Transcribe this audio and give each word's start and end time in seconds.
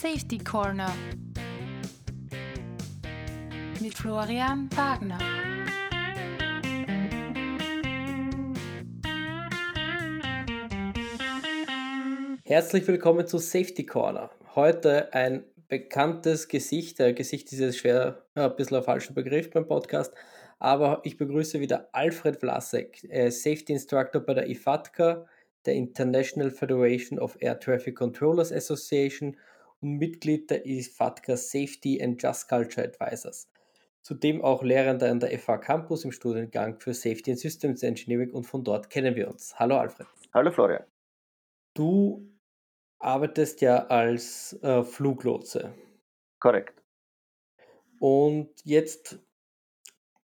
Safety 0.00 0.38
Corner 0.38 0.90
mit 3.82 3.92
Florian 3.92 4.70
Wagner. 4.74 5.18
Herzlich 12.44 12.88
willkommen 12.88 13.26
zu 13.26 13.36
Safety 13.36 13.84
Corner. 13.84 14.30
Heute 14.54 15.12
ein 15.12 15.44
bekanntes 15.68 16.48
Gesicht. 16.48 16.98
Der 16.98 17.12
Gesicht 17.12 17.52
ist 17.52 17.58
jetzt 17.58 17.76
schwer, 17.80 18.24
ein 18.34 18.56
bisschen 18.56 18.78
ein 18.78 18.82
falscher 18.82 19.12
Begriff 19.12 19.50
beim 19.50 19.66
Podcast, 19.66 20.14
aber 20.58 21.02
ich 21.04 21.18
begrüße 21.18 21.60
wieder 21.60 21.90
Alfred 21.92 22.38
Vlasek, 22.38 23.04
äh, 23.10 23.30
Safety 23.30 23.74
Instructor 23.74 24.22
bei 24.22 24.32
der 24.32 24.48
IFATCA, 24.48 25.26
der 25.66 25.74
International 25.74 26.50
Federation 26.50 27.18
of 27.18 27.36
Air 27.40 27.60
Traffic 27.60 27.96
Controllers 27.96 28.50
Association 28.50 29.36
und 29.80 29.98
Mitglied 29.98 30.50
der 30.50 30.66
IFATCA 30.66 31.36
Safety 31.36 32.02
and 32.02 32.22
Just 32.22 32.48
Culture 32.48 32.86
Advisors. 32.86 33.48
Zudem 34.02 34.42
auch 34.42 34.62
Lehrender 34.62 35.10
an 35.10 35.20
der 35.20 35.38
FH 35.38 35.58
Campus 35.58 36.04
im 36.04 36.12
Studiengang 36.12 36.78
für 36.80 36.94
Safety 36.94 37.32
and 37.32 37.40
Systems 37.40 37.82
Engineering 37.82 38.30
und 38.32 38.44
von 38.44 38.64
dort 38.64 38.88
kennen 38.88 39.14
wir 39.14 39.28
uns. 39.28 39.58
Hallo 39.58 39.76
Alfred. 39.76 40.06
Hallo 40.32 40.50
Florian. 40.50 40.84
Du 41.74 42.26
arbeitest 42.98 43.60
ja 43.60 43.86
als 43.86 44.54
äh, 44.62 44.82
Fluglotse. 44.82 45.74
Korrekt. 46.38 46.82
Und 47.98 48.48
jetzt, 48.64 49.18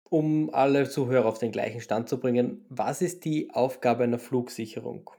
um 0.10 0.54
alle 0.54 0.90
Zuhörer 0.90 1.26
auf 1.26 1.40
den 1.40 1.54
gleichen 1.54 1.80
Stand 1.80 2.10
zu 2.10 2.20
bringen, 2.20 2.66
was 2.68 3.02
ist 3.02 3.24
die 3.24 3.50
Aufgabe 3.52 4.04
einer 4.04 4.20
Flugsicherung? 4.20 5.10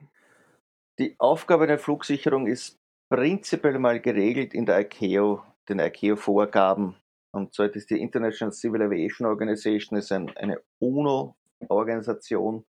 Die 0.99 1.17
Aufgabe 1.19 1.65
einer 1.65 1.79
Flugsicherung 1.79 2.47
ist 2.47 2.79
prinzipiell 3.15 3.79
mal 3.79 4.01
geregelt 4.01 4.55
in 4.55 4.67
der 4.67 4.81
ICAO, 4.81 5.45
den 5.69 5.79
ICAO-Vorgaben. 5.79 6.97
Und 7.31 7.55
zwar 7.55 7.73
ist 7.73 7.91
die 7.91 8.01
International 8.01 8.53
Civil 8.53 8.83
Aviation 8.83 9.29
Organization 9.29 9.97
ist 9.97 10.11
ein, 10.11 10.37
eine 10.37 10.61
UNO-Organisation, 10.81 12.65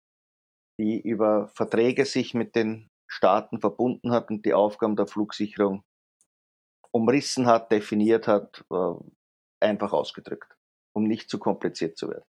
die 0.77 0.99
über 0.99 1.47
Verträge 1.47 2.03
sich 2.03 2.33
mit 2.33 2.57
den 2.57 2.89
Staaten 3.07 3.61
verbunden 3.61 4.11
hat 4.11 4.31
und 4.31 4.45
die 4.45 4.53
Aufgaben 4.53 4.97
der 4.97 5.07
Flugsicherung 5.07 5.85
umrissen 6.91 7.45
hat, 7.45 7.71
definiert 7.71 8.27
hat, 8.27 8.65
äh, 8.69 8.95
einfach 9.61 9.93
ausgedrückt, 9.93 10.57
um 10.93 11.05
nicht 11.05 11.29
zu 11.29 11.39
kompliziert 11.39 11.97
zu 11.97 12.09
werden. 12.09 12.25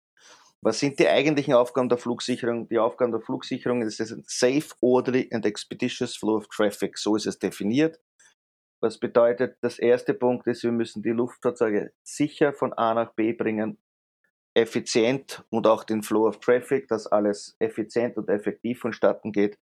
Was 0.63 0.79
sind 0.79 0.99
die 0.99 1.09
eigentlichen 1.09 1.55
Aufgaben 1.55 1.89
der 1.89 1.99
Flugsicherung? 1.99 2.69
Die 2.69 2.79
Aufgaben 2.79 3.13
der 3.13 3.21
Flugsicherung 3.21 3.83
ist 3.83 4.01
ein 4.01 4.25
safe, 4.27 4.75
orderly 4.81 5.29
and 5.33 5.47
expeditious 5.47 6.17
flow 6.17 6.37
of 6.37 6.49
traffic. 6.49 6.99
So 6.99 7.17
ist 7.17 7.27
es 7.27 7.39
definiert. 7.39 7.99
Was 8.83 8.99
bedeutet, 8.99 9.57
das 9.63 9.79
erste 9.79 10.15
Punkt 10.15 10.47
ist, 10.47 10.63
wir 10.63 10.73
müssen 10.73 11.03
die 11.03 11.11
Luftfahrzeuge 11.11 11.93
sicher 12.03 12.53
von 12.53 12.73
A 12.75 12.95
nach 12.95 13.15
B 13.15 13.33
bringen, 13.33 13.79
effizient 14.55 15.45
und 15.51 15.67
auch 15.67 15.85
den 15.85 16.03
Flow 16.03 16.27
of 16.27 16.41
Traffic, 16.41 16.89
dass 16.89 17.07
alles 17.07 17.57
effizient 17.59 18.17
und 18.17 18.29
effektiv 18.29 18.81
vonstatten 18.81 19.33
geht 19.33 19.59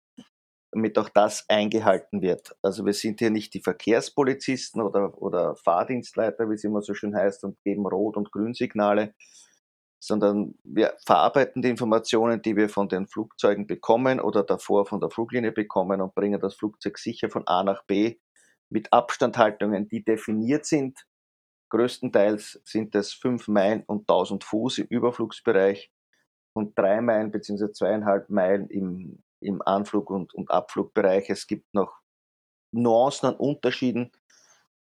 damit 0.71 0.97
auch 0.97 1.09
das 1.09 1.45
eingehalten 1.47 2.21
wird. 2.21 2.55
Also 2.61 2.85
wir 2.85 2.93
sind 2.93 3.19
hier 3.19 3.29
nicht 3.29 3.53
die 3.53 3.61
Verkehrspolizisten 3.61 4.81
oder, 4.81 5.19
oder 5.21 5.55
Fahrdienstleiter, 5.55 6.49
wie 6.49 6.55
es 6.55 6.63
immer 6.63 6.81
so 6.81 6.93
schön 6.93 7.15
heißt, 7.15 7.43
und 7.43 7.57
geben 7.63 7.85
Rot- 7.87 8.17
und 8.17 8.31
Grünsignale, 8.31 9.13
sondern 9.99 10.55
wir 10.63 10.95
verarbeiten 11.05 11.61
die 11.61 11.69
Informationen, 11.69 12.41
die 12.41 12.55
wir 12.55 12.69
von 12.69 12.87
den 12.87 13.07
Flugzeugen 13.07 13.67
bekommen 13.67 14.19
oder 14.19 14.43
davor 14.43 14.85
von 14.85 14.99
der 14.99 15.09
Fluglinie 15.09 15.51
bekommen 15.51 16.01
und 16.01 16.13
bringen 16.13 16.39
das 16.39 16.55
Flugzeug 16.55 16.97
sicher 16.97 17.29
von 17.29 17.47
A 17.47 17.63
nach 17.63 17.83
B 17.85 18.17
mit 18.69 18.93
Abstandhaltungen, 18.93 19.87
die 19.87 20.03
definiert 20.03 20.65
sind. 20.65 21.05
Größtenteils 21.69 22.61
sind 22.63 22.95
es 22.95 23.13
fünf 23.13 23.47
Meilen 23.47 23.83
und 23.87 24.01
1000 24.01 24.43
Fuß 24.43 24.79
im 24.79 24.87
Überflugsbereich 24.87 25.91
und 26.53 26.77
drei 26.77 27.01
Meilen 27.01 27.31
bzw. 27.31 27.71
zweieinhalb 27.71 28.29
Meilen 28.29 28.69
im 28.69 29.23
im 29.39 29.61
Anflug- 29.61 30.09
und, 30.09 30.33
und 30.33 30.51
Abflugbereich. 30.51 31.29
Es 31.29 31.47
gibt 31.47 31.73
noch 31.73 31.99
Nuancen 32.71 33.29
an 33.29 33.35
Unterschieden, 33.35 34.11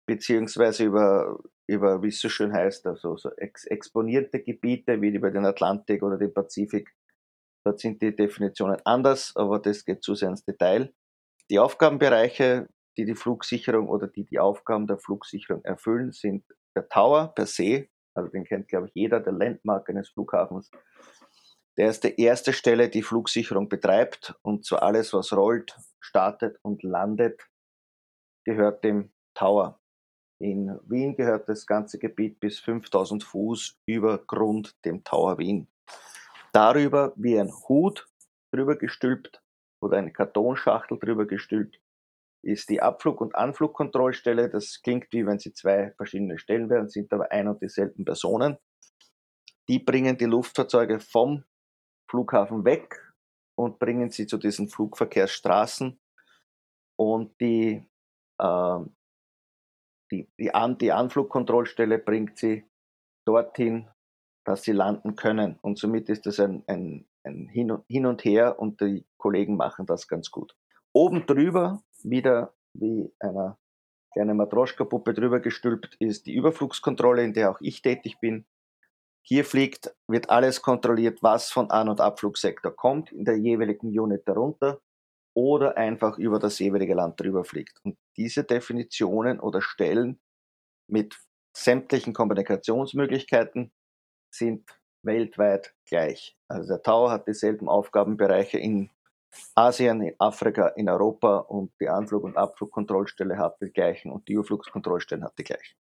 beziehungsweise 0.07 0.85
über, 0.85 1.39
über 1.69 2.03
wie 2.03 2.09
es 2.09 2.21
so 2.21 2.29
schön 2.29 2.53
heißt, 2.53 2.87
also 2.87 3.17
so 3.17 3.31
ex 3.37 3.67
exponierte 3.67 4.43
Gebiete 4.43 5.01
wie 5.01 5.15
über 5.15 5.31
den 5.31 5.45
Atlantik 5.45 6.03
oder 6.03 6.17
den 6.17 6.33
Pazifik. 6.33 6.95
Dort 7.65 7.79
sind 7.79 8.01
die 8.01 8.17
Definitionen 8.17 8.79
anders, 8.85 9.37
aber 9.37 9.59
das 9.59 9.85
geht 9.85 10.03
zu 10.03 10.15
sehr 10.15 10.31
ins 10.31 10.45
Detail. 10.45 10.93
Die 11.51 11.59
Aufgabenbereiche, 11.59 12.69
die 12.97 13.05
die 13.05 13.15
Flugsicherung 13.15 13.89
oder 13.89 14.07
die 14.07 14.25
die 14.25 14.39
Aufgaben 14.39 14.87
der 14.87 14.99
Flugsicherung 14.99 15.63
erfüllen, 15.65 16.13
sind 16.13 16.45
der 16.75 16.89
Tower 16.89 17.35
per 17.35 17.47
se, 17.47 17.89
also 18.15 18.31
den 18.31 18.45
kennt 18.45 18.69
glaube 18.69 18.87
ich 18.89 18.95
jeder, 18.95 19.21
der 19.21 19.35
Landmark 19.35 19.91
eines 19.91 20.09
Flughafens, 20.09 20.71
der 21.77 21.91
ist 21.91 22.03
die 22.03 22.21
erste 22.21 22.53
Stelle, 22.53 22.89
die 22.89 23.03
Flugsicherung 23.03 23.69
betreibt 23.69 24.35
und 24.43 24.65
so 24.65 24.77
alles, 24.77 25.13
was 25.13 25.33
rollt, 25.33 25.77
startet 26.01 26.59
und 26.63 26.83
landet, 26.83 27.47
gehört 28.45 28.83
dem 28.83 29.13
Tower. 29.35 29.81
In 30.41 30.79
Wien 30.89 31.17
gehört 31.17 31.49
das 31.49 31.67
ganze 31.67 31.99
Gebiet 31.99 32.39
bis 32.39 32.61
5000 32.61 33.25
Fuß 33.25 33.81
über 33.87 34.19
Grund 34.19 34.77
dem 34.85 35.03
Tower 35.03 35.39
Wien. 35.39 35.69
Darüber 36.53 37.13
wie 37.17 37.39
ein 37.39 37.53
Hut 37.69 38.07
drüber 38.53 38.77
gestülpt 38.77 39.43
oder 39.81 39.99
eine 39.99 40.13
Kartonschachtel 40.13 40.99
drüber 40.99 41.27
gestülpt 41.27 41.81
ist 42.43 42.69
die 42.69 42.81
Abflug- 42.81 43.21
und 43.21 43.35
Anflugkontrollstelle. 43.35 44.49
Das 44.49 44.81
klingt 44.83 45.13
wie 45.13 45.27
wenn 45.27 45.39
sie 45.39 45.53
zwei 45.53 45.93
verschiedene 45.97 46.39
Stellen 46.39 46.71
wären, 46.71 46.89
sind 46.89 47.13
aber 47.13 47.31
ein 47.33 47.49
und 47.49 47.61
dieselben 47.61 48.05
Personen. 48.05 48.59
Die 49.69 49.79
bringen 49.79 50.17
die 50.17 50.25
Luftfahrzeuge 50.25 51.01
vom 51.01 51.45
Flughafen 52.11 52.65
weg 52.65 53.13
und 53.55 53.79
bringen 53.79 54.11
sie 54.11 54.27
zu 54.27 54.39
diesen 54.39 54.69
Flugverkehrsstraßen. 54.69 56.01
Und 56.97 57.41
die, 57.41 57.85
äh, 58.39 58.79
die, 60.11 60.29
die, 60.39 60.55
An 60.55 60.79
die 60.79 60.93
Anflugkontrollstelle 60.93 61.99
bringt 61.99 62.39
sie 62.39 62.65
dorthin, 63.27 63.89
dass 64.45 64.63
sie 64.63 64.73
landen 64.73 65.17
können. 65.17 65.59
Und 65.61 65.79
somit 65.79 66.09
ist 66.09 66.27
das 66.27 66.41
ein, 66.41 66.65
ein, 66.67 67.07
ein 67.25 67.49
Hin, 67.49 67.71
und, 67.71 68.25
Her 68.25 68.59
und 68.59 68.81
die 68.81 69.07
Kollegen 69.19 69.57
machen 69.57 69.87
das 69.87 70.09
ganz 70.09 70.31
gut. 70.31 70.57
Oben 70.93 71.27
drüber, 71.27 71.83
wieder 72.03 72.55
wie 72.75 73.13
einer 73.21 73.59
kleine 74.13 74.35
Matroschka-Puppe 74.35 75.13
drüber 75.13 75.41
gestülpt, 75.41 75.97
ist 75.99 76.27
die 76.27 76.35
Überflugskontrolle, 76.35 77.23
in 77.23 77.35
der 77.35 77.51
auch 77.51 77.61
ich 77.61 77.83
tätig 77.83 78.19
bin. 78.21 78.47
Hier 79.23 79.45
fliegt, 79.45 79.95
wird 80.07 80.31
alles 80.31 80.63
kontrolliert, 80.63 81.23
was 81.23 81.51
von 81.51 81.71
An- 81.71 81.91
und 81.91 82.01
Abflugsektor 82.01 82.75
kommt, 82.75 83.13
in 83.13 83.27
der 83.27 83.37
jeweiligen 83.37 83.89
Unit 83.89 84.27
darunter 84.27 84.81
oder 85.39 85.77
einfach 85.77 86.19
über 86.19 86.41
das 86.41 86.59
jeweilige 86.59 86.95
Land 86.95 87.21
drüber 87.21 87.45
fliegt. 87.45 87.79
Und 87.85 87.97
diese 88.17 88.43
Definitionen 88.43 89.39
oder 89.39 89.63
Stellen 89.63 90.19
mit 90.89 91.17
sämtlichen 91.57 92.13
Kommunikationsmöglichkeiten 92.13 93.71
sind 94.35 94.69
weltweit 95.05 95.77
gleich. 95.87 96.37
Also 96.49 96.67
der 96.67 96.83
Tower 96.83 97.13
hat 97.13 97.29
dieselben 97.29 97.69
Aufgabenbereiche 97.69 98.59
in 98.59 98.91
Asien, 99.55 100.03
in 100.03 100.17
Afrika, 100.19 100.69
in 100.75 100.89
Europa 100.89 101.37
und 101.39 101.71
die 101.81 101.89
Anflug- 101.89 102.25
und 102.25 102.37
Abflugkontrollstelle 102.37 103.39
hat 103.39 103.61
die 103.61 103.71
gleichen 103.71 104.11
und 104.11 104.27
die 104.27 104.33
Überflugskontrollstellen 104.33 105.23
hat 105.23 105.39
die 105.39 105.45
gleichen. 105.45 105.77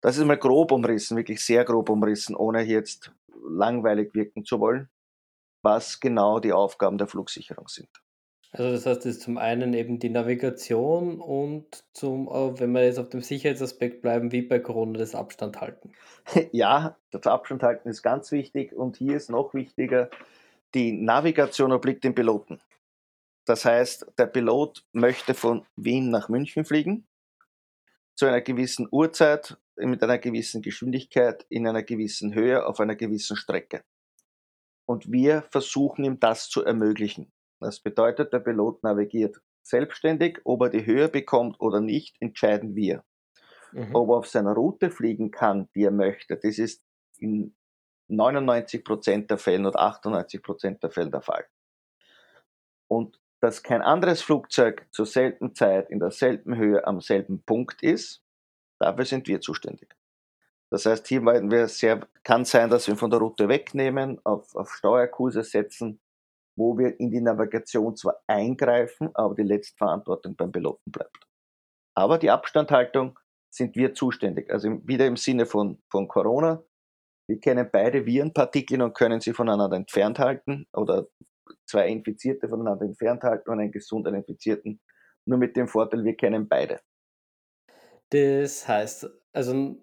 Das 0.00 0.16
ist 0.16 0.24
mal 0.24 0.38
grob 0.38 0.72
umrissen, 0.72 1.16
wirklich 1.16 1.40
sehr 1.40 1.64
grob 1.64 1.88
umrissen, 1.88 2.34
ohne 2.34 2.62
jetzt 2.62 3.12
langweilig 3.48 4.12
wirken 4.12 4.44
zu 4.44 4.58
wollen, 4.58 4.90
was 5.62 6.00
genau 6.00 6.40
die 6.40 6.52
Aufgaben 6.52 6.98
der 6.98 7.06
Flugsicherung 7.06 7.68
sind. 7.68 7.88
Also 8.54 8.70
das 8.70 8.84
heißt, 8.84 8.98
das 8.98 9.16
ist 9.16 9.22
zum 9.22 9.38
einen 9.38 9.72
eben 9.72 9.98
die 9.98 10.10
Navigation 10.10 11.20
und 11.20 11.84
zum, 11.94 12.28
äh, 12.28 12.60
wenn 12.60 12.72
wir 12.72 12.84
jetzt 12.84 12.98
auf 12.98 13.08
dem 13.08 13.22
Sicherheitsaspekt 13.22 14.02
bleiben, 14.02 14.30
wie 14.30 14.42
bei 14.42 14.58
Corona 14.58 14.98
das 14.98 15.14
Abstand 15.14 15.60
halten. 15.60 15.92
Ja, 16.52 16.98
das 17.10 17.26
Abstand 17.26 17.62
halten 17.62 17.88
ist 17.88 18.02
ganz 18.02 18.30
wichtig 18.30 18.74
und 18.74 18.98
hier 18.98 19.16
ist 19.16 19.30
noch 19.30 19.54
wichtiger, 19.54 20.10
die 20.74 20.92
Navigation 20.92 21.72
obliegt 21.72 22.04
dem 22.04 22.14
Piloten. 22.14 22.60
Das 23.46 23.64
heißt, 23.64 24.06
der 24.18 24.26
Pilot 24.26 24.84
möchte 24.92 25.34
von 25.34 25.64
Wien 25.76 26.10
nach 26.10 26.28
München 26.28 26.64
fliegen, 26.64 27.06
zu 28.14 28.26
einer 28.26 28.42
gewissen 28.42 28.86
Uhrzeit 28.90 29.56
mit 29.76 30.02
einer 30.02 30.18
gewissen 30.18 30.60
Geschwindigkeit, 30.60 31.46
in 31.48 31.66
einer 31.66 31.82
gewissen 31.82 32.34
Höhe, 32.34 32.66
auf 32.66 32.80
einer 32.80 32.96
gewissen 32.96 33.36
Strecke. 33.36 33.82
Und 34.86 35.10
wir 35.10 35.42
versuchen 35.50 36.04
ihm 36.04 36.18
das 36.20 36.48
zu 36.48 36.64
ermöglichen. 36.64 37.32
Das 37.60 37.80
bedeutet, 37.80 38.32
der 38.32 38.40
Pilot 38.40 38.82
navigiert 38.82 39.40
selbstständig, 39.62 40.40
ob 40.44 40.62
er 40.62 40.70
die 40.70 40.86
Höhe 40.86 41.08
bekommt 41.08 41.60
oder 41.60 41.80
nicht, 41.80 42.16
entscheiden 42.20 42.74
wir. 42.74 43.04
Mhm. 43.72 43.94
Ob 43.94 44.10
er 44.10 44.16
auf 44.16 44.26
seiner 44.26 44.52
Route 44.52 44.90
fliegen 44.90 45.30
kann, 45.30 45.68
die 45.74 45.84
er 45.84 45.92
möchte, 45.92 46.36
das 46.36 46.58
ist 46.58 46.82
in 47.18 47.54
99 48.08 48.84
Prozent 48.84 49.30
der 49.30 49.38
Fällen 49.38 49.66
oder 49.66 49.80
98 49.80 50.42
Prozent 50.42 50.82
der 50.82 50.90
Fälle 50.90 51.10
der 51.10 51.22
Fall. 51.22 51.46
Und 52.88 53.20
dass 53.40 53.62
kein 53.62 53.82
anderes 53.82 54.22
Flugzeug 54.22 54.86
zur 54.92 55.06
selben 55.06 55.54
Zeit, 55.54 55.90
in 55.90 55.98
derselben 55.98 56.56
Höhe, 56.56 56.86
am 56.86 57.00
selben 57.00 57.42
Punkt 57.42 57.82
ist, 57.82 58.22
dafür 58.78 59.04
sind 59.04 59.26
wir 59.26 59.40
zuständig. 59.40 59.96
Das 60.72 60.86
heißt, 60.86 61.06
hier 61.06 61.22
werden 61.26 61.50
wir 61.50 61.68
sehr, 61.68 62.00
kann 62.22 62.46
sein, 62.46 62.70
dass 62.70 62.88
wir 62.88 62.96
von 62.96 63.10
der 63.10 63.20
Route 63.20 63.46
wegnehmen, 63.46 64.18
auf, 64.24 64.56
auf 64.56 64.72
Steuerkurse 64.72 65.44
setzen, 65.44 66.00
wo 66.56 66.78
wir 66.78 66.98
in 66.98 67.10
die 67.10 67.20
Navigation 67.20 67.94
zwar 67.94 68.22
eingreifen, 68.26 69.10
aber 69.12 69.34
die 69.34 69.42
Letztverantwortung 69.42 70.34
beim 70.34 70.50
Piloten 70.50 70.90
bleibt. 70.90 71.28
Aber 71.94 72.16
die 72.16 72.30
Abstandhaltung 72.30 73.18
sind 73.54 73.76
wir 73.76 73.92
zuständig. 73.92 74.50
Also 74.50 74.80
wieder 74.88 75.06
im 75.06 75.18
Sinne 75.18 75.44
von, 75.44 75.78
von 75.90 76.08
Corona. 76.08 76.64
Wir 77.28 77.38
kennen 77.38 77.68
beide 77.70 78.06
Virenpartikel 78.06 78.80
und 78.80 78.94
können 78.94 79.20
sie 79.20 79.34
voneinander 79.34 79.76
entfernt 79.76 80.18
halten 80.18 80.66
oder 80.72 81.06
zwei 81.66 81.88
Infizierte 81.88 82.48
voneinander 82.48 82.86
entfernt 82.86 83.24
halten 83.24 83.50
und 83.50 83.60
einen 83.60 83.72
gesunden 83.72 84.14
Infizierten. 84.14 84.80
Nur 85.26 85.38
mit 85.38 85.54
dem 85.54 85.68
Vorteil, 85.68 86.02
wir 86.02 86.16
kennen 86.16 86.48
beide. 86.48 86.80
Das 88.08 88.66
heißt, 88.66 89.10
also 89.34 89.76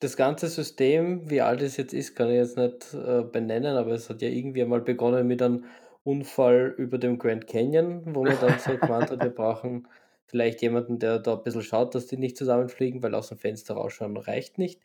das 0.00 0.16
ganze 0.16 0.48
System, 0.48 1.30
wie 1.30 1.40
alt 1.40 1.62
es 1.62 1.76
jetzt 1.76 1.94
ist, 1.94 2.14
kann 2.14 2.28
ich 2.28 2.36
jetzt 2.36 2.56
nicht 2.56 2.94
äh, 2.94 3.22
benennen, 3.22 3.76
aber 3.76 3.92
es 3.92 4.10
hat 4.10 4.22
ja 4.22 4.28
irgendwie 4.28 4.62
einmal 4.62 4.82
begonnen 4.82 5.26
mit 5.26 5.40
einem 5.40 5.64
Unfall 6.04 6.74
über 6.76 6.98
dem 6.98 7.18
Grand 7.18 7.46
Canyon, 7.46 8.14
wo 8.14 8.24
man 8.24 8.38
dann 8.40 8.58
so 8.58 8.76
gemeint 8.76 9.10
hat, 9.10 9.22
wir 9.22 9.30
brauchen 9.34 9.88
vielleicht 10.26 10.60
jemanden, 10.62 10.98
der 10.98 11.18
da 11.18 11.34
ein 11.34 11.42
bisschen 11.42 11.62
schaut, 11.62 11.94
dass 11.94 12.06
die 12.06 12.16
nicht 12.16 12.36
zusammenfliegen, 12.36 13.02
weil 13.02 13.14
aus 13.14 13.28
dem 13.28 13.38
Fenster 13.38 13.74
rausschauen 13.74 14.16
reicht 14.16 14.58
nicht. 14.58 14.80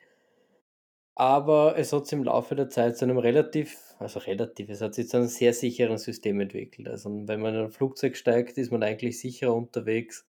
Aber 1.15 1.77
es 1.77 1.91
hat 1.91 2.07
sich 2.07 2.17
im 2.17 2.23
Laufe 2.23 2.55
der 2.55 2.69
Zeit 2.69 2.97
zu 2.97 3.05
einem 3.05 3.17
relativ, 3.17 3.95
also 3.99 4.19
relativ, 4.19 4.69
es 4.69 4.81
hat 4.81 4.95
sich 4.95 5.09
zu 5.09 5.17
einem 5.17 5.27
sehr 5.27 5.53
sicheren 5.53 5.97
System 5.97 6.39
entwickelt. 6.39 6.87
Also 6.87 7.09
wenn 7.27 7.41
man 7.41 7.53
in 7.53 7.61
ein 7.65 7.71
Flugzeug 7.71 8.15
steigt, 8.15 8.57
ist 8.57 8.71
man 8.71 8.81
eigentlich 8.81 9.19
sicherer 9.19 9.53
unterwegs 9.53 10.25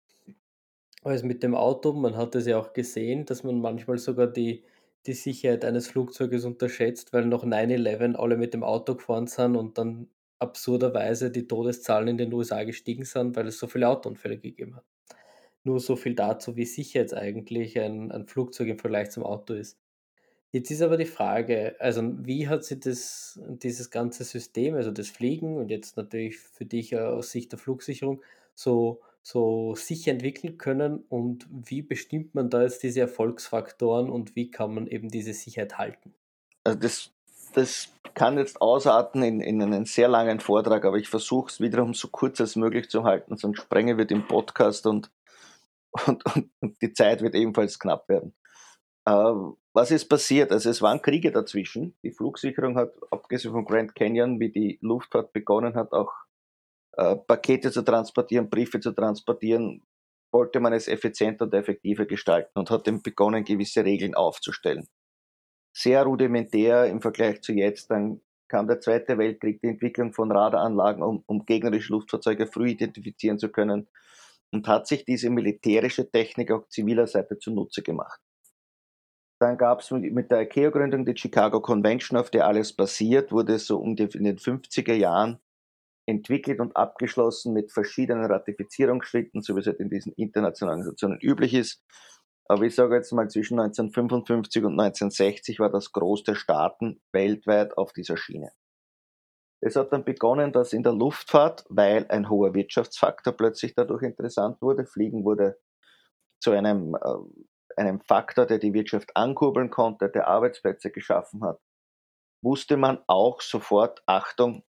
als 1.03 1.23
mit 1.23 1.43
dem 1.43 1.55
Auto. 1.55 1.93
Man 1.93 2.17
hat 2.17 2.35
es 2.35 2.47
ja 2.47 2.57
auch 2.57 2.73
gesehen, 2.73 3.25
dass 3.25 3.43
man 3.43 3.61
manchmal 3.61 3.99
sogar 3.99 4.27
die, 4.27 4.63
die 5.07 5.13
Sicherheit 5.13 5.65
eines 5.65 5.87
Flugzeuges 5.87 6.45
unterschätzt, 6.45 7.13
weil 7.13 7.25
nach 7.25 7.43
9-11 7.43 8.15
alle 8.15 8.37
mit 8.37 8.53
dem 8.53 8.63
Auto 8.63 8.95
gefahren 8.95 9.27
sind 9.27 9.55
und 9.55 9.77
dann 9.77 10.07
absurderweise 10.39 11.31
die 11.31 11.47
Todeszahlen 11.47 12.09
in 12.09 12.17
den 12.17 12.33
USA 12.33 12.63
gestiegen 12.63 13.05
sind, 13.05 13.35
weil 13.35 13.47
es 13.47 13.59
so 13.59 13.67
viele 13.67 13.87
Autounfälle 13.87 14.37
gegeben 14.37 14.75
hat. 14.75 14.85
Nur 15.63 15.79
so 15.79 15.95
viel 15.95 16.15
dazu, 16.15 16.55
wie 16.55 16.65
sicher 16.65 17.01
jetzt 17.01 17.13
eigentlich 17.13 17.79
ein, 17.79 18.11
ein 18.11 18.27
Flugzeug 18.27 18.67
im 18.67 18.79
Vergleich 18.79 19.11
zum 19.11 19.23
Auto 19.23 19.53
ist. 19.53 19.77
Jetzt 20.51 20.69
ist 20.69 20.81
aber 20.81 20.97
die 20.97 21.05
Frage, 21.05 21.75
also 21.79 22.01
wie 22.25 22.47
hat 22.47 22.65
sich 22.65 22.79
das, 22.81 23.39
dieses 23.47 23.89
ganze 23.89 24.25
System, 24.25 24.75
also 24.75 24.91
das 24.91 25.07
Fliegen 25.07 25.57
und 25.57 25.69
jetzt 25.69 25.95
natürlich 25.95 26.39
für 26.39 26.65
dich 26.65 26.97
aus 26.97 27.31
Sicht 27.31 27.53
der 27.53 27.59
Flugsicherung, 27.59 28.21
so, 28.53 28.99
so 29.23 29.75
sicher 29.75 30.11
entwickeln 30.11 30.57
können 30.57 31.03
und 31.09 31.47
wie 31.49 31.81
bestimmt 31.81 32.33
man 32.33 32.49
da 32.49 32.63
jetzt 32.63 32.83
diese 32.83 33.01
Erfolgsfaktoren 33.01 34.09
und 34.09 34.35
wie 34.35 34.49
kann 34.49 34.73
man 34.73 34.87
eben 34.87 35.09
diese 35.09 35.33
Sicherheit 35.33 35.77
halten? 35.77 36.13
Also 36.63 36.79
das, 36.79 37.11
das 37.53 37.89
kann 38.13 38.37
jetzt 38.37 38.61
ausarten 38.61 39.21
in, 39.23 39.41
in 39.41 39.61
einen 39.61 39.85
sehr 39.85 40.07
langen 40.07 40.39
Vortrag, 40.39 40.85
aber 40.85 40.97
ich 40.97 41.07
versuche 41.07 41.49
es 41.49 41.59
wiederum 41.59 41.93
so 41.93 42.07
kurz 42.07 42.41
als 42.41 42.55
möglich 42.55 42.89
zu 42.89 43.03
halten, 43.03 43.37
sonst 43.37 43.61
sprengen 43.61 43.97
wir 43.97 44.05
den 44.05 44.27
Podcast 44.27 44.87
und, 44.87 45.11
und, 46.07 46.23
und 46.59 46.81
die 46.81 46.93
Zeit 46.93 47.21
wird 47.21 47.35
ebenfalls 47.35 47.77
knapp 47.77 48.09
werden. 48.09 48.33
Äh, 49.05 49.33
was 49.73 49.91
ist 49.91 50.09
passiert? 50.09 50.51
Also 50.51 50.69
es 50.69 50.81
waren 50.81 51.01
Kriege 51.01 51.31
dazwischen. 51.31 51.95
Die 52.03 52.11
Flugsicherung 52.11 52.75
hat, 52.75 52.93
abgesehen 53.09 53.53
von 53.53 53.65
Grand 53.65 53.95
Canyon, 53.95 54.39
wie 54.39 54.51
die 54.51 54.79
Luftfahrt 54.81 55.31
begonnen 55.31 55.75
hat, 55.75 55.93
auch 55.93 56.11
äh, 56.93 57.15
Pakete 57.15 57.71
zu 57.71 57.81
transportieren, 57.83 58.49
Briefe 58.49 58.79
zu 58.79 58.91
transportieren, 58.91 59.83
wollte 60.31 60.59
man 60.59 60.73
es 60.73 60.87
effizienter 60.87 61.45
und 61.45 61.53
effektiver 61.53 62.05
gestalten 62.05 62.57
und 62.57 62.69
hat 62.69 62.87
dann 62.87 63.01
begonnen, 63.01 63.43
gewisse 63.43 63.83
Regeln 63.83 64.15
aufzustellen. 64.15 64.87
Sehr 65.73 66.03
rudimentär 66.03 66.85
im 66.85 67.01
Vergleich 67.01 67.41
zu 67.41 67.53
jetzt. 67.53 67.91
Dann 67.91 68.21
kam 68.47 68.67
der 68.67 68.79
Zweite 68.81 69.17
Weltkrieg, 69.17 69.61
die 69.61 69.69
Entwicklung 69.69 70.13
von 70.13 70.31
Radaranlagen, 70.31 71.03
um, 71.03 71.23
um 71.27 71.45
gegnerische 71.45 71.93
Luftfahrzeuge 71.93 72.47
früh 72.47 72.69
identifizieren 72.71 73.39
zu 73.39 73.49
können 73.49 73.87
und 74.51 74.67
hat 74.67 74.87
sich 74.87 75.05
diese 75.05 75.29
militärische 75.29 76.09
Technik 76.09 76.51
auch 76.51 76.67
ziviler 76.67 77.07
Seite 77.07 77.39
zunutze 77.39 77.81
gemacht. 77.81 78.19
Dann 79.39 79.57
gab 79.57 79.79
es 79.79 79.89
mit 79.89 80.29
der 80.29 80.41
ICAO-Gründung 80.41 81.05
die 81.05 81.17
Chicago 81.17 81.61
Convention, 81.61 82.19
auf 82.19 82.29
der 82.29 82.45
alles 82.45 82.73
basiert, 82.73 83.31
wurde 83.31 83.57
so 83.57 83.79
um 83.79 83.95
die, 83.95 84.03
in 84.03 84.25
den 84.25 84.37
50er 84.37 84.93
Jahren 84.93 85.39
entwickelt 86.11 86.59
und 86.59 86.75
abgeschlossen 86.75 87.53
mit 87.53 87.71
verschiedenen 87.71 88.25
Ratifizierungsschritten, 88.25 89.41
so 89.41 89.55
wie 89.55 89.61
es 89.61 89.67
halt 89.67 89.79
in 89.79 89.89
diesen 89.89 90.13
internationalen 90.13 90.79
Organisationen 90.79 91.19
üblich 91.19 91.53
ist. 91.53 91.83
Aber 92.47 92.63
ich 92.63 92.75
sage 92.75 92.95
jetzt 92.95 93.11
mal, 93.13 93.29
zwischen 93.29 93.59
1955 93.59 94.63
und 94.63 94.79
1960 94.79 95.59
war 95.59 95.71
das 95.71 95.91
Groß 95.91 96.23
der 96.23 96.35
Staaten 96.35 97.01
weltweit 97.13 97.77
auf 97.77 97.93
dieser 97.93 98.17
Schiene. 98.17 98.51
Es 99.63 99.75
hat 99.75 99.93
dann 99.93 100.03
begonnen, 100.03 100.51
dass 100.51 100.73
in 100.73 100.83
der 100.83 100.93
Luftfahrt, 100.93 101.65
weil 101.69 102.05
ein 102.09 102.29
hoher 102.29 102.53
Wirtschaftsfaktor 102.53 103.33
plötzlich 103.33 103.73
dadurch 103.75 104.03
interessant 104.03 104.61
wurde, 104.61 104.85
Fliegen 104.85 105.23
wurde 105.23 105.59
zu 106.41 106.51
einem 106.51 106.95
äh, 106.95 107.77
einem 107.77 108.01
Faktor, 108.01 108.45
der 108.45 108.59
die 108.59 108.73
Wirtschaft 108.73 109.15
ankurbeln 109.15 109.69
konnte, 109.69 110.09
der 110.09 110.27
Arbeitsplätze 110.27 110.91
geschaffen 110.91 111.43
hat, 111.43 111.59
wusste 112.43 112.77
man 112.77 112.99
auch 113.07 113.41
sofort, 113.41 114.01
Achtung, 114.05 114.63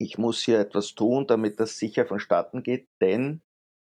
ich 0.00 0.16
muss 0.16 0.40
hier 0.40 0.58
etwas 0.58 0.94
tun, 0.94 1.26
damit 1.26 1.60
das 1.60 1.76
sicher 1.76 2.06
vonstatten 2.06 2.62
geht, 2.62 2.88
denn 3.02 3.42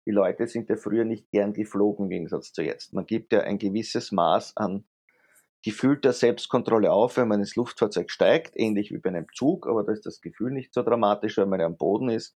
die 0.06 0.10
Leute 0.10 0.46
sind 0.46 0.68
ja 0.68 0.76
früher 0.76 1.06
nicht 1.06 1.30
gern 1.30 1.54
geflogen 1.54 2.06
im 2.06 2.10
Gegensatz 2.10 2.52
zu 2.52 2.62
jetzt. 2.62 2.92
Man 2.92 3.06
gibt 3.06 3.32
ja 3.32 3.40
ein 3.40 3.58
gewisses 3.58 4.12
Maß 4.12 4.56
an 4.58 4.84
gefühlter 5.64 6.12
Selbstkontrolle 6.12 6.92
auf, 6.92 7.16
wenn 7.16 7.28
man 7.28 7.40
ins 7.40 7.56
Luftfahrzeug 7.56 8.10
steigt, 8.10 8.52
ähnlich 8.56 8.90
wie 8.90 8.98
bei 8.98 9.08
einem 9.08 9.26
Zug, 9.32 9.66
aber 9.66 9.84
da 9.84 9.92
ist 9.92 10.04
das 10.04 10.20
Gefühl 10.20 10.50
nicht 10.52 10.74
so 10.74 10.82
dramatisch, 10.82 11.38
wenn 11.38 11.48
man 11.48 11.62
am 11.62 11.78
Boden 11.78 12.10
ist. 12.10 12.36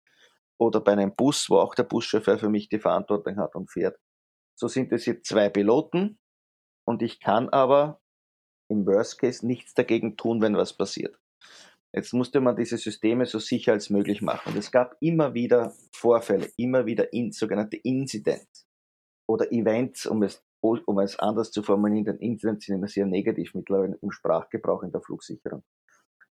Oder 0.59 0.79
bei 0.79 0.91
einem 0.91 1.15
Bus, 1.15 1.49
wo 1.49 1.57
auch 1.57 1.73
der 1.73 1.83
Buschauffeur 1.83 2.37
für 2.37 2.49
mich 2.49 2.69
die 2.69 2.79
Verantwortung 2.79 3.37
hat 3.37 3.55
und 3.55 3.71
fährt. 3.71 3.97
So 4.55 4.67
sind 4.67 4.91
es 4.91 5.07
jetzt 5.07 5.25
zwei 5.25 5.49
Piloten 5.49 6.19
und 6.85 7.01
ich 7.01 7.19
kann 7.19 7.49
aber 7.49 8.01
im 8.69 8.85
Worst 8.85 9.17
Case 9.17 9.45
nichts 9.47 9.73
dagegen 9.73 10.15
tun, 10.15 10.41
wenn 10.41 10.55
was 10.55 10.73
passiert. 10.73 11.17
Jetzt 11.95 12.11
musste 12.13 12.41
man 12.41 12.55
diese 12.55 12.77
Systeme 12.77 13.27
so 13.27 13.37
sicher 13.37 13.73
als 13.73 13.91
möglich 13.91 14.21
machen. 14.23 14.53
Und 14.53 14.57
es 14.57 14.71
gab 14.71 14.97
immer 14.99 15.35
wieder 15.35 15.73
Vorfälle, 15.91 16.49
immer 16.57 16.87
wieder 16.87 17.13
in, 17.13 17.31
sogenannte 17.31 17.77
Incidents 17.77 18.67
oder 19.27 19.51
Events, 19.51 20.07
um 20.07 20.23
es, 20.23 20.43
um 20.61 20.99
es 20.99 21.19
anders 21.19 21.51
zu 21.51 21.61
formulieren, 21.61 22.05
denn 22.05 22.17
Incidents 22.17 22.65
sind 22.65 22.75
immer 22.75 22.87
sehr 22.87 23.05
negativ 23.05 23.53
mittlerweile 23.53 23.97
im 24.01 24.11
Sprachgebrauch 24.11 24.81
in 24.81 24.91
der 24.91 25.01
Flugsicherung. 25.01 25.63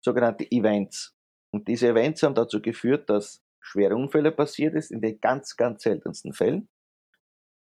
Sogenannte 0.01 0.49
Events. 0.51 1.17
Und 1.53 1.67
diese 1.67 1.89
Events 1.89 2.23
haben 2.23 2.37
dazu 2.37 2.63
geführt, 2.63 3.11
dass 3.11 3.43
schwere 3.61 3.97
Unfälle 3.97 4.31
passiert 4.31 4.75
ist, 4.75 4.93
in 4.93 5.01
den 5.01 5.21
ganz, 5.21 5.57
ganz 5.57 5.83
seltensten 5.83 6.33
Fällen. 6.33 6.69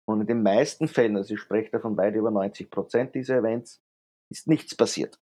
Und 0.06 0.22
in 0.22 0.28
den 0.28 0.44
meisten 0.44 0.88
Fällen, 0.90 1.16
also 1.16 1.34
ich 1.34 1.40
spreche 1.40 1.72
davon 1.72 1.96
weit 1.98 2.16
über 2.16 2.30
90 2.30 2.70
Prozent 2.70 3.16
dieser 3.16 3.38
Events, 3.38 3.82
ist 4.30 4.48
nichts 4.48 4.76
passiert. 4.76 5.18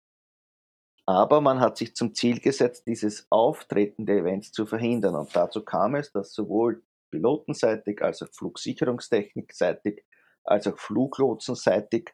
Aber 1.06 1.40
man 1.40 1.60
hat 1.60 1.76
sich 1.76 1.94
zum 1.94 2.14
Ziel 2.14 2.40
gesetzt, 2.40 2.86
dieses 2.86 3.26
Auftreten 3.30 4.06
der 4.06 4.18
Events 4.18 4.52
zu 4.52 4.66
verhindern. 4.66 5.16
Und 5.16 5.34
dazu 5.34 5.64
kam 5.64 5.96
es, 5.96 6.12
dass 6.12 6.32
sowohl 6.32 6.82
pilotenseitig 7.10 8.02
als 8.02 8.22
auch 8.22 8.28
Flugsicherungstechnikseitig 8.32 10.04
als 10.44 10.66
auch 10.66 10.78
Fluglotsenseitig 10.78 12.10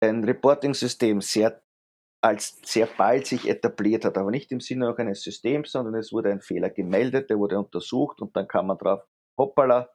ein 0.00 0.24
Reporting-System 0.24 1.20
sehr 1.20 1.62
als 2.22 2.60
sehr 2.64 2.86
bald 2.86 3.26
sich 3.26 3.48
etabliert 3.48 4.04
hat, 4.04 4.18
aber 4.18 4.30
nicht 4.30 4.52
im 4.52 4.60
Sinne 4.60 4.90
auch 4.90 4.98
eines 4.98 5.22
Systems, 5.22 5.72
sondern 5.72 5.94
es 5.94 6.12
wurde 6.12 6.30
ein 6.30 6.42
Fehler 6.42 6.68
gemeldet, 6.68 7.30
der 7.30 7.38
wurde 7.38 7.58
untersucht 7.58 8.20
und 8.20 8.36
dann 8.36 8.46
kam 8.46 8.66
man 8.66 8.76
drauf, 8.76 9.02
hoppala, 9.38 9.88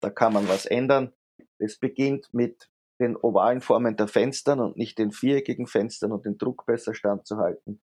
da 0.00 0.10
kann 0.10 0.32
man 0.32 0.48
was 0.48 0.66
ändern. 0.66 1.12
Es 1.58 1.78
beginnt 1.78 2.32
mit 2.32 2.69
den 3.00 3.16
ovalen 3.16 3.60
Formen 3.60 3.96
der 3.96 4.08
Fenstern 4.08 4.60
und 4.60 4.76
nicht 4.76 4.98
den 4.98 5.10
viereckigen 5.10 5.66
Fenstern 5.66 6.12
und 6.12 6.26
den 6.26 6.38
Druck 6.38 6.66
besser 6.66 6.94
standzuhalten. 6.94 7.80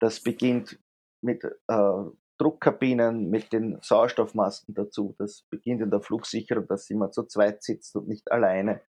Das 0.00 0.22
beginnt 0.22 0.78
mit 1.22 1.44
äh, 1.44 2.04
Druckkabinen, 2.38 3.28
mit 3.30 3.52
den 3.52 3.78
Sauerstoffmasken 3.82 4.74
dazu. 4.74 5.14
Das 5.18 5.46
beginnt 5.50 5.82
in 5.82 5.90
der 5.90 6.00
Flugsicherung, 6.00 6.66
dass 6.66 6.88
jemand 6.88 7.14
zu 7.14 7.24
zweit 7.24 7.62
sitzt 7.62 7.96
und 7.96 8.08
nicht 8.08 8.30
alleine. 8.30 8.82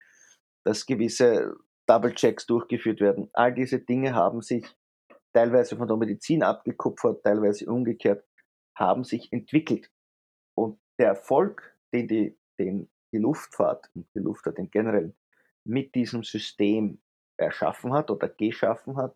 Dass 0.65 0.85
gewisse 0.85 1.55
Double-Checks 1.87 2.45
durchgeführt 2.45 2.99
werden. 2.99 3.29
All 3.33 3.53
diese 3.53 3.79
Dinge 3.79 4.13
haben 4.13 4.41
sich 4.41 4.67
teilweise 5.33 5.77
von 5.77 5.87
der 5.87 5.97
Medizin 5.97 6.43
abgekupfert, 6.43 7.23
teilweise 7.23 7.65
umgekehrt, 7.71 8.23
haben 8.77 9.03
sich 9.03 9.31
entwickelt. 9.31 9.89
Und 10.55 10.79
der 10.99 11.07
Erfolg, 11.09 11.75
den 11.93 12.07
die 12.07 12.39
den 12.59 12.91
die 13.11 13.17
Luftfahrt 13.17 13.89
und 13.95 14.07
die 14.15 14.19
Luftfahrt 14.19 14.59
in 14.59 14.69
generell 14.69 15.15
mit 15.69 15.95
diesem 15.95 16.23
System 16.23 17.01
erschaffen 17.37 17.93
hat 17.93 18.11
oder 18.11 18.27
geschaffen 18.27 18.97
hat, 18.97 19.15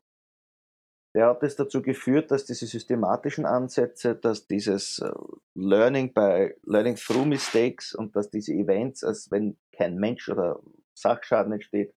der 1.16 1.28
hat 1.28 1.44
es 1.44 1.56
dazu 1.56 1.82
geführt, 1.82 2.32
dass 2.32 2.46
diese 2.46 2.66
systematischen 2.66 3.46
Ansätze, 3.46 4.16
dass 4.16 4.48
dieses 4.48 5.00
äh, 5.00 5.12
Learning 5.54 6.14
by 6.14 6.56
Learning 6.64 6.96
through 6.96 7.26
Mistakes 7.26 7.94
und 7.94 8.16
dass 8.16 8.32
diese 8.32 8.54
Events, 8.54 9.04
als 9.04 9.30
wenn 9.30 9.58
kein 9.72 9.98
Mensch 9.98 10.28
oder 10.30 10.60
Sachschaden 10.96 11.54
entsteht, 11.54 11.94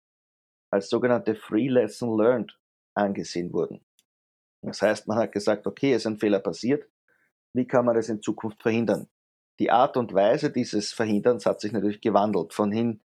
als 0.70 0.90
sogenannte 0.90 1.36
Free 1.36 1.70
Lesson 1.70 2.18
Learned 2.18 2.60
angesehen 2.94 3.54
wurden. 3.54 3.86
Das 4.62 4.82
heißt, 4.82 5.08
man 5.08 5.18
hat 5.18 5.32
gesagt, 5.32 5.66
okay, 5.68 5.94
es 5.94 6.02
ist 6.02 6.08
ein 6.08 6.18
Fehler 6.18 6.40
passiert, 6.40 6.90
wie 7.54 7.68
kann 7.68 7.86
man 7.86 7.96
das 7.96 8.10
in 8.10 8.22
Zukunft 8.22 8.62
verhindern? 8.62 9.08
Die 9.60 9.72
Art 9.72 9.96
und 9.96 10.14
Weise 10.14 10.52
dieses 10.52 10.92
Verhinderns 10.92 11.46
hat 11.46 11.62
sich 11.62 11.72
natürlich 11.72 12.02
gewandelt. 12.02 12.54
Von 12.54 12.74
hin, 12.74 13.02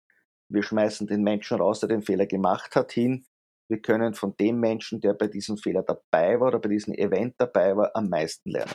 wir 0.49 0.63
schmeißen 0.63 1.07
den 1.07 1.23
Menschen 1.23 1.59
raus, 1.59 1.81
der 1.81 1.89
den 1.89 2.03
Fehler 2.03 2.27
gemacht 2.27 2.75
hat, 2.77 2.93
hin, 2.93 3.27
wir 3.69 3.81
können 3.81 4.15
von 4.15 4.35
dem 4.37 4.61
Menschen, 4.61 5.01
der 5.01 5.13
bei 5.13 5.29
diesem 5.29 5.59
Fehler 5.59 5.83
dabei 5.83 6.41
war 6.41 6.49
oder 6.49 6.59
bei 6.59 6.71
diesem 6.71 6.95
Event 6.95 7.35
dabei 7.39 7.77
war, 7.77 7.95
am 7.95 8.09
meisten 8.09 8.51
lernen. 8.51 8.73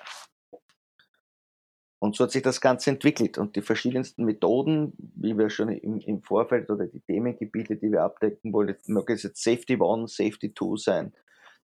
Und 1.99 2.15
so 2.15 2.25
hat 2.25 2.31
sich 2.31 2.43
das 2.43 2.59
Ganze 2.59 2.89
entwickelt 2.89 3.37
und 3.37 3.55
die 3.55 3.61
verschiedensten 3.61 4.25
Methoden, 4.25 4.93
wie 5.15 5.37
wir 5.37 5.49
schon 5.49 5.69
im, 5.69 5.99
im 5.99 6.21
Vorfeld 6.21 6.69
oder 6.69 6.85
die 6.85 6.99
Themengebiete, 6.99 7.77
die 7.77 7.91
wir 7.91 8.03
abdecken 8.03 8.51
wollen, 8.51 8.75
mögen 8.87 9.13
es 9.13 9.23
jetzt 9.23 9.41
Safety 9.41 9.79
One, 9.79 10.07
Safety 10.09 10.53
Two 10.53 10.75
sein, 10.75 11.13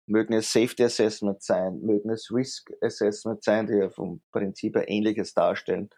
mögen 0.06 0.34
es 0.34 0.52
Safety 0.52 0.82
Assessment 0.82 1.40
sein, 1.40 1.80
mögen 1.80 2.10
es 2.10 2.32
Risk 2.32 2.72
Assessment 2.82 3.44
sein, 3.44 3.68
die 3.68 3.74
ja 3.74 3.90
vom 3.90 4.22
Prinzip 4.32 4.74
her 4.74 4.88
ähnliches 4.88 5.34
darstellen. 5.34 5.88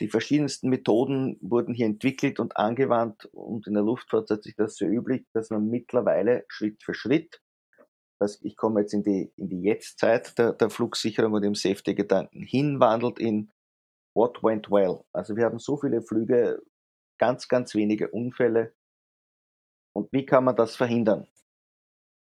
Die 0.00 0.08
verschiedensten 0.08 0.68
Methoden 0.68 1.38
wurden 1.40 1.74
hier 1.74 1.86
entwickelt 1.86 2.40
und 2.40 2.56
angewandt 2.56 3.26
und 3.26 3.66
in 3.66 3.74
der 3.74 3.82
Luftfahrt 3.82 4.30
hat 4.30 4.42
sich 4.42 4.56
das 4.56 4.76
so 4.76 4.84
üblich, 4.84 5.26
dass 5.32 5.50
man 5.50 5.68
mittlerweile 5.68 6.44
Schritt 6.48 6.82
für 6.82 6.94
Schritt, 6.94 7.40
dass 8.18 8.40
ich 8.42 8.56
komme 8.56 8.80
jetzt 8.80 8.94
in 8.94 9.02
die, 9.02 9.32
in 9.36 9.48
die 9.48 9.62
Jetztzeit 9.62 10.36
der, 10.38 10.52
der 10.52 10.70
Flugsicherung 10.70 11.32
und 11.34 11.44
im 11.44 11.54
Safety-Gedanken 11.54 12.42
hinwandelt 12.42 13.18
in 13.18 13.52
what 14.14 14.42
went 14.42 14.70
well. 14.70 15.04
Also 15.12 15.36
wir 15.36 15.44
haben 15.44 15.58
so 15.58 15.76
viele 15.76 16.02
Flüge, 16.02 16.62
ganz, 17.18 17.48
ganz 17.48 17.74
wenige 17.74 18.10
Unfälle. 18.10 18.74
Und 19.94 20.12
wie 20.12 20.24
kann 20.24 20.44
man 20.44 20.56
das 20.56 20.76
verhindern? 20.76 21.28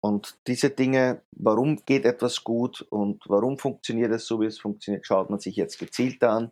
Und 0.01 0.39
diese 0.47 0.69
Dinge, 0.69 1.23
warum 1.31 1.83
geht 1.85 2.05
etwas 2.05 2.43
gut 2.43 2.81
und 2.89 3.23
warum 3.27 3.57
funktioniert 3.57 4.11
es 4.11 4.25
so, 4.25 4.39
wie 4.39 4.45
es 4.45 4.59
funktioniert, 4.59 5.05
schaut 5.05 5.29
man 5.29 5.39
sich 5.39 5.57
jetzt 5.57 5.77
gezielt 5.77 6.23
an, 6.23 6.51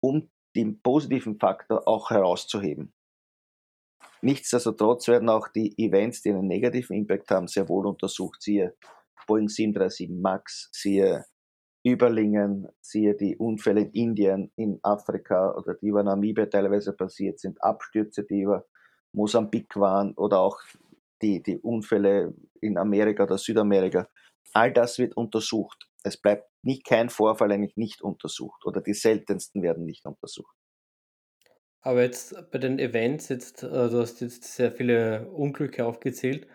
um 0.00 0.30
den 0.54 0.80
positiven 0.82 1.38
Faktor 1.38 1.86
auch 1.86 2.10
herauszuheben. 2.10 2.92
Nichtsdestotrotz 4.20 5.08
werden 5.08 5.28
auch 5.28 5.48
die 5.48 5.74
Events, 5.78 6.22
die 6.22 6.30
einen 6.30 6.46
negativen 6.46 6.96
Impact 6.96 7.30
haben, 7.30 7.48
sehr 7.48 7.68
wohl 7.68 7.86
untersucht. 7.86 8.40
Siehe 8.42 8.76
Boeing 9.26 9.48
737 9.48 10.10
MAX, 10.10 10.68
siehe 10.72 11.24
Überlingen, 11.84 12.68
siehe 12.80 13.16
die 13.16 13.36
Unfälle 13.36 13.82
in 13.82 13.90
Indien, 13.90 14.52
in 14.54 14.78
Afrika 14.82 15.52
oder 15.56 15.74
die 15.74 15.88
über 15.88 16.04
Namibia 16.04 16.46
teilweise 16.46 16.92
passiert 16.92 17.40
sind, 17.40 17.60
Abstürze, 17.62 18.22
die 18.22 18.42
über 18.42 18.64
Mosambik 19.12 19.76
waren 19.76 20.14
oder 20.14 20.40
auch 20.40 20.60
die, 21.20 21.42
die 21.42 21.58
Unfälle 21.58 22.34
in 22.60 22.78
Amerika 22.78 23.24
oder 23.24 23.38
Südamerika. 23.38 24.08
All 24.52 24.72
das 24.72 24.98
wird 24.98 25.16
untersucht. 25.16 25.88
Es 26.04 26.16
bleibt 26.16 26.51
nicht 26.64 26.84
kein 26.84 27.10
Vorfall 27.10 27.52
eigentlich 27.52 27.76
nicht 27.76 28.02
untersucht 28.02 28.64
oder 28.66 28.80
die 28.80 28.94
seltensten 28.94 29.62
werden 29.62 29.84
nicht 29.84 30.06
untersucht. 30.06 30.54
Aber 31.82 32.02
jetzt 32.02 32.34
bei 32.52 32.58
den 32.58 32.78
Events, 32.78 33.28
jetzt, 33.28 33.64
äh, 33.64 33.68
du 33.68 33.98
hast 33.98 34.20
jetzt 34.20 34.44
sehr 34.44 34.70
viele 34.72 35.28
Unglücke 35.30 35.84
aufgezählt. 35.84 36.46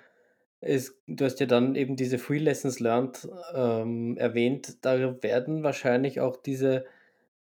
Es, 0.62 0.98
du 1.06 1.26
hast 1.26 1.40
ja 1.40 1.46
dann 1.46 1.76
eben 1.76 1.96
diese 1.98 2.18
Free 2.18 2.40
Lessons 2.40 2.80
Learned 2.80 3.28
ähm, 3.54 4.18
erwähnt. 4.18 4.86
Da 4.86 5.22
werden 5.22 5.64
wahrscheinlich 5.64 6.22
auch 6.22 6.38
diese 6.38 6.86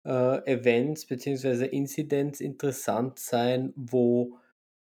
äh, 0.05 0.45
Events 0.51 1.05
bzw. 1.07 1.65
Incidents 1.65 2.41
interessant 2.41 3.19
sein, 3.19 3.73
wo 3.75 4.37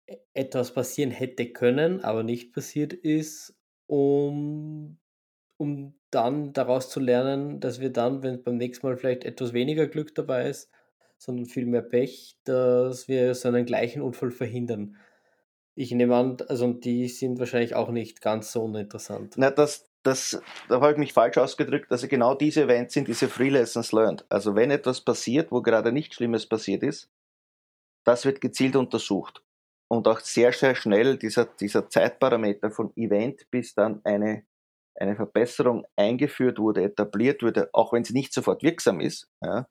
e-, 0.06 0.16
etwas 0.34 0.72
passieren 0.72 1.10
hätte 1.10 1.52
können, 1.52 2.02
aber 2.02 2.22
nicht 2.22 2.52
passiert 2.52 2.92
ist, 2.92 3.54
um, 3.86 4.98
um 5.56 5.94
dann 6.12 6.52
daraus 6.52 6.88
zu 6.90 7.00
lernen, 7.00 7.58
dass 7.58 7.80
wir 7.80 7.90
dann, 7.90 8.22
wenn 8.22 8.42
beim 8.42 8.56
nächsten 8.56 8.86
Mal 8.86 8.96
vielleicht 8.96 9.24
etwas 9.24 9.52
weniger 9.52 9.88
Glück 9.88 10.14
dabei 10.14 10.48
ist, 10.48 10.70
sondern 11.18 11.46
viel 11.46 11.66
mehr 11.66 11.82
Pech, 11.82 12.36
dass 12.44 13.08
wir 13.08 13.34
so 13.34 13.48
einen 13.48 13.64
gleichen 13.64 14.02
Unfall 14.02 14.30
verhindern. 14.30 14.96
Ich 15.74 15.90
nehme 15.92 16.14
an, 16.14 16.36
also 16.48 16.72
die 16.72 17.08
sind 17.08 17.38
wahrscheinlich 17.38 17.74
auch 17.74 17.90
nicht 17.90 18.20
ganz 18.20 18.52
so 18.52 18.64
uninteressant. 18.64 19.34
Na, 19.36 19.50
das, 19.50 19.88
das, 20.02 20.42
da 20.68 20.80
habe 20.80 20.92
ich 20.92 20.98
mich 20.98 21.12
falsch 21.12 21.38
ausgedrückt. 21.38 21.90
Also 21.90 22.08
genau 22.08 22.34
diese 22.34 22.62
Events 22.62 22.92
sind 22.94 23.08
diese 23.08 23.28
Free 23.28 23.48
Lessons 23.48 23.92
Learned. 23.92 24.26
Also 24.28 24.54
wenn 24.54 24.70
etwas 24.70 25.00
passiert, 25.00 25.50
wo 25.50 25.62
gerade 25.62 25.92
nichts 25.92 26.16
Schlimmes 26.16 26.46
passiert 26.46 26.82
ist, 26.82 27.10
das 28.04 28.24
wird 28.26 28.40
gezielt 28.40 28.76
untersucht. 28.76 29.42
Und 29.88 30.08
auch 30.08 30.20
sehr, 30.20 30.52
sehr 30.52 30.74
schnell 30.74 31.16
dieser, 31.16 31.44
dieser 31.44 31.88
Zeitparameter 31.88 32.70
von 32.70 32.92
Event 32.96 33.50
bis 33.50 33.74
dann 33.74 34.00
eine, 34.04 34.44
eine 35.02 35.16
Verbesserung 35.16 35.84
eingeführt 35.96 36.58
wurde, 36.58 36.84
etabliert 36.84 37.42
wurde, 37.42 37.68
auch 37.72 37.92
wenn 37.92 38.04
sie 38.04 38.14
nicht 38.14 38.32
sofort 38.32 38.62
wirksam 38.62 39.00
ist, 39.00 39.28
ja, 39.42 39.66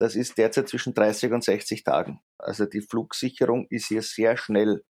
das 0.00 0.16
ist 0.16 0.38
derzeit 0.38 0.68
zwischen 0.68 0.94
30 0.94 1.32
und 1.32 1.44
60 1.44 1.84
Tagen. 1.84 2.20
Also 2.38 2.66
die 2.66 2.80
Flugsicherung 2.80 3.66
ist 3.70 3.86
hier 3.86 4.02
sehr 4.02 4.36
schnell 4.36 4.82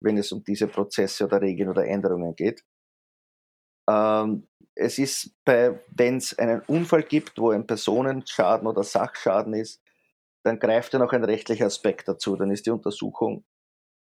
wenn 0.00 0.16
es 0.16 0.32
um 0.32 0.42
diese 0.44 0.68
Prozesse 0.68 1.24
oder 1.24 1.40
Regeln 1.40 1.68
oder 1.68 1.86
Änderungen 1.86 2.34
geht. 2.36 2.64
Ähm, 3.88 4.48
es 4.74 4.98
ist 4.98 5.34
bei, 5.44 5.80
wenn 5.90 6.18
es 6.18 6.38
einen 6.38 6.60
Unfall 6.62 7.02
gibt, 7.02 7.38
wo 7.38 7.50
ein 7.50 7.66
Personenschaden 7.66 8.66
oder 8.68 8.84
Sachschaden 8.84 9.54
ist, 9.54 9.82
dann 10.44 10.58
greift 10.58 10.92
ja 10.92 10.98
noch 10.98 11.12
ein 11.12 11.24
rechtlicher 11.24 11.66
Aspekt 11.66 12.06
dazu. 12.06 12.36
Dann 12.36 12.50
ist 12.50 12.66
die 12.66 12.70
Untersuchung 12.70 13.44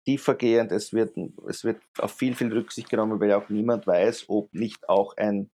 tiefergehend. 0.07 0.71
Es 0.71 0.93
wird, 0.93 1.17
es 1.49 1.65
wird 1.65 1.81
auf 1.97 2.13
viel, 2.13 2.33
viel 2.33 2.53
Rücksicht 2.53 2.89
genommen, 2.89 3.19
weil 3.19 3.33
auch 3.33 3.49
niemand 3.49 3.85
weiß, 3.85 4.29
ob 4.29 4.53
nicht 4.53 4.87
auch 4.87 5.17
ein, 5.17 5.51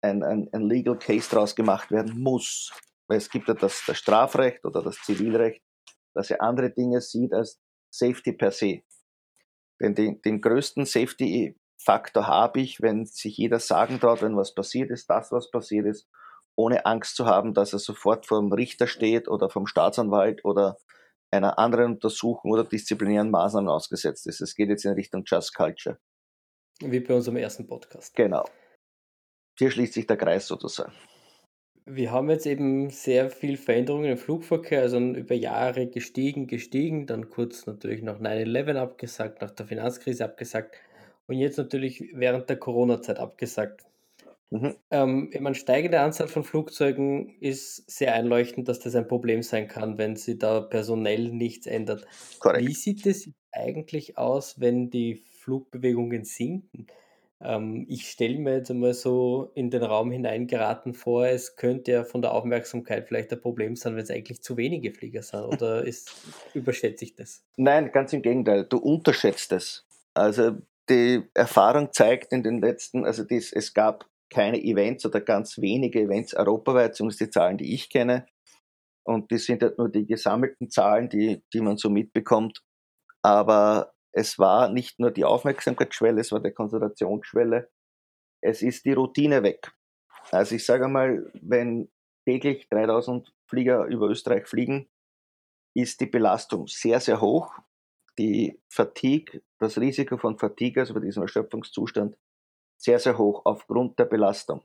ein, 0.00 0.22
ein, 0.22 0.48
ein 0.52 0.62
Legal 0.62 0.98
Case 0.98 1.28
daraus 1.30 1.54
gemacht 1.54 1.90
werden 1.90 2.18
muss. 2.18 2.72
Weil 3.08 3.18
es 3.18 3.28
gibt 3.28 3.46
ja 3.46 3.52
das, 3.52 3.82
das 3.86 3.98
Strafrecht 3.98 4.64
oder 4.64 4.82
das 4.82 4.96
Zivilrecht, 5.02 5.62
das 6.14 6.30
ja 6.30 6.38
andere 6.38 6.70
Dinge 6.70 7.02
sieht 7.02 7.34
als 7.34 7.60
Safety 7.90 8.32
per 8.32 8.52
se. 8.52 8.80
Denn 9.82 9.94
den, 9.94 10.22
den 10.22 10.40
größten 10.40 10.86
Safety-Faktor 10.86 12.26
habe 12.26 12.60
ich, 12.62 12.80
wenn 12.80 13.04
sich 13.04 13.36
jeder 13.36 13.58
sagen 13.58 14.00
traut, 14.00 14.22
wenn 14.22 14.34
was 14.34 14.54
passiert 14.54 14.90
ist, 14.90 15.10
das, 15.10 15.30
was 15.30 15.50
passiert 15.50 15.84
ist, 15.84 16.08
ohne 16.56 16.86
Angst 16.86 17.16
zu 17.16 17.26
haben, 17.26 17.52
dass 17.52 17.74
er 17.74 17.80
sofort 17.80 18.24
vor 18.24 18.40
dem 18.40 18.50
Richter 18.50 18.86
steht 18.86 19.28
oder 19.28 19.50
vom 19.50 19.66
Staatsanwalt 19.66 20.42
oder 20.46 20.78
einer 21.34 21.58
anderen 21.58 21.92
Untersuchung 21.94 22.50
oder 22.50 22.64
disziplinären 22.64 23.30
Maßnahmen 23.30 23.68
ausgesetzt 23.68 24.26
ist. 24.26 24.40
Es 24.40 24.54
geht 24.54 24.68
jetzt 24.68 24.84
in 24.84 24.92
Richtung 24.92 25.24
Just 25.26 25.54
Culture. 25.54 25.98
Wie 26.80 27.00
bei 27.00 27.14
unserem 27.14 27.36
ersten 27.36 27.66
Podcast. 27.66 28.14
Genau. 28.14 28.44
Hier 29.58 29.70
schließt 29.70 29.92
sich 29.92 30.06
der 30.06 30.16
Kreis 30.16 30.46
sozusagen. 30.46 30.92
Wir 31.86 32.12
haben 32.12 32.30
jetzt 32.30 32.46
eben 32.46 32.88
sehr 32.88 33.28
viel 33.28 33.58
Veränderungen 33.58 34.12
im 34.12 34.16
Flugverkehr, 34.16 34.80
also 34.80 34.98
über 34.98 35.34
Jahre 35.34 35.86
gestiegen, 35.86 36.46
gestiegen, 36.46 37.06
dann 37.06 37.28
kurz 37.28 37.66
natürlich 37.66 38.02
nach 38.02 38.18
9-11 38.20 38.76
abgesagt, 38.76 39.42
nach 39.42 39.50
der 39.50 39.66
Finanzkrise 39.66 40.24
abgesagt 40.24 40.76
und 41.26 41.36
jetzt 41.36 41.58
natürlich 41.58 42.10
während 42.14 42.48
der 42.48 42.56
Corona-Zeit 42.56 43.18
abgesagt. 43.18 43.84
Mhm. 44.50 44.76
Ähm, 44.90 45.30
eine 45.34 45.54
steigende 45.54 46.00
Anzahl 46.00 46.28
von 46.28 46.44
Flugzeugen 46.44 47.36
ist 47.40 47.90
sehr 47.90 48.14
einleuchtend, 48.14 48.68
dass 48.68 48.78
das 48.78 48.94
ein 48.94 49.08
Problem 49.08 49.42
sein 49.42 49.68
kann, 49.68 49.98
wenn 49.98 50.16
sie 50.16 50.38
da 50.38 50.60
personell 50.60 51.30
nichts 51.30 51.66
ändert. 51.66 52.06
Korrekt. 52.38 52.66
Wie 52.68 52.74
sieht 52.74 53.04
es 53.06 53.28
eigentlich 53.52 54.16
aus, 54.16 54.60
wenn 54.60 54.90
die 54.90 55.16
Flugbewegungen 55.16 56.24
sinken? 56.24 56.86
Ähm, 57.40 57.84
ich 57.88 58.10
stelle 58.10 58.38
mir 58.38 58.56
jetzt 58.56 58.70
einmal 58.70 58.94
so 58.94 59.50
in 59.54 59.70
den 59.70 59.82
Raum 59.82 60.10
hineingeraten 60.10 60.94
vor, 60.94 61.26
es 61.26 61.56
könnte 61.56 61.92
ja 61.92 62.04
von 62.04 62.22
der 62.22 62.32
Aufmerksamkeit 62.32 63.06
vielleicht 63.08 63.32
ein 63.32 63.40
Problem 63.40 63.76
sein, 63.76 63.96
wenn 63.96 64.02
es 64.02 64.10
eigentlich 64.10 64.42
zu 64.42 64.56
wenige 64.56 64.92
Flieger 64.92 65.22
sind. 65.22 65.40
Oder 65.44 65.84
ist, 65.84 66.14
überschätze 66.54 67.04
ich 67.04 67.14
das? 67.14 67.44
Nein, 67.56 67.90
ganz 67.92 68.12
im 68.12 68.22
Gegenteil. 68.22 68.64
Du 68.64 68.78
unterschätzt 68.78 69.52
es. 69.52 69.86
Also 70.14 70.52
die 70.88 71.22
Erfahrung 71.34 71.92
zeigt 71.92 72.32
in 72.32 72.42
den 72.42 72.60
letzten, 72.60 73.04
also 73.04 73.24
dies, 73.24 73.52
es 73.52 73.74
gab 73.74 74.06
keine 74.34 74.62
Events 74.62 75.06
oder 75.06 75.20
ganz 75.20 75.58
wenige 75.58 76.00
Events 76.00 76.34
europaweit, 76.34 76.96
zumindest 76.96 77.20
die 77.20 77.30
Zahlen, 77.30 77.56
die 77.56 77.72
ich 77.72 77.88
kenne. 77.88 78.26
Und 79.06 79.30
die 79.30 79.38
sind 79.38 79.62
halt 79.62 79.78
nur 79.78 79.88
die 79.88 80.06
gesammelten 80.06 80.70
Zahlen, 80.70 81.08
die, 81.08 81.42
die 81.52 81.60
man 81.60 81.76
so 81.76 81.88
mitbekommt. 81.88 82.62
Aber 83.22 83.94
es 84.12 84.38
war 84.38 84.68
nicht 84.68 84.98
nur 84.98 85.10
die 85.10 85.24
Aufmerksamkeitsschwelle, 85.24 86.20
es 86.20 86.32
war 86.32 86.40
die 86.40 86.52
Konzentrationsschwelle. 86.52 87.70
Es 88.42 88.62
ist 88.62 88.84
die 88.84 88.92
Routine 88.92 89.42
weg. 89.42 89.72
Also 90.30 90.56
ich 90.56 90.64
sage 90.64 90.88
mal, 90.88 91.30
wenn 91.40 91.90
täglich 92.26 92.68
3000 92.68 93.32
Flieger 93.46 93.84
über 93.86 94.08
Österreich 94.08 94.46
fliegen, 94.46 94.88
ist 95.76 96.00
die 96.00 96.06
Belastung 96.06 96.66
sehr, 96.66 97.00
sehr 97.00 97.20
hoch. 97.20 97.52
Die 98.18 98.60
Fatigue, 98.68 99.42
das 99.58 99.78
Risiko 99.78 100.16
von 100.16 100.38
Fatigue, 100.38 100.80
also 100.80 100.94
bei 100.94 101.00
diesem 101.00 101.22
Erschöpfungszustand, 101.22 102.16
sehr, 102.76 102.98
sehr 102.98 103.18
hoch 103.18 103.42
aufgrund 103.44 103.98
der 103.98 104.04
Belastung. 104.04 104.62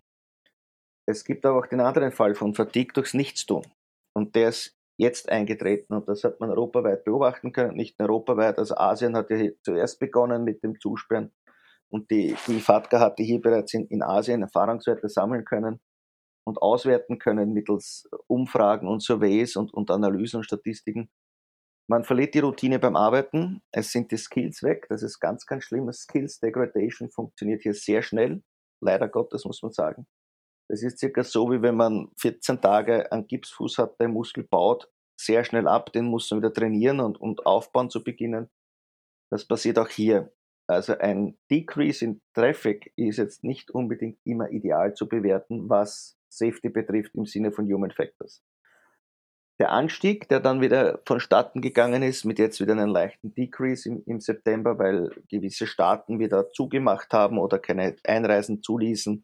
Es 1.05 1.23
gibt 1.23 1.45
aber 1.45 1.59
auch 1.59 1.67
den 1.67 1.79
anderen 1.79 2.11
Fall 2.11 2.35
von 2.35 2.53
Fatigue 2.53 2.93
durchs 2.93 3.13
Nichtstun. 3.13 3.65
Und 4.13 4.35
der 4.35 4.49
ist 4.49 4.77
jetzt 4.97 5.29
eingetreten 5.29 5.93
und 5.93 6.07
das 6.07 6.23
hat 6.23 6.39
man 6.39 6.49
europaweit 6.49 7.05
beobachten 7.05 7.53
können, 7.53 7.75
nicht 7.75 7.99
europaweit, 7.99 8.59
also 8.59 8.75
Asien 8.75 9.15
hat 9.15 9.29
ja 9.29 9.49
zuerst 9.63 9.97
begonnen 9.97 10.43
mit 10.43 10.61
dem 10.61 10.77
Zusperren 10.79 11.31
und 11.89 12.11
die, 12.11 12.35
die 12.47 12.59
FATCA 12.59 12.99
hatte 12.99 13.23
hier 13.23 13.41
bereits 13.41 13.73
in, 13.73 13.87
in 13.87 14.03
Asien 14.03 14.41
Erfahrungswerte 14.41 15.09
sammeln 15.09 15.45
können 15.45 15.79
und 16.45 16.61
auswerten 16.61 17.17
können 17.17 17.53
mittels 17.53 18.09
Umfragen 18.27 18.87
und 18.87 19.01
Surveys 19.01 19.55
und, 19.55 19.73
und 19.73 19.89
Analysen 19.89 20.37
und 20.37 20.43
Statistiken. 20.43 21.09
Man 21.89 22.03
verliert 22.03 22.35
die 22.35 22.39
Routine 22.39 22.77
beim 22.77 22.95
Arbeiten, 22.95 23.63
es 23.71 23.91
sind 23.91 24.11
die 24.11 24.17
Skills 24.17 24.61
weg, 24.61 24.85
das 24.89 25.01
ist 25.01 25.19
ganz, 25.19 25.47
ganz 25.47 25.63
schlimm. 25.63 25.91
Skills 25.91 26.39
Degradation 26.39 27.09
funktioniert 27.09 27.63
hier 27.63 27.73
sehr 27.73 28.03
schnell, 28.03 28.43
leider 28.79 29.07
Gottes 29.07 29.43
muss 29.43 29.63
man 29.63 29.71
sagen. 29.71 30.05
Das 30.69 30.83
ist 30.83 30.99
circa 30.99 31.23
so, 31.23 31.51
wie 31.51 31.63
wenn 31.63 31.75
man 31.75 32.11
14 32.19 32.61
Tage 32.61 33.11
einen 33.11 33.25
Gipsfuß 33.25 33.79
hat, 33.79 33.99
der 33.99 34.07
Muskel 34.07 34.43
baut 34.43 34.87
sehr 35.19 35.43
schnell 35.43 35.67
ab, 35.67 35.91
den 35.91 36.05
muss 36.05 36.29
man 36.29 36.41
wieder 36.41 36.53
trainieren 36.53 36.99
und, 36.99 37.19
und 37.19 37.47
aufbauen 37.47 37.89
zu 37.89 38.03
beginnen. 38.03 38.51
Das 39.31 39.47
passiert 39.47 39.79
auch 39.79 39.89
hier. 39.89 40.31
Also 40.67 40.95
ein 40.99 41.39
Decrease 41.49 42.05
in 42.05 42.21
Traffic 42.35 42.93
ist 42.97 43.17
jetzt 43.17 43.43
nicht 43.43 43.71
unbedingt 43.71 44.19
immer 44.25 44.51
ideal 44.51 44.93
zu 44.93 45.09
bewerten, 45.09 45.67
was 45.67 46.19
Safety 46.31 46.69
betrifft 46.69 47.15
im 47.15 47.25
Sinne 47.25 47.51
von 47.51 47.65
Human 47.65 47.89
Factors. 47.89 48.43
Der 49.59 49.71
Anstieg, 49.71 50.29
der 50.29 50.39
dann 50.39 50.61
wieder 50.61 51.01
vonstatten 51.05 51.61
gegangen 51.61 52.01
ist, 52.01 52.23
mit 52.23 52.39
jetzt 52.39 52.61
wieder 52.61 52.71
einem 52.73 52.89
leichten 52.89 53.33
Decrease 53.33 53.89
im, 53.89 54.03
im 54.05 54.21
September, 54.21 54.79
weil 54.79 55.11
gewisse 55.29 55.67
Staaten 55.67 56.19
wieder 56.19 56.51
zugemacht 56.51 57.11
haben 57.11 57.37
oder 57.37 57.59
keine 57.59 57.95
Einreisen 58.05 58.63
zuließen, 58.63 59.23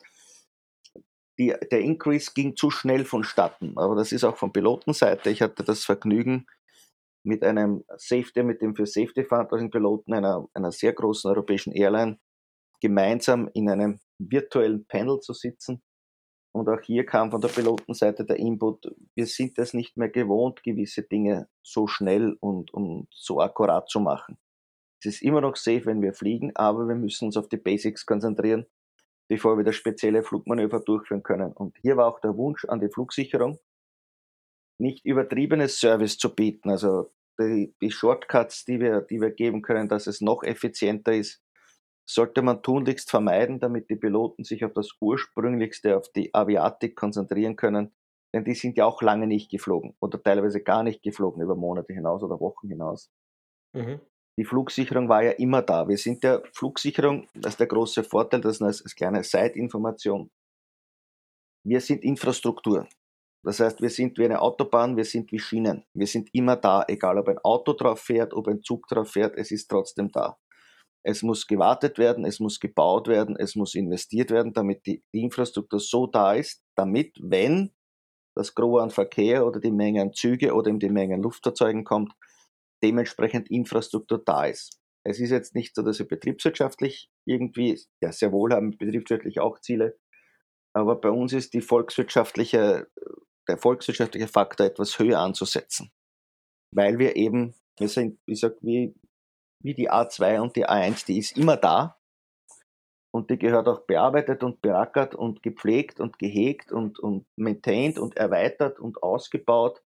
die, 1.39 1.53
der 1.71 1.79
Increase 1.79 2.31
ging 2.33 2.55
zu 2.55 2.69
schnell 2.69 3.05
vonstatten. 3.05 3.77
Aber 3.77 3.95
das 3.95 4.11
ist 4.11 4.23
auch 4.23 4.37
von 4.37 4.51
Pilotenseite. 4.51 5.29
Ich 5.29 5.41
hatte 5.41 5.63
das 5.63 5.83
Vergnügen, 5.85 6.45
mit 7.25 7.43
einem 7.43 7.83
Safety, 7.97 8.43
mit 8.43 8.61
dem 8.61 8.75
für 8.75 8.85
Safety 8.85 9.25
verantwortlichen 9.25 9.71
Piloten 9.71 10.13
einer, 10.13 10.47
einer 10.53 10.71
sehr 10.71 10.93
großen 10.93 11.29
europäischen 11.29 11.73
Airline 11.73 12.19
gemeinsam 12.81 13.49
in 13.53 13.69
einem 13.69 13.99
virtuellen 14.19 14.85
Panel 14.85 15.19
zu 15.19 15.33
sitzen. 15.33 15.81
Und 16.55 16.69
auch 16.69 16.81
hier 16.81 17.05
kam 17.05 17.31
von 17.31 17.41
der 17.41 17.49
Pilotenseite 17.49 18.23
der 18.23 18.37
Input, 18.37 18.95
wir 19.13 19.25
sind 19.25 19.57
es 19.59 19.73
nicht 19.73 19.97
mehr 19.97 20.09
gewohnt, 20.09 20.63
gewisse 20.63 21.03
Dinge 21.03 21.49
so 21.61 21.87
schnell 21.87 22.37
und, 22.39 22.73
und 22.73 23.07
so 23.11 23.41
akkurat 23.41 23.89
zu 23.89 23.99
machen. 23.99 24.37
Es 24.99 25.15
ist 25.15 25.21
immer 25.21 25.41
noch 25.41 25.57
safe, 25.57 25.85
wenn 25.85 26.01
wir 26.01 26.13
fliegen, 26.13 26.55
aber 26.55 26.87
wir 26.87 26.95
müssen 26.95 27.25
uns 27.25 27.37
auf 27.37 27.49
die 27.49 27.57
Basics 27.57 28.05
konzentrieren 28.05 28.65
bevor 29.27 29.57
wir 29.57 29.63
das 29.63 29.75
spezielle 29.75 30.23
Flugmanöver 30.23 30.79
durchführen 30.79 31.23
können. 31.23 31.51
Und 31.53 31.77
hier 31.81 31.97
war 31.97 32.07
auch 32.07 32.19
der 32.19 32.37
Wunsch 32.37 32.65
an 32.65 32.79
die 32.79 32.89
Flugsicherung, 32.89 33.59
nicht 34.79 35.05
übertriebenes 35.05 35.79
Service 35.79 36.17
zu 36.17 36.33
bieten, 36.33 36.69
also 36.69 37.11
die, 37.39 37.73
die 37.81 37.91
Shortcuts, 37.91 38.65
die 38.65 38.79
wir, 38.79 39.01
die 39.01 39.19
wir 39.21 39.31
geben 39.31 39.61
können, 39.61 39.89
dass 39.89 40.07
es 40.07 40.21
noch 40.21 40.43
effizienter 40.43 41.13
ist, 41.13 41.41
sollte 42.05 42.41
man 42.41 42.61
tunlichst 42.61 43.09
vermeiden, 43.09 43.59
damit 43.59 43.89
die 43.89 43.95
Piloten 43.95 44.43
sich 44.43 44.63
auf 44.63 44.73
das 44.73 44.91
Ursprünglichste, 44.99 45.97
auf 45.97 46.09
die 46.09 46.33
Aviatik 46.33 46.95
konzentrieren 46.95 47.55
können, 47.55 47.93
denn 48.33 48.43
die 48.43 48.55
sind 48.55 48.77
ja 48.77 48.85
auch 48.85 49.01
lange 49.01 49.27
nicht 49.27 49.49
geflogen 49.49 49.95
oder 49.99 50.21
teilweise 50.21 50.61
gar 50.61 50.83
nicht 50.83 51.01
geflogen 51.01 51.41
über 51.41 51.55
Monate 51.55 51.93
hinaus 51.93 52.21
oder 52.23 52.39
Wochen 52.39 52.67
hinaus. 52.67 53.09
Mhm 53.73 53.99
die 54.37 54.45
Flugsicherung 54.45 55.07
war 55.07 55.23
ja 55.23 55.31
immer 55.31 55.61
da. 55.61 55.87
Wir 55.87 55.97
sind 55.97 56.23
der 56.23 56.43
Flugsicherung, 56.51 57.27
das 57.33 57.53
ist 57.53 57.59
der 57.59 57.67
große 57.67 58.03
Vorteil, 58.03 58.41
das 58.41 58.57
ist 58.57 58.61
als, 58.61 58.81
als 58.81 58.95
kleine 58.95 59.23
Side-Information. 59.23 60.29
Wir 61.65 61.81
sind 61.81 62.03
Infrastruktur. 62.03 62.87
Das 63.43 63.59
heißt, 63.59 63.81
wir 63.81 63.89
sind 63.89 64.17
wie 64.17 64.25
eine 64.25 64.41
Autobahn, 64.41 64.97
wir 64.97 65.05
sind 65.05 65.31
wie 65.31 65.39
Schienen. 65.39 65.85
Wir 65.93 66.07
sind 66.07 66.29
immer 66.33 66.55
da, 66.57 66.83
egal 66.87 67.17
ob 67.19 67.29
ein 67.29 67.37
Auto 67.39 67.73
drauf 67.73 68.01
fährt, 68.01 68.33
ob 68.33 68.47
ein 68.47 68.61
Zug 68.61 68.87
drauf 68.87 69.11
fährt, 69.11 69.37
es 69.37 69.51
ist 69.51 69.67
trotzdem 69.67 70.11
da. 70.11 70.37
Es 71.07 71.21
muss 71.21 71.45
gewartet 71.45 71.99
werden, 71.99 72.25
es 72.25 72.39
muss 72.39 72.59
gebaut 72.59 73.07
werden, 73.07 73.35
es 73.37 73.55
muss 73.55 73.75
investiert 73.75 74.31
werden, 74.31 74.53
damit 74.53 74.87
die, 74.87 75.03
Infrastruktur 75.11 75.79
so 75.79 76.07
da 76.07 76.33
ist, 76.33 76.63
damit, 76.75 77.15
wenn 77.21 77.75
das 78.35 78.55
Gros 78.55 78.81
an 78.81 78.89
Verkehr 78.89 79.45
oder 79.45 79.59
die 79.59 79.71
Menge 79.71 80.01
an 80.01 80.13
Züge 80.13 80.53
oder 80.55 80.69
eben 80.69 80.79
die 80.79 80.89
Menge 80.89 81.13
an 81.13 81.21
Luftfahrzeugen 81.21 81.83
kommt, 81.83 82.13
dementsprechend 82.83 83.51
Infrastruktur 83.51 84.21
da 84.25 84.45
ist. 84.45 84.79
Es 85.05 85.19
ist 85.19 85.29
jetzt 85.29 85.53
nicht 85.53 85.75
so, 85.75 85.83
dass 85.83 85.99
wir 85.99 86.07
betriebswirtschaftlich 86.07 87.11
irgendwie, 87.25 87.79
ja, 88.01 88.11
sehr 88.11 88.31
wohl 88.31 88.51
haben 88.51 88.71
betriebswirtschaftlich 88.71 89.39
auch 89.39 89.59
Ziele, 89.59 89.99
aber 90.73 90.99
bei 90.99 91.11
uns 91.11 91.33
ist 91.33 91.53
die 91.53 91.61
volkswirtschaftliche, 91.61 92.87
der 93.47 93.57
volkswirtschaftliche 93.59 94.27
Faktor 94.27 94.65
etwas 94.65 94.97
höher 94.97 95.19
anzusetzen. 95.19 95.91
Weil 96.71 96.97
wir 96.97 97.15
eben, 97.15 97.53
wir 97.77 97.89
sind, 97.89 98.19
wie 98.25 98.33
gesagt, 98.33 98.57
wie, 98.61 98.95
wie 99.59 99.73
die 99.73 99.89
A2 99.89 100.39
und 100.39 100.55
die 100.55 100.67
A1, 100.67 101.05
die 101.05 101.17
ist 101.17 101.37
immer 101.37 101.57
da 101.57 101.97
und 103.11 103.29
die 103.29 103.37
gehört 103.37 103.67
auch 103.67 103.81
bearbeitet 103.85 104.43
und 104.43 104.61
berackert 104.61 105.15
und 105.15 105.41
gepflegt 105.41 105.99
und 105.99 106.19
gehegt 106.19 106.71
und, 106.71 106.99
und 106.99 107.25
maintained 107.35 107.97
und 107.97 108.17
erweitert 108.17 108.79
und 108.79 109.01
ausgebaut 109.01 109.81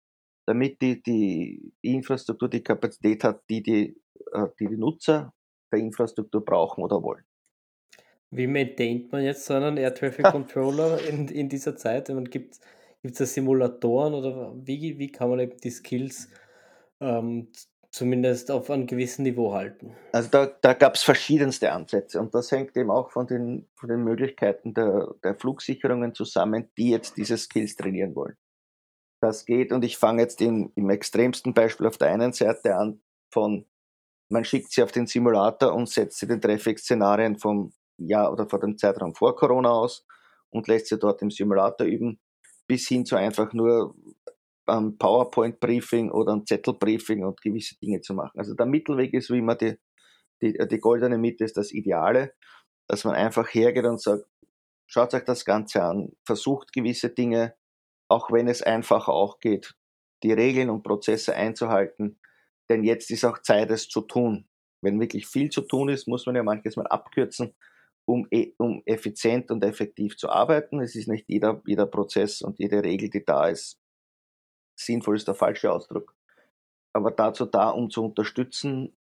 damit 0.47 0.81
die, 0.81 1.03
die, 1.03 1.73
Infrastruktur 1.83 2.49
die 2.49 2.63
Kapazität 2.63 3.25
hat, 3.25 3.43
die 3.49 3.63
die, 3.63 3.97
äh, 4.33 4.47
die 4.59 4.67
die 4.67 4.77
Nutzer 4.77 5.33
der 5.73 5.81
Infrastruktur 5.81 6.45
brauchen 6.45 6.83
oder 6.85 7.03
wollen. 7.03 7.25
Wie 8.31 8.47
maintaint 8.47 9.13
man 9.13 9.23
jetzt 9.23 9.47
so 9.47 9.55
einen 9.55 9.77
Air 9.77 9.95
Traffic 9.95 10.25
Controller 10.33 11.03
in, 11.09 11.29
in 11.29 11.49
dieser 11.49 11.77
Zeit? 11.77 12.09
Gibt 12.31 12.59
es 13.03 13.19
da 13.19 13.27
Simulatoren 13.27 14.15
oder 14.15 14.55
wie, 14.57 14.99
wie 14.99 15.11
kann 15.11 15.31
man 15.31 15.41
eben 15.41 15.57
die 15.59 15.71
Skills 15.71 16.29
ähm, 17.01 17.49
zumindest 17.95 18.51
auf 18.51 18.71
einem 18.71 18.87
gewissen 18.87 19.23
Niveau 19.23 19.55
halten? 19.55 19.95
Also 20.13 20.29
da, 20.31 20.47
da 20.47 20.75
gab 20.75 20.95
es 20.95 21.03
verschiedenste 21.03 21.73
Ansätze 21.73 22.21
und 22.21 22.35
das 22.35 22.51
hängt 22.51 22.77
eben 22.77 22.91
auch 22.91 23.11
von 23.11 23.27
den, 23.27 23.69
von 23.77 23.89
den 23.89 24.03
Möglichkeiten 24.03 24.75
der, 24.75 25.15
der 25.23 25.35
Flugsicherungen 25.35 26.15
zusammen, 26.15 26.69
die 26.77 26.91
jetzt 26.91 27.17
diese 27.17 27.39
Skills 27.39 27.77
trainieren 27.77 28.15
wollen 28.15 28.37
das 29.25 29.45
geht. 29.45 29.73
Und 29.73 29.85
ich 29.85 29.97
fange 29.97 30.23
jetzt 30.23 30.41
im, 30.41 30.71
im 30.75 30.91
extremsten 30.91 31.55
Beispiel 31.55 31.87
auf 31.87 31.99
der 31.99 32.09
einen 32.09 32.33
Seite 32.33 32.77
an 32.77 33.01
von, 33.33 33.67
man 34.29 34.45
schickt 34.45 34.71
sie 34.71 34.83
auf 34.83 34.93
den 34.93 35.07
Simulator 35.07 35.75
und 35.75 35.89
setzt 35.89 36.19
sie 36.19 36.27
den 36.27 36.41
Traffic-Szenarien 36.41 37.39
vom 37.39 37.73
Jahr 37.97 38.33
oder 38.33 38.49
vor 38.49 38.61
dem 38.61 38.77
Zeitraum 38.77 39.15
vor 39.15 39.35
Corona 39.35 39.71
aus 39.71 40.07
und 40.51 40.69
lässt 40.69 40.89
sie 40.89 40.99
dort 40.99 41.23
im 41.23 41.31
Simulator 41.31 41.87
üben, 41.87 42.21
bis 42.67 42.87
hin 42.89 43.05
zu 43.05 43.17
einfach 43.17 43.53
nur 43.53 43.95
ein 44.67 44.97
PowerPoint-Briefing 44.99 46.11
oder 46.11 46.35
ein 46.35 46.47
Zettel-Briefing 46.47 47.25
und 47.25 47.41
gewisse 47.43 47.77
Dinge 47.79 48.01
zu 48.01 48.15
machen. 48.15 48.39
Also 48.39 48.55
der 48.55 48.67
Mittelweg 48.67 49.13
ist 49.15 49.31
wie 49.31 49.39
immer 49.39 49.55
die, 49.55 49.77
die, 50.43 50.57
die 50.71 50.79
goldene 50.79 51.19
Mitte 51.19 51.45
ist 51.45 51.57
das 51.57 51.73
Ideale, 51.73 52.35
dass 52.89 53.05
man 53.05 53.15
einfach 53.15 53.49
hergeht 53.49 53.85
und 53.85 54.01
sagt, 54.01 54.25
schaut 54.87 55.15
euch 55.15 55.25
das 55.25 55.45
Ganze 55.45 55.83
an, 55.83 56.13
versucht 56.25 56.73
gewisse 56.73 57.11
Dinge 57.11 57.55
auch 58.09 58.31
wenn 58.31 58.49
es 58.49 58.63
einfacher 58.63 59.13
auch 59.13 59.41
geht, 59.41 59.75
die 60.23 60.33
Regeln 60.33 60.71
und 60.71 60.83
Prozesse 60.83 61.35
einzuhalten. 61.35 62.19
Denn 62.69 62.85
jetzt 62.85 63.11
ist 63.11 63.25
auch 63.25 63.43
Zeit, 63.43 63.71
es 63.71 63.89
zu 63.89 64.03
tun. 64.03 64.47
Wenn 64.83 65.01
wirklich 65.01 65.27
viel 65.27 65.51
zu 65.51 65.63
tun 65.63 65.89
ist, 65.89 66.07
muss 66.07 66.27
man 66.27 66.37
ja 66.37 66.43
manches 66.43 66.77
mal 66.77 66.87
abkürzen, 66.87 67.55
um, 68.07 68.27
e, 68.31 68.53
um 68.59 68.83
effizient 68.87 69.51
und 69.51 69.65
effektiv 69.65 70.17
zu 70.17 70.29
arbeiten. 70.29 70.81
Es 70.81 70.95
ist 70.95 71.09
nicht 71.09 71.25
jeder, 71.29 71.63
jeder 71.67 71.87
Prozess 71.87 72.43
und 72.43 72.59
jede 72.59 72.83
Regel, 72.83 73.11
die 73.11 73.25
da 73.25 73.49
ist, 73.49 73.81
sinnvoll 74.79 75.17
ist 75.17 75.29
der 75.29 75.35
falsche 75.35 75.73
Ausdruck. 75.73 76.15
Aber 76.95 77.11
dazu 77.11 77.45
da, 77.47 77.71
um 77.71 77.91
zu 77.91 78.05
unterstützen, 78.05 78.97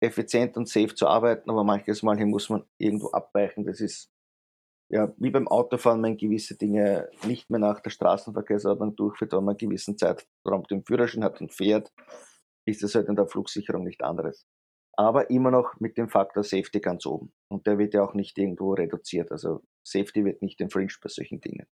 effizient 0.00 0.56
und 0.56 0.68
safe 0.68 0.94
zu 0.94 1.08
arbeiten, 1.08 1.50
aber 1.50 1.64
manches 1.64 2.02
Mal 2.02 2.16
hier 2.16 2.26
muss 2.26 2.48
man 2.48 2.64
irgendwo 2.78 3.10
abweichen. 3.10 3.64
Das 3.64 3.80
ist 3.80 4.10
ja, 4.90 5.12
wie 5.18 5.30
beim 5.30 5.48
Autofahren 5.48 6.00
man 6.00 6.16
gewisse 6.16 6.56
Dinge 6.56 7.10
nicht 7.24 7.50
mehr 7.50 7.60
nach 7.60 7.80
der 7.80 7.90
Straßenverkehrsordnung 7.90 8.96
durchführt, 8.96 9.32
weil 9.32 9.40
man 9.40 9.50
einen 9.50 9.58
gewissen 9.58 9.98
Zeitraum 9.98 10.64
den 10.70 10.84
Führerschein 10.84 11.24
hat 11.24 11.40
und 11.40 11.52
fährt, 11.52 11.92
ist 12.66 12.82
das 12.82 12.94
halt 12.94 13.08
in 13.08 13.16
der 13.16 13.26
Flugsicherung 13.26 13.84
nicht 13.84 14.02
anderes. 14.02 14.46
Aber 14.96 15.30
immer 15.30 15.50
noch 15.50 15.78
mit 15.78 15.96
dem 15.98 16.08
Faktor 16.08 16.42
Safety 16.42 16.80
ganz 16.80 17.06
oben. 17.06 17.32
Und 17.48 17.66
der 17.66 17.78
wird 17.78 17.94
ja 17.94 18.02
auch 18.02 18.14
nicht 18.14 18.36
irgendwo 18.38 18.72
reduziert. 18.72 19.30
Also 19.30 19.62
Safety 19.86 20.24
wird 20.24 20.42
nicht 20.42 20.60
infringed 20.60 21.00
bei 21.02 21.08
solchen 21.08 21.40
Dingen. 21.40 21.66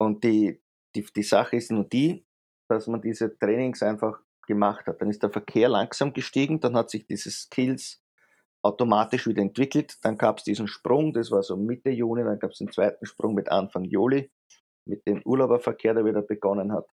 Und 0.00 0.24
die, 0.24 0.60
die, 0.94 1.04
die 1.04 1.22
Sache 1.22 1.56
ist 1.56 1.70
nur 1.70 1.84
die, 1.84 2.26
dass 2.68 2.86
man 2.86 3.00
diese 3.00 3.36
Trainings 3.38 3.82
einfach 3.82 4.20
gemacht 4.46 4.86
hat. 4.86 5.00
Dann 5.00 5.10
ist 5.10 5.22
der 5.22 5.30
Verkehr 5.30 5.68
langsam 5.68 6.12
gestiegen, 6.12 6.60
dann 6.60 6.76
hat 6.76 6.90
sich 6.90 7.06
diese 7.06 7.30
Skills 7.30 8.02
automatisch 8.62 9.26
wieder 9.26 9.42
entwickelt. 9.42 9.98
Dann 10.02 10.18
gab 10.18 10.38
es 10.38 10.44
diesen 10.44 10.68
Sprung, 10.68 11.12
das 11.12 11.30
war 11.30 11.42
so 11.42 11.56
Mitte 11.56 11.90
Juni, 11.90 12.24
dann 12.24 12.38
gab 12.38 12.50
es 12.50 12.58
den 12.58 12.72
zweiten 12.72 13.06
Sprung 13.06 13.34
mit 13.34 13.50
Anfang 13.50 13.84
Juli, 13.84 14.30
mit 14.84 15.06
dem 15.06 15.22
Urlauberverkehr, 15.24 15.94
der 15.94 16.04
wieder 16.04 16.22
begonnen 16.22 16.72
hat. 16.72 16.88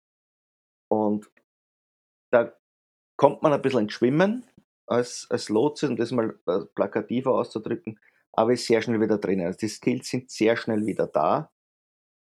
Und 0.88 1.30
da 2.32 2.52
kommt 3.16 3.42
man 3.42 3.52
ein 3.52 3.62
bisschen 3.62 3.80
ins 3.80 3.92
Schwimmen 3.92 4.46
als, 4.86 5.26
als 5.30 5.48
Lotse, 5.48 5.88
um 5.88 5.96
das 5.96 6.10
mal 6.10 6.38
äh, 6.46 6.60
plakativer 6.74 7.32
auszudrücken. 7.32 7.98
aber 8.32 8.52
ist 8.52 8.66
sehr 8.66 8.80
schnell 8.80 9.00
wieder 9.00 9.18
drinnen. 9.18 9.46
Also 9.46 9.58
die 9.58 9.68
Skills 9.68 10.08
sind 10.08 10.30
sehr 10.30 10.56
schnell 10.56 10.86
wieder 10.86 11.06
da. 11.06 11.50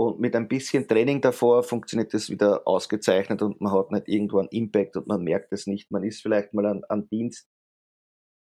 Und 0.03 0.19
mit 0.19 0.35
ein 0.35 0.49
bisschen 0.49 0.89
Training 0.89 1.21
davor 1.21 1.63
funktioniert 1.63 2.13
das 2.13 2.29
wieder 2.29 2.67
ausgezeichnet 2.67 3.41
und 3.41 3.61
man 3.61 3.73
hat 3.73 3.93
nicht 3.93 4.09
irgendwo 4.09 4.41
einen 4.41 4.49
Impact 4.49 4.97
und 4.97 5.07
man 5.07 5.23
merkt 5.23 5.53
es 5.53 5.69
nicht. 5.69 5.93
Man 5.93 6.03
ist 6.03 6.23
vielleicht 6.23 6.55
mal 6.55 6.67
an, 6.67 6.83
an 6.89 7.09
Dienst 7.09 7.49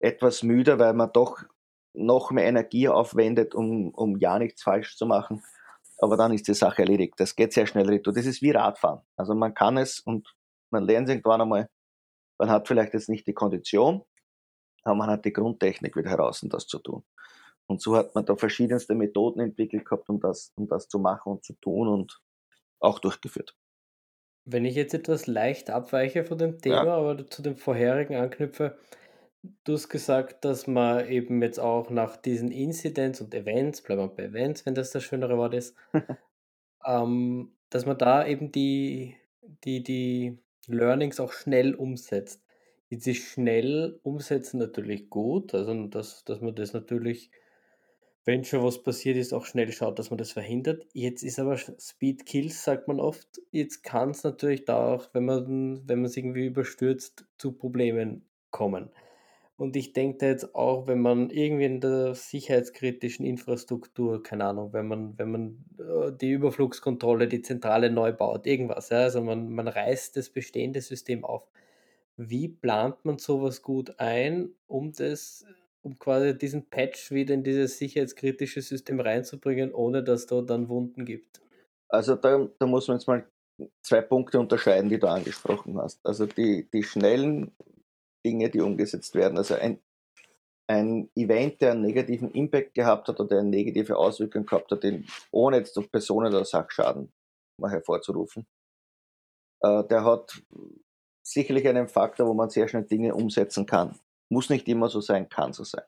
etwas 0.01 0.43
müder, 0.43 0.79
weil 0.79 0.95
man 0.95 1.13
doch 1.13 1.43
noch 1.93 2.31
mehr 2.31 2.47
Energie 2.47 2.89
aufwendet, 2.89 3.55
um, 3.55 3.91
um 3.91 4.17
ja 4.17 4.39
nichts 4.39 4.63
falsch 4.63 4.97
zu 4.97 5.05
machen. 5.05 5.45
Aber 5.99 6.17
dann 6.17 6.33
ist 6.33 6.49
die 6.49 6.55
Sache 6.55 6.83
erledigt. 6.83 7.15
Das 7.19 7.37
geht 7.37 7.53
sehr 7.53 7.67
schnell 7.67 7.87
retour. 7.87 8.15
Das 8.15 8.25
ist 8.25 8.41
wie 8.41 8.51
Radfahren. 8.51 9.03
Also 9.17 9.35
man 9.35 9.53
kann 9.53 9.77
es 9.77 10.01
und 10.01 10.35
man 10.71 10.85
lernt 10.85 11.09
es 11.09 11.15
irgendwann 11.15 11.43
einmal. 11.43 11.69
Man 12.39 12.49
hat 12.49 12.67
vielleicht 12.67 12.95
jetzt 12.95 13.11
nicht 13.11 13.27
die 13.27 13.35
Kondition, 13.35 14.03
aber 14.85 14.95
man 14.95 15.11
hat 15.11 15.27
die 15.27 15.35
Grundtechnik 15.35 15.95
wieder 15.97 16.09
heraus, 16.09 16.43
um 16.43 16.49
das 16.49 16.67
zu 16.67 16.79
tun. 16.79 17.05
Und 17.67 17.81
so 17.81 17.97
hat 17.97 18.15
man 18.15 18.27
da 18.27 18.37
verschiedenste 18.37 18.95
Methoden 18.95 19.41
entwickelt 19.41 19.85
gehabt, 19.85 20.09
um 20.09 20.21
das, 20.21 20.53
um 20.57 20.69
das 20.69 20.89
zu 20.89 20.99
machen 20.99 21.33
und 21.33 21.45
zu 21.45 21.55
tun 21.55 21.89
und 21.89 22.21
auch 22.81 22.99
durchgeführt. 22.99 23.57
Wenn 24.45 24.65
ich 24.65 24.75
jetzt 24.75 24.95
etwas 24.95 25.27
leicht 25.27 25.71
abweiche 25.71 26.25
von 26.25 26.37
dem 26.37 26.59
Thema, 26.59 26.85
ja. 26.85 26.97
aber 26.97 27.27
zu 27.29 27.43
dem 27.43 27.57
vorherigen 27.57 28.17
anknüpfe, 28.17 28.77
du 29.65 29.75
hast 29.75 29.89
gesagt, 29.89 30.45
dass 30.45 30.67
man 30.67 31.09
eben 31.09 31.41
jetzt 31.43 31.61
auch 31.61 31.91
nach 31.91 32.17
diesen 32.17 32.51
Incidents 32.51 33.21
und 33.21 33.35
Events, 33.35 33.83
bleiben 33.83 34.03
wir 34.03 34.09
bei 34.09 34.25
Events, 34.25 34.67
wenn 34.67 34.75
das 34.75 34.91
das 34.91 35.05
schönere 35.05 35.39
Wort 35.39 35.55
ist, 35.55 35.77
ähm, 36.85 37.55
dass 37.71 37.87
man 37.87 37.99
da 37.99 38.27
eben 38.27 38.51
die, 38.51 39.17
die, 39.65 39.83
die 39.83 40.39
Learnings 40.67 41.21
auch 41.21 41.33
schnell 41.33 41.75
umsetzt. 41.75 42.43
Jetzt 42.89 43.07
ist 43.07 43.23
schnell 43.23 43.99
umsetzen 44.03 44.59
natürlich 44.59 45.09
gut, 45.09 45.55
also 45.55 45.87
dass, 45.87 46.25
dass 46.25 46.41
man 46.41 46.55
das 46.55 46.73
natürlich 46.73 47.31
wenn 48.25 48.45
schon 48.45 48.63
was 48.63 48.83
passiert 48.83 49.17
ist, 49.17 49.33
auch 49.33 49.47
schnell 49.47 49.73
schaut, 49.73 49.99
dass 49.99 50.11
man 50.11 50.19
das 50.19 50.33
verhindert. 50.33 50.87
Jetzt 50.93 51.23
ist 51.23 51.39
aber 51.39 51.57
Speed 51.57 52.25
Kills, 52.25 52.63
sagt 52.63 52.87
man 52.87 53.01
oft. 53.01 53.41
Jetzt 53.51 53.83
kann 53.83 54.11
es 54.11 54.23
natürlich 54.23 54.65
da 54.65 54.95
auch, 54.95 55.09
wenn 55.13 55.25
man 55.25 55.83
wenn 55.87 56.05
es 56.05 56.17
irgendwie 56.17 56.47
überstürzt, 56.47 57.25
zu 57.39 57.53
Problemen 57.53 58.25
kommen. 58.51 58.91
Und 59.57 59.77
ich 59.77 59.93
denke 59.93 60.19
da 60.19 60.27
jetzt 60.27 60.55
auch, 60.55 60.87
wenn 60.87 61.01
man 61.01 61.31
irgendwie 61.31 61.67
in 61.67 61.81
der 61.81 62.15
sicherheitskritischen 62.15 63.25
Infrastruktur, 63.25 64.23
keine 64.23 64.47
Ahnung, 64.47 64.73
wenn 64.73 64.89
man, 64.89 65.19
wenn 65.19 65.31
man 65.31 65.65
äh, 65.79 66.11
die 66.13 66.33
Überflugskontrolle, 66.33 67.29
die 67.29 67.43
Zentrale 67.43 67.91
neu 67.91 68.13
baut, 68.13 68.47
irgendwas, 68.47 68.89
ja, 68.89 68.99
also 68.99 69.23
man, 69.23 69.51
man 69.53 69.69
reißt 69.69 70.17
das 70.17 70.31
bestehende 70.31 70.81
System 70.81 71.25
auf. 71.25 71.49
Wie 72.17 72.49
plant 72.49 73.05
man 73.05 73.19
sowas 73.19 73.63
gut 73.63 74.01
ein, 74.01 74.51
um 74.67 74.93
das 74.93 75.45
um 75.83 75.99
quasi 75.99 76.37
diesen 76.37 76.67
Patch 76.67 77.11
wieder 77.11 77.35
in 77.35 77.43
dieses 77.43 77.79
sicherheitskritische 77.79 78.63
System 78.63 79.01
reinzubringen, 79.01 79.75
ohne 79.75 80.03
dass 80.03 80.27
da 80.27 80.41
dann 80.41 80.69
Wunden 80.69 81.05
gibt? 81.05 81.41
Also 81.89 82.15
da, 82.17 82.49
da 82.59 82.67
muss 82.67 82.89
man 82.89 82.99
jetzt 82.99 83.07
mal 83.07 83.27
zwei 83.83 84.01
Punkte 84.01 84.39
unterscheiden, 84.41 84.89
die 84.89 84.99
du 84.99 85.09
angesprochen 85.09 85.77
hast. 85.79 86.05
Also 86.05 86.27
die, 86.27 86.69
die 86.73 86.83
schnellen 86.83 87.53
Dinge, 88.25 88.49
die 88.51 88.61
umgesetzt 88.61 89.15
werden. 89.15 89.37
Also 89.37 89.55
ein, 89.55 89.81
ein 90.69 91.11
Event, 91.15 91.61
der 91.61 91.73
einen 91.73 91.83
negativen 91.83 92.31
Impact 92.33 92.75
gehabt 92.75 93.09
hat 93.09 93.21
oder 93.21 93.41
eine 93.41 93.49
negative 93.49 93.97
Auswirkung 93.97 94.47
gehabt 94.47 94.71
hat, 94.71 94.85
den, 94.85 95.07
ohne 95.33 95.59
jetzt 95.59 95.77
auf 95.77 95.91
Personen- 95.91 96.29
oder 96.29 96.45
Sachschaden 96.45 97.13
mal 97.61 97.71
hervorzurufen, 97.71 98.47
äh, 99.61 99.85
der 99.85 100.05
hat 100.05 100.43
sicherlich 101.23 101.67
einen 101.69 101.89
Faktor, 101.89 102.27
wo 102.27 102.35
man 102.35 102.51
sehr 102.51 102.69
schnell 102.69 102.85
Dinge 102.85 103.15
umsetzen 103.15 103.67
kann. 103.67 103.99
Muss 104.33 104.49
nicht 104.49 104.67
immer 104.69 104.89
so 104.89 105.01
sein, 105.01 105.29
kann 105.29 105.53
so 105.53 105.63
sein. 105.65 105.85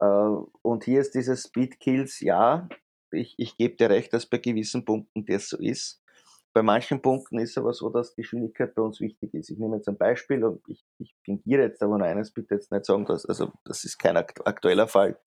Äh, 0.00 0.06
und 0.62 0.84
hier 0.84 1.00
ist 1.00 1.14
dieses 1.14 1.44
Speed 1.44 1.78
Kills, 1.78 2.20
ja, 2.20 2.68
ich, 3.12 3.34
ich 3.38 3.56
gebe 3.56 3.76
dir 3.76 3.88
recht, 3.88 4.12
dass 4.12 4.26
bei 4.26 4.38
gewissen 4.38 4.84
Punkten 4.84 5.24
das 5.24 5.48
so 5.48 5.58
ist. 5.58 6.02
Bei 6.52 6.62
manchen 6.62 7.02
Punkten 7.02 7.38
ist 7.38 7.56
aber 7.58 7.72
so, 7.72 7.90
dass 7.90 8.16
Geschwindigkeit 8.16 8.74
bei 8.74 8.82
uns 8.82 9.00
wichtig 9.00 9.32
ist. 9.34 9.50
Ich 9.50 9.58
nehme 9.58 9.76
jetzt 9.76 9.88
ein 9.88 9.96
Beispiel 9.98 10.42
und 10.42 10.60
ich, 10.68 10.84
ich 10.98 11.14
fingiere 11.22 11.62
jetzt 11.62 11.82
aber 11.82 11.98
nur 11.98 12.06
eines, 12.06 12.32
bitte 12.32 12.54
jetzt 12.54 12.72
nicht 12.72 12.86
sagen, 12.86 13.04
dass, 13.04 13.26
also 13.26 13.52
das 13.64 13.84
ist 13.84 13.98
kein 13.98 14.16
aktueller 14.16 14.88
Fall. 14.88 15.18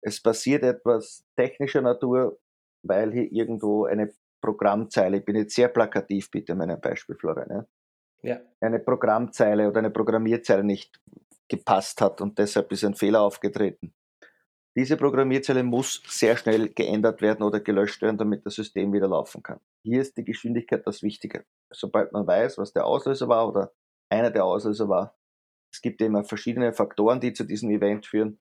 Es 0.00 0.22
passiert 0.22 0.62
etwas 0.64 1.24
technischer 1.36 1.82
Natur, 1.82 2.38
weil 2.82 3.12
hier 3.12 3.30
irgendwo 3.30 3.84
eine 3.84 4.12
Programmzeile, 4.40 5.18
ich 5.18 5.24
bin 5.24 5.36
jetzt 5.36 5.54
sehr 5.54 5.68
plakativ, 5.68 6.30
bitte 6.30 6.54
mein 6.54 6.80
Beispiel, 6.80 7.16
Florian, 7.16 7.50
ja? 7.50 7.66
ja. 8.22 8.40
eine 8.60 8.78
Programmzeile 8.78 9.68
oder 9.68 9.78
eine 9.80 9.90
Programmierzeile 9.90 10.64
nicht 10.64 10.98
gepasst 11.48 12.00
hat 12.00 12.20
und 12.20 12.38
deshalb 12.38 12.70
ist 12.72 12.84
ein 12.84 12.94
Fehler 12.94 13.22
aufgetreten. 13.22 13.94
Diese 14.76 14.96
Programmierzeile 14.96 15.64
muss 15.64 16.02
sehr 16.06 16.36
schnell 16.36 16.68
geändert 16.68 17.20
werden 17.20 17.42
oder 17.42 17.58
gelöscht 17.58 18.00
werden, 18.00 18.16
damit 18.16 18.46
das 18.46 18.54
System 18.54 18.92
wieder 18.92 19.08
laufen 19.08 19.42
kann. 19.42 19.60
Hier 19.82 20.00
ist 20.00 20.16
die 20.16 20.24
Geschwindigkeit 20.24 20.86
das 20.86 21.02
Wichtige. 21.02 21.44
Sobald 21.72 22.12
man 22.12 22.26
weiß, 22.26 22.58
was 22.58 22.72
der 22.72 22.86
Auslöser 22.86 23.28
war 23.28 23.48
oder 23.48 23.72
einer 24.08 24.30
der 24.30 24.44
Auslöser 24.44 24.88
war, 24.88 25.16
es 25.72 25.82
gibt 25.82 26.00
immer 26.00 26.24
verschiedene 26.24 26.72
Faktoren, 26.72 27.20
die 27.20 27.32
zu 27.32 27.44
diesem 27.44 27.70
Event 27.70 28.06
führen 28.06 28.38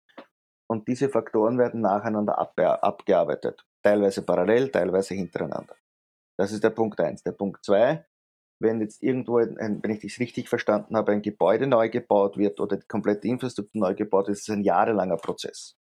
und 0.69 0.87
diese 0.87 1.09
Faktoren 1.09 1.57
werden 1.57 1.81
nacheinander 1.81 2.37
abgearbeitet. 2.37 3.65
Teilweise 3.81 4.21
parallel, 4.21 4.69
teilweise 4.69 5.15
hintereinander. 5.15 5.75
Das 6.37 6.51
ist 6.51 6.63
der 6.63 6.69
Punkt 6.69 6.99
eins. 6.99 7.23
Der 7.23 7.31
Punkt 7.31 7.63
zwei 7.65 8.05
wenn 8.59 8.81
jetzt 8.81 9.03
irgendwo, 9.03 9.37
ein, 9.37 9.79
wenn 9.83 9.91
ich 9.91 10.01
das 10.01 10.19
richtig 10.19 10.49
verstanden 10.49 10.95
habe, 10.95 11.11
ein 11.11 11.21
Gebäude 11.21 11.67
neu 11.67 11.89
gebaut 11.89 12.37
wird 12.37 12.59
oder 12.59 12.77
die 12.77 12.87
komplette 12.87 13.27
Infrastruktur 13.27 13.81
neu 13.81 13.95
gebaut 13.95 14.27
wird, 14.27 14.37
ist 14.37 14.49
es 14.49 14.55
ein 14.55 14.63
jahrelanger 14.63 15.17
Prozess. 15.17 15.77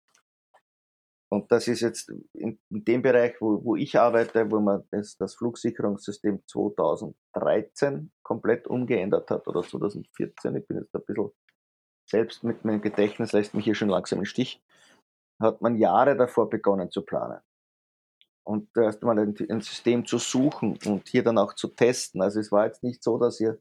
Und 1.30 1.50
das 1.50 1.66
ist 1.66 1.80
jetzt 1.80 2.10
in, 2.32 2.60
in 2.70 2.84
dem 2.84 3.02
Bereich, 3.02 3.40
wo, 3.40 3.64
wo, 3.64 3.76
ich 3.76 3.98
arbeite, 3.98 4.50
wo 4.50 4.60
man 4.60 4.84
das, 4.90 5.16
das, 5.16 5.34
Flugsicherungssystem 5.34 6.42
2013 6.46 8.12
komplett 8.22 8.68
umgeändert 8.68 9.30
hat 9.30 9.48
oder 9.48 9.62
2014, 9.62 10.56
ich 10.56 10.66
bin 10.68 10.78
jetzt 10.78 10.94
ein 10.94 11.02
bisschen 11.04 11.30
selbst 12.08 12.44
mit 12.44 12.64
meinem 12.64 12.82
Gedächtnis 12.82 13.32
lässt 13.32 13.54
mich 13.54 13.64
hier 13.64 13.74
schon 13.74 13.88
langsam 13.88 14.20
im 14.20 14.24
Stich, 14.26 14.62
hat 15.40 15.60
man 15.62 15.76
Jahre 15.76 16.16
davor 16.16 16.48
begonnen 16.48 16.90
zu 16.90 17.02
planen 17.02 17.40
und 18.44 18.68
erst 18.76 19.02
mal 19.02 19.18
ein, 19.18 19.34
ein, 19.48 19.60
System 19.60 20.06
zu 20.06 20.18
suchen 20.18 20.78
und 20.84 21.08
hier 21.08 21.24
dann 21.24 21.38
auch 21.38 21.54
zu 21.54 21.68
testen. 21.68 22.22
Also 22.22 22.40
es 22.40 22.52
war 22.52 22.66
jetzt 22.66 22.82
nicht 22.82 23.02
so, 23.02 23.18
dass 23.18 23.40
ihr 23.40 23.58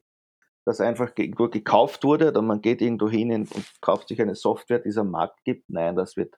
das 0.66 0.80
einfach 0.80 1.12
irgendwo 1.18 1.50
gekauft 1.50 2.04
wurde 2.04 2.30
oder 2.30 2.42
man 2.42 2.62
geht 2.62 2.82
irgendwo 2.82 3.10
hin 3.10 3.32
und 3.32 3.82
kauft 3.82 4.10
sich 4.10 4.22
eine 4.22 4.36
Software, 4.36 4.80
die 4.80 4.90
es 4.90 4.98
am 4.98 5.12
Markt 5.12 5.44
gibt. 5.44 5.70
Nein, 5.70 5.96
das 5.96 6.16
wird 6.16 6.36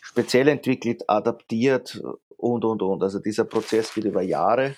speziell 0.00 0.48
entwickelt, 0.48 1.08
adaptiert 1.08 2.02
und, 2.36 2.64
und, 2.64 2.82
und. 2.82 3.02
Also 3.02 3.18
dieser 3.18 3.44
Prozess 3.44 3.92
geht 3.94 4.04
über 4.04 4.22
Jahre, 4.22 4.76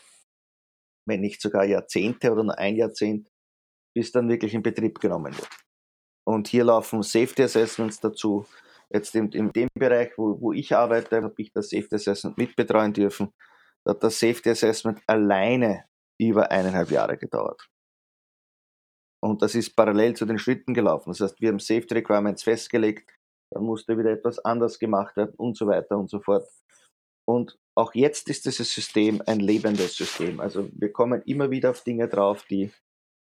wenn 1.06 1.20
nicht 1.20 1.40
sogar 1.40 1.64
Jahrzehnte 1.64 2.32
oder 2.32 2.44
nur 2.44 2.58
ein 2.58 2.76
Jahrzehnt, 2.76 3.28
bis 3.94 4.12
dann 4.12 4.28
wirklich 4.28 4.54
in 4.54 4.62
Betrieb 4.62 5.00
genommen 5.00 5.34
wird. 5.34 5.48
Und 6.26 6.48
hier 6.48 6.64
laufen 6.64 7.02
Safety 7.02 7.42
Assessments 7.42 8.00
dazu, 8.00 8.46
Jetzt 8.94 9.12
in, 9.16 9.32
in 9.32 9.52
dem 9.52 9.68
Bereich, 9.74 10.16
wo, 10.16 10.40
wo 10.40 10.52
ich 10.52 10.72
arbeite, 10.72 11.20
habe 11.20 11.34
ich 11.38 11.52
das 11.52 11.70
Safety 11.70 11.96
Assessment 11.96 12.38
mitbetreuen 12.38 12.92
dürfen. 12.92 13.32
Da 13.84 13.90
hat 13.90 14.04
das 14.04 14.20
Safety 14.20 14.50
Assessment 14.50 15.02
alleine 15.08 15.84
über 16.16 16.50
eineinhalb 16.52 16.92
Jahre 16.92 17.18
gedauert. 17.18 17.68
Und 19.20 19.42
das 19.42 19.56
ist 19.56 19.74
parallel 19.74 20.14
zu 20.14 20.26
den 20.26 20.38
Schritten 20.38 20.74
gelaufen. 20.74 21.10
Das 21.10 21.20
heißt, 21.20 21.40
wir 21.40 21.48
haben 21.48 21.58
Safety 21.58 21.94
Requirements 21.94 22.44
festgelegt, 22.44 23.10
dann 23.50 23.64
musste 23.64 23.98
wieder 23.98 24.12
etwas 24.12 24.38
anders 24.38 24.78
gemacht 24.78 25.16
werden 25.16 25.34
und 25.38 25.56
so 25.56 25.66
weiter 25.66 25.98
und 25.98 26.08
so 26.08 26.20
fort. 26.20 26.48
Und 27.26 27.58
auch 27.76 27.94
jetzt 27.94 28.28
ist 28.28 28.44
dieses 28.44 28.72
System 28.72 29.22
ein 29.26 29.40
lebendes 29.40 29.96
System. 29.96 30.38
Also 30.38 30.68
wir 30.72 30.92
kommen 30.92 31.22
immer 31.22 31.50
wieder 31.50 31.70
auf 31.70 31.82
Dinge 31.82 32.06
drauf, 32.06 32.44
die 32.48 32.70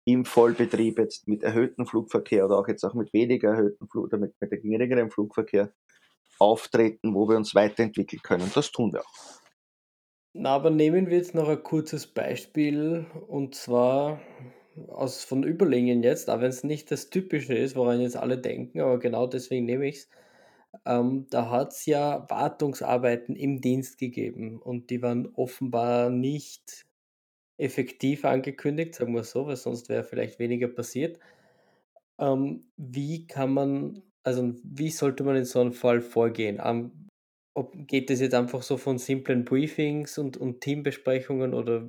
im 0.06 0.24
Vollbetrieb 0.24 0.98
jetzt 0.98 1.26
mit 1.26 1.42
erhöhtem 1.42 1.84
Flugverkehr 1.84 2.44
oder 2.46 2.58
auch 2.58 2.68
jetzt 2.68 2.84
auch 2.84 2.94
mit 2.94 3.12
weniger 3.12 3.50
erhöhtem 3.50 3.88
Flug 3.88 4.04
oder 4.04 4.18
mit, 4.18 4.34
mit 4.40 4.50
geringerem 4.50 5.10
Flugverkehr 5.10 5.72
auftreten, 6.38 7.12
wo 7.12 7.28
wir 7.28 7.36
uns 7.36 7.54
weiterentwickeln 7.54 8.22
können. 8.22 8.50
Das 8.54 8.70
tun 8.70 8.92
wir 8.92 9.00
auch. 9.00 9.40
Na, 10.32 10.50
aber 10.50 10.70
nehmen 10.70 11.08
wir 11.08 11.16
jetzt 11.16 11.34
noch 11.34 11.48
ein 11.48 11.62
kurzes 11.62 12.06
Beispiel 12.06 13.06
und 13.26 13.56
zwar 13.56 14.20
aus 14.88 15.24
von 15.24 15.42
Überlingen 15.42 16.02
jetzt, 16.02 16.30
auch 16.30 16.40
wenn 16.40 16.50
es 16.50 16.62
nicht 16.62 16.90
das 16.90 17.10
Typische 17.10 17.54
ist, 17.54 17.74
woran 17.74 18.00
jetzt 18.00 18.16
alle 18.16 18.38
denken, 18.38 18.80
aber 18.80 18.98
genau 18.98 19.26
deswegen 19.26 19.64
nehme 19.64 19.88
ich 19.88 19.96
es. 19.96 20.08
Ähm, 20.84 21.26
da 21.30 21.50
hat 21.50 21.72
es 21.72 21.86
ja 21.86 22.26
Wartungsarbeiten 22.28 23.34
im 23.34 23.60
Dienst 23.60 23.98
gegeben 23.98 24.60
und 24.60 24.90
die 24.90 25.02
waren 25.02 25.26
offenbar 25.34 26.10
nicht 26.10 26.86
effektiv 27.58 28.24
angekündigt, 28.24 28.94
sagen 28.94 29.14
wir 29.14 29.24
so, 29.24 29.46
weil 29.46 29.56
sonst 29.56 29.88
wäre 29.88 30.04
vielleicht 30.04 30.38
weniger 30.38 30.68
passiert. 30.68 31.18
Ähm, 32.18 32.64
wie 32.76 33.26
kann 33.26 33.52
man, 33.52 34.02
also 34.22 34.54
wie 34.62 34.90
sollte 34.90 35.24
man 35.24 35.36
in 35.36 35.44
so 35.44 35.60
einem 35.60 35.72
Fall 35.72 36.00
vorgehen? 36.00 36.60
Ähm, 36.62 37.08
ob, 37.54 37.74
geht 37.86 38.10
es 38.10 38.20
jetzt 38.20 38.34
einfach 38.34 38.62
so 38.62 38.76
von 38.76 38.98
simplen 38.98 39.44
Briefings 39.44 40.18
und, 40.18 40.36
und 40.36 40.60
Teambesprechungen 40.60 41.54
oder 41.54 41.88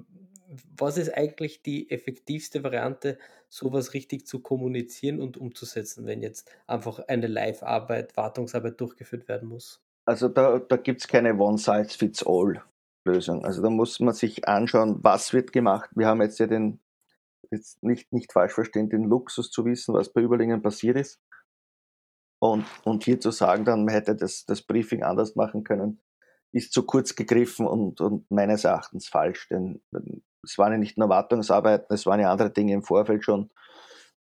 was 0.78 0.98
ist 0.98 1.14
eigentlich 1.14 1.62
die 1.62 1.92
effektivste 1.92 2.64
Variante, 2.64 3.18
sowas 3.50 3.94
richtig 3.94 4.26
zu 4.26 4.40
kommunizieren 4.40 5.20
und 5.20 5.38
umzusetzen, 5.38 6.06
wenn 6.06 6.22
jetzt 6.22 6.50
einfach 6.68 7.00
eine 7.08 7.28
Live-Arbeit, 7.28 8.16
Wartungsarbeit 8.16 8.80
durchgeführt 8.80 9.28
werden 9.28 9.50
muss? 9.50 9.82
Also 10.06 10.30
da, 10.30 10.60
da 10.60 10.78
gibt 10.78 11.02
es 11.02 11.08
keine 11.08 11.38
One-Size-Fits-All-Lösung. 13.08 13.46
Also 13.46 13.62
da 13.62 13.70
muss 13.70 14.00
man 14.00 14.14
sich 14.14 14.48
anschauen, 14.48 15.00
was 15.02 15.34
wird 15.34 15.54
gemacht. 15.54 15.90
Wir 15.96 16.08
haben 16.08 16.22
jetzt 16.22 16.40
ja 16.40 16.48
den, 16.48 16.80
jetzt 17.52 17.82
nicht, 17.84 18.12
nicht 18.12 18.32
falsch 18.34 18.54
verstehen, 18.54 18.90
den 18.90 19.04
Luxus 19.04 19.52
zu 19.52 19.66
wissen, 19.66 19.94
was 19.94 20.12
bei 20.12 20.22
Überlingen 20.22 20.62
passiert 20.62 20.98
ist. 20.98 21.22
Und, 22.40 22.66
und 22.84 23.04
hier 23.04 23.20
zu 23.20 23.32
sagen, 23.32 23.66
dann 23.66 23.86
man 23.86 23.94
hätte 23.94 24.16
das, 24.16 24.46
das 24.46 24.62
Briefing 24.62 25.04
anders 25.04 25.36
machen 25.36 25.64
können, 25.64 26.02
ist 26.52 26.72
zu 26.72 26.84
kurz 26.84 27.16
gegriffen 27.16 27.66
und, 27.66 28.00
und 28.00 28.30
meines 28.30 28.64
Erachtens 28.64 29.08
falsch. 29.08 29.48
Denn 29.50 29.82
es 30.44 30.58
waren 30.58 30.74
ja 30.74 30.78
nicht 30.78 30.98
nur 30.98 31.10
Wartungsarbeiten, 31.10 31.94
es 31.94 32.06
waren 32.06 32.20
ja 32.20 32.32
andere 32.32 32.52
Dinge 32.52 32.74
im 32.74 32.84
Vorfeld 32.84 33.24
schon, 33.24 33.50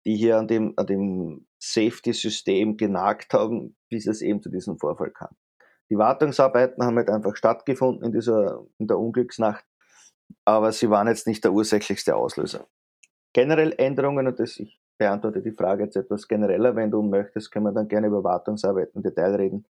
die 0.06 0.18
hier 0.18 0.38
an 0.38 0.48
dem, 0.48 0.74
an 0.76 0.86
dem 0.86 1.48
Safety-System 1.60 2.76
genagt 2.76 3.34
haben, 3.34 3.78
bis 3.90 4.06
es 4.06 4.22
eben 4.22 4.42
zu 4.42 4.50
diesem 4.50 4.78
Vorfall 4.78 5.12
kam. 5.12 5.34
Die 5.94 6.00
Wartungsarbeiten 6.00 6.84
haben 6.84 6.98
halt 6.98 7.12
einfach 7.12 7.36
stattgefunden 7.36 8.04
in 8.04 8.12
dieser, 8.12 8.66
in 8.80 8.88
der 8.88 8.98
Unglücksnacht, 8.98 9.64
aber 10.44 10.72
sie 10.72 10.90
waren 10.90 11.08
jetzt 11.08 11.28
nicht 11.28 11.44
der 11.44 11.54
ursächlichste 11.54 12.16
Auslöser. 12.16 12.66
Generell 13.32 13.76
Änderungen, 13.78 14.26
und 14.26 14.40
das, 14.40 14.58
ich 14.58 14.82
beantworte 14.98 15.44
die 15.44 15.52
Frage 15.52 15.84
jetzt 15.84 15.96
etwas 15.96 16.28
genereller, 16.28 16.76
wenn 16.76 16.90
du 16.90 17.04
möchtest, 17.04 17.52
können 17.52 17.66
wir 17.66 17.74
dann 17.74 17.88
gerne 17.88 18.08
über 18.08 18.24
Wartungsarbeiten 18.24 18.94
im 18.96 19.04
Detail 19.04 19.36
reden. 19.36 19.68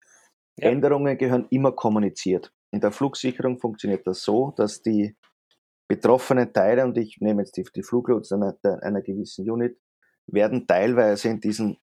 Ja. 0.57 0.69
Änderungen 0.71 1.19
gehören 1.19 1.45
immer 1.51 1.73
kommuniziert. 1.73 2.51
In 2.71 2.81
der 2.81 2.91
Flugsicherung 2.91 3.59
funktioniert 3.59 4.07
das 4.07 4.23
so, 4.23 4.55
dass 4.57 4.81
die 4.81 5.15
betroffenen 5.87 6.51
Teile, 6.51 6.83
und 6.83 6.97
ich 6.97 7.17
nehme 7.19 7.43
jetzt 7.43 7.57
die, 7.57 7.65
die 7.75 7.83
Fluglotsen 7.83 8.41
einer, 8.41 8.81
einer 8.81 9.03
gewissen 9.03 9.47
Unit, 9.47 9.77
werden 10.25 10.65
teilweise 10.65 11.29
in 11.29 11.41
diesen 11.41 11.77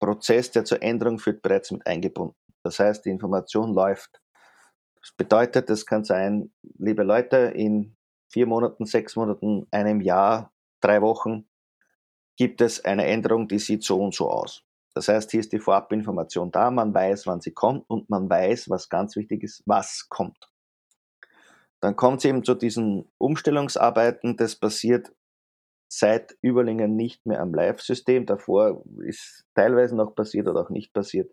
Prozess, 0.00 0.50
der 0.50 0.64
zur 0.64 0.82
Änderung 0.82 1.18
führt, 1.18 1.42
bereits 1.42 1.70
mit 1.70 1.86
eingebunden. 1.86 2.36
Das 2.62 2.78
heißt, 2.78 3.04
die 3.04 3.10
Information 3.10 3.72
läuft. 3.72 4.20
Das 5.00 5.12
bedeutet, 5.16 5.70
es 5.70 5.86
kann 5.86 6.04
sein, 6.04 6.52
liebe 6.78 7.02
Leute, 7.02 7.36
in 7.36 7.96
vier 8.28 8.46
Monaten, 8.46 8.84
sechs 8.84 9.16
Monaten, 9.16 9.66
einem 9.70 10.00
Jahr, 10.00 10.52
drei 10.80 11.00
Wochen 11.02 11.48
gibt 12.36 12.60
es 12.60 12.84
eine 12.84 13.06
Änderung, 13.06 13.48
die 13.48 13.58
sieht 13.58 13.82
so 13.82 14.00
und 14.00 14.14
so 14.14 14.30
aus. 14.30 14.64
Das 14.94 15.08
heißt, 15.08 15.30
hier 15.30 15.40
ist 15.40 15.52
die 15.52 15.60
Vorabinformation 15.60 16.50
da, 16.50 16.70
man 16.70 16.92
weiß, 16.94 17.26
wann 17.26 17.40
sie 17.40 17.52
kommt 17.52 17.88
und 17.88 18.10
man 18.10 18.28
weiß, 18.28 18.70
was 18.70 18.88
ganz 18.88 19.16
wichtig 19.16 19.42
ist, 19.42 19.62
was 19.66 20.08
kommt. 20.08 20.50
Dann 21.80 21.94
kommt 21.94 22.18
es 22.18 22.24
eben 22.24 22.42
zu 22.42 22.54
diesen 22.54 23.10
Umstellungsarbeiten, 23.18 24.36
das 24.36 24.56
passiert 24.56 25.12
seit 25.88 26.36
Überlingen 26.42 26.96
nicht 26.96 27.26
mehr 27.26 27.40
am 27.40 27.54
Live-System. 27.54 28.26
Davor 28.26 28.84
ist 29.04 29.44
teilweise 29.54 29.96
noch 29.96 30.14
passiert 30.14 30.46
oder 30.46 30.60
auch 30.60 30.70
nicht 30.70 30.92
passiert. 30.92 31.32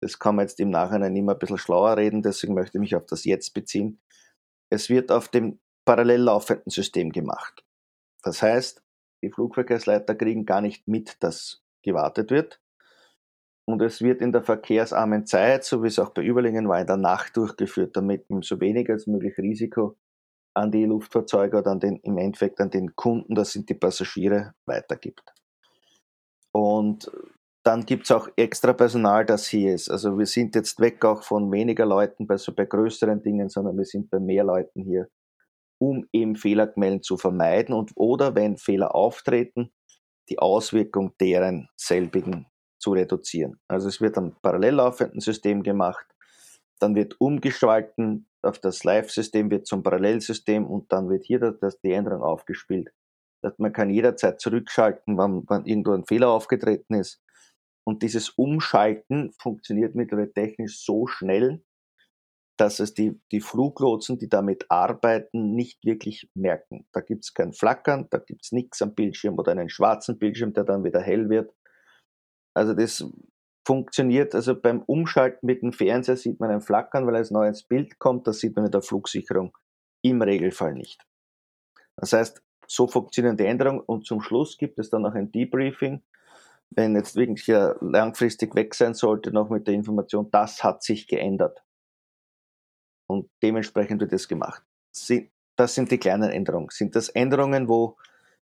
Das 0.00 0.18
kann 0.18 0.36
man 0.36 0.44
jetzt 0.46 0.60
im 0.60 0.70
Nachhinein 0.70 1.16
immer 1.16 1.32
ein 1.32 1.38
bisschen 1.38 1.58
schlauer 1.58 1.96
reden, 1.96 2.22
deswegen 2.22 2.54
möchte 2.54 2.78
ich 2.78 2.80
mich 2.80 2.96
auf 2.96 3.06
das 3.06 3.24
Jetzt 3.24 3.54
beziehen. 3.54 4.00
Es 4.70 4.90
wird 4.90 5.10
auf 5.10 5.28
dem 5.28 5.60
parallel 5.84 6.22
laufenden 6.22 6.70
System 6.70 7.10
gemacht. 7.10 7.64
Das 8.22 8.42
heißt, 8.42 8.82
die 9.22 9.30
Flugverkehrsleiter 9.30 10.14
kriegen 10.14 10.44
gar 10.44 10.60
nicht 10.60 10.86
mit, 10.88 11.22
dass 11.22 11.62
gewartet 11.82 12.30
wird. 12.30 12.60
Und 13.64 13.82
es 13.82 14.02
wird 14.02 14.20
in 14.20 14.32
der 14.32 14.42
verkehrsarmen 14.42 15.26
Zeit, 15.26 15.64
so 15.64 15.82
wie 15.82 15.88
es 15.88 15.98
auch 15.98 16.10
bei 16.10 16.22
Überlingen 16.22 16.68
war, 16.68 16.80
in 16.80 16.86
der 16.86 16.96
Nacht 16.96 17.36
durchgeführt, 17.36 17.96
damit 17.96 18.28
man 18.30 18.42
so 18.42 18.60
wenig 18.60 18.90
als 18.90 19.06
möglich 19.06 19.38
Risiko 19.38 19.96
an 20.56 20.70
die 20.70 20.84
Luftfahrzeuge 20.84 21.58
oder 21.58 21.72
an 21.72 21.80
den, 21.80 21.96
im 22.02 22.16
Endeffekt 22.16 22.60
an 22.60 22.70
den 22.70 22.96
Kunden, 22.96 23.34
das 23.34 23.52
sind 23.52 23.68
die 23.68 23.74
Passagiere, 23.74 24.54
weitergibt. 24.64 25.34
Und 26.52 27.10
dann 27.62 27.84
gibt 27.84 28.04
es 28.04 28.12
auch 28.12 28.28
extra 28.36 28.72
Personal, 28.72 29.26
das 29.26 29.46
hier 29.46 29.74
ist. 29.74 29.90
Also 29.90 30.16
wir 30.18 30.24
sind 30.24 30.54
jetzt 30.54 30.80
weg 30.80 31.04
auch 31.04 31.22
von 31.22 31.52
weniger 31.52 31.84
Leuten 31.84 32.26
bei 32.26 32.38
so 32.38 32.54
bei 32.54 32.64
größeren 32.64 33.22
Dingen, 33.22 33.48
sondern 33.48 33.76
wir 33.76 33.84
sind 33.84 34.08
bei 34.08 34.18
mehr 34.18 34.44
Leuten 34.44 34.82
hier, 34.82 35.08
um 35.78 36.06
eben 36.12 36.36
Fehlerquellen 36.36 37.02
zu 37.02 37.18
vermeiden 37.18 37.74
und 37.74 37.90
oder 37.94 38.34
wenn 38.34 38.56
Fehler 38.56 38.94
auftreten, 38.94 39.72
die 40.30 40.38
Auswirkung 40.38 41.12
deren 41.20 41.68
selbigen 41.76 42.46
zu 42.78 42.92
reduzieren. 42.92 43.60
Also 43.68 43.88
es 43.88 44.00
wird 44.00 44.16
am 44.16 44.36
parallel 44.40 44.76
laufenden 44.76 45.20
System 45.20 45.62
gemacht, 45.62 46.06
dann 46.78 46.94
wird 46.94 47.20
umgeschalten 47.20 48.26
auf 48.46 48.58
das 48.58 48.84
Live-System, 48.84 49.50
wird 49.50 49.66
zum 49.66 49.82
Parallelsystem 49.82 50.66
und 50.66 50.92
dann 50.92 51.08
wird 51.08 51.24
hier 51.24 51.38
das, 51.38 51.80
die 51.80 51.92
Änderung 51.92 52.22
aufgespielt. 52.22 52.90
Man 53.58 53.72
kann 53.72 53.90
jederzeit 53.90 54.40
zurückschalten, 54.40 55.16
wann, 55.18 55.44
wann 55.46 55.66
irgendwo 55.66 55.92
ein 55.92 56.04
Fehler 56.04 56.30
aufgetreten 56.30 56.94
ist. 56.94 57.22
Und 57.86 58.02
dieses 58.02 58.30
Umschalten 58.30 59.32
funktioniert 59.40 59.94
mittlerweile 59.94 60.32
technisch 60.32 60.84
so 60.84 61.06
schnell, 61.06 61.62
dass 62.58 62.80
es 62.80 62.94
die, 62.94 63.20
die 63.30 63.40
Fluglotsen, 63.40 64.18
die 64.18 64.28
damit 64.28 64.66
arbeiten, 64.70 65.54
nicht 65.54 65.84
wirklich 65.84 66.28
merken. 66.34 66.86
Da 66.92 67.00
gibt 67.00 67.24
es 67.24 67.34
kein 67.34 67.52
Flackern, 67.52 68.08
da 68.10 68.18
gibt 68.18 68.44
es 68.44 68.52
nichts 68.52 68.80
am 68.82 68.94
Bildschirm 68.94 69.38
oder 69.38 69.52
einen 69.52 69.68
schwarzen 69.68 70.18
Bildschirm, 70.18 70.52
der 70.54 70.64
dann 70.64 70.82
wieder 70.82 71.00
hell 71.00 71.28
wird. 71.28 71.52
Also 72.54 72.74
das 72.74 73.04
funktioniert, 73.66 74.34
also 74.34 74.58
beim 74.58 74.82
Umschalten 74.82 75.44
mit 75.44 75.62
dem 75.62 75.72
Fernseher 75.72 76.16
sieht 76.16 76.38
man 76.38 76.50
ein 76.50 76.60
Flackern, 76.60 77.06
weil 77.06 77.16
ein 77.16 77.26
neues 77.30 77.64
Bild 77.64 77.98
kommt, 77.98 78.26
das 78.28 78.38
sieht 78.38 78.54
man 78.54 78.66
in 78.66 78.70
der 78.70 78.82
Flugsicherung 78.82 79.56
im 80.02 80.22
Regelfall 80.22 80.74
nicht. 80.74 81.04
Das 81.96 82.12
heißt, 82.12 82.42
so 82.68 82.86
funktionieren 82.86 83.36
die 83.36 83.46
Änderungen 83.46 83.80
und 83.80 84.06
zum 84.06 84.20
Schluss 84.20 84.56
gibt 84.56 84.78
es 84.78 84.90
dann 84.90 85.02
noch 85.02 85.14
ein 85.14 85.32
Debriefing, 85.32 86.02
wenn 86.70 86.94
jetzt 86.94 87.16
wirklich 87.16 87.46
langfristig 87.80 88.54
weg 88.54 88.74
sein 88.74 88.94
sollte, 88.94 89.32
noch 89.32 89.50
mit 89.50 89.66
der 89.66 89.74
Information, 89.74 90.30
das 90.30 90.62
hat 90.62 90.82
sich 90.82 91.08
geändert. 91.08 91.62
Und 93.08 93.30
dementsprechend 93.42 94.00
wird 94.00 94.12
es 94.12 94.28
gemacht. 94.28 94.62
Das 95.56 95.74
sind 95.74 95.90
die 95.90 95.98
kleinen 95.98 96.30
Änderungen. 96.30 96.68
Sind 96.70 96.94
das 96.96 97.08
Änderungen, 97.08 97.68
wo 97.68 97.96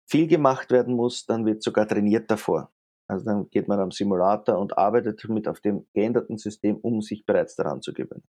viel 0.06 0.26
gemacht 0.26 0.70
werden 0.70 0.94
muss, 0.94 1.26
dann 1.26 1.44
wird 1.44 1.62
sogar 1.62 1.86
trainiert 1.86 2.30
davor. 2.30 2.72
Also 3.08 3.24
dann 3.24 3.50
geht 3.50 3.68
man 3.68 3.78
am 3.78 3.90
Simulator 3.90 4.58
und 4.58 4.76
arbeitet 4.78 5.28
mit 5.28 5.46
auf 5.48 5.60
dem 5.60 5.86
geänderten 5.94 6.38
System, 6.38 6.76
um 6.76 7.02
sich 7.02 7.24
bereits 7.24 7.54
daran 7.54 7.82
zu 7.82 7.92
gewöhnen. 7.92 8.24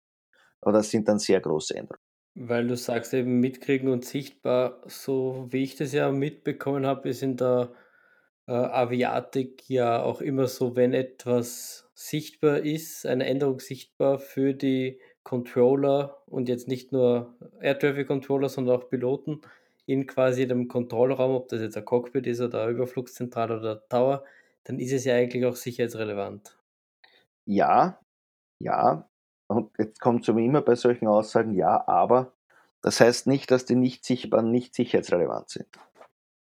Aber 0.61 0.73
das 0.73 0.89
sind 0.89 1.07
dann 1.07 1.19
sehr 1.19 1.39
große 1.39 1.75
Änderungen. 1.75 2.03
Weil 2.35 2.67
du 2.67 2.75
sagst 2.75 3.13
eben 3.13 3.39
mitkriegen 3.39 3.87
und 3.87 4.03
sichtbar, 4.03 4.81
so 4.87 5.47
wie 5.51 5.63
ich 5.63 5.75
das 5.75 5.93
ja 5.93 6.11
mitbekommen 6.11 6.85
habe, 6.85 7.07
ist 7.07 7.23
in 7.23 7.37
der 7.37 7.71
äh, 8.47 8.51
Aviatik 8.51 9.69
ja 9.69 10.03
auch 10.03 10.19
immer 10.19 10.47
so, 10.47 10.75
wenn 10.75 10.93
etwas 10.93 11.89
sichtbar 11.93 12.59
ist, 12.59 13.05
eine 13.05 13.25
Änderung 13.25 13.59
sichtbar 13.59 14.19
für 14.19 14.53
die 14.53 14.99
Controller 15.23 16.21
und 16.27 16.49
jetzt 16.49 16.67
nicht 16.67 16.91
nur 16.91 17.35
Air 17.61 17.79
Traffic 17.79 18.07
Controller, 18.07 18.49
sondern 18.49 18.77
auch 18.77 18.89
Piloten 18.89 19.41
in 19.85 20.05
quasi 20.05 20.47
dem 20.47 20.67
Kontrollraum, 20.67 21.35
ob 21.35 21.47
das 21.47 21.61
jetzt 21.61 21.77
ein 21.77 21.85
Cockpit 21.85 22.27
ist 22.27 22.41
oder 22.41 22.63
eine 22.63 22.71
Überflugszentrale 22.71 23.59
oder 23.59 23.87
Tower, 23.87 24.23
dann 24.65 24.79
ist 24.79 24.91
es 24.91 25.05
ja 25.05 25.15
eigentlich 25.15 25.45
auch 25.45 25.55
sicherheitsrelevant. 25.55 26.57
Ja, 27.45 27.99
ja. 28.59 29.07
Und 29.47 29.71
jetzt 29.77 30.01
kommt 30.01 30.27
es 30.27 30.27
immer 30.27 30.61
bei 30.61 30.75
solchen 30.75 31.07
Aussagen, 31.07 31.53
ja, 31.53 31.87
aber 31.87 32.33
das 32.81 32.99
heißt 32.99 33.27
nicht, 33.27 33.51
dass 33.51 33.65
die 33.65 33.75
nicht 33.75 34.03
sichtbaren 34.03 34.51
nicht 34.51 34.73
sicherheitsrelevant 34.73 35.49
sind. 35.49 35.67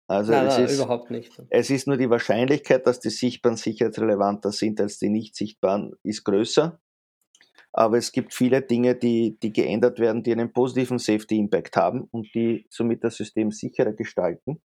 Also 0.07 0.31
nein, 0.31 0.47
es 0.47 0.57
nein, 0.57 0.65
ist, 0.65 0.75
überhaupt 0.75 1.11
nicht. 1.11 1.41
Es 1.49 1.69
ist 1.69 1.87
nur 1.87 1.97
die 1.97 2.09
Wahrscheinlichkeit, 2.09 2.85
dass 2.85 2.99
die 2.99 3.09
sichtbaren 3.09 3.57
sicherheitsrelevanter 3.57 4.51
sind 4.51 4.81
als 4.81 4.99
die 4.99 5.09
nicht 5.09 5.35
sichtbaren, 5.35 5.95
ist 6.03 6.23
größer. 6.23 6.79
Aber 7.73 7.97
es 7.97 8.11
gibt 8.11 8.33
viele 8.33 8.61
Dinge, 8.61 8.95
die, 8.95 9.37
die 9.39 9.51
geändert 9.51 9.99
werden, 9.99 10.23
die 10.23 10.31
einen 10.31 10.53
positiven 10.53 10.97
Safety 10.97 11.37
Impact 11.37 11.75
haben 11.75 12.07
und 12.11 12.33
die 12.33 12.65
somit 12.69 13.03
das 13.03 13.15
System 13.17 13.51
sicherer 13.51 13.93
gestalten 13.93 14.61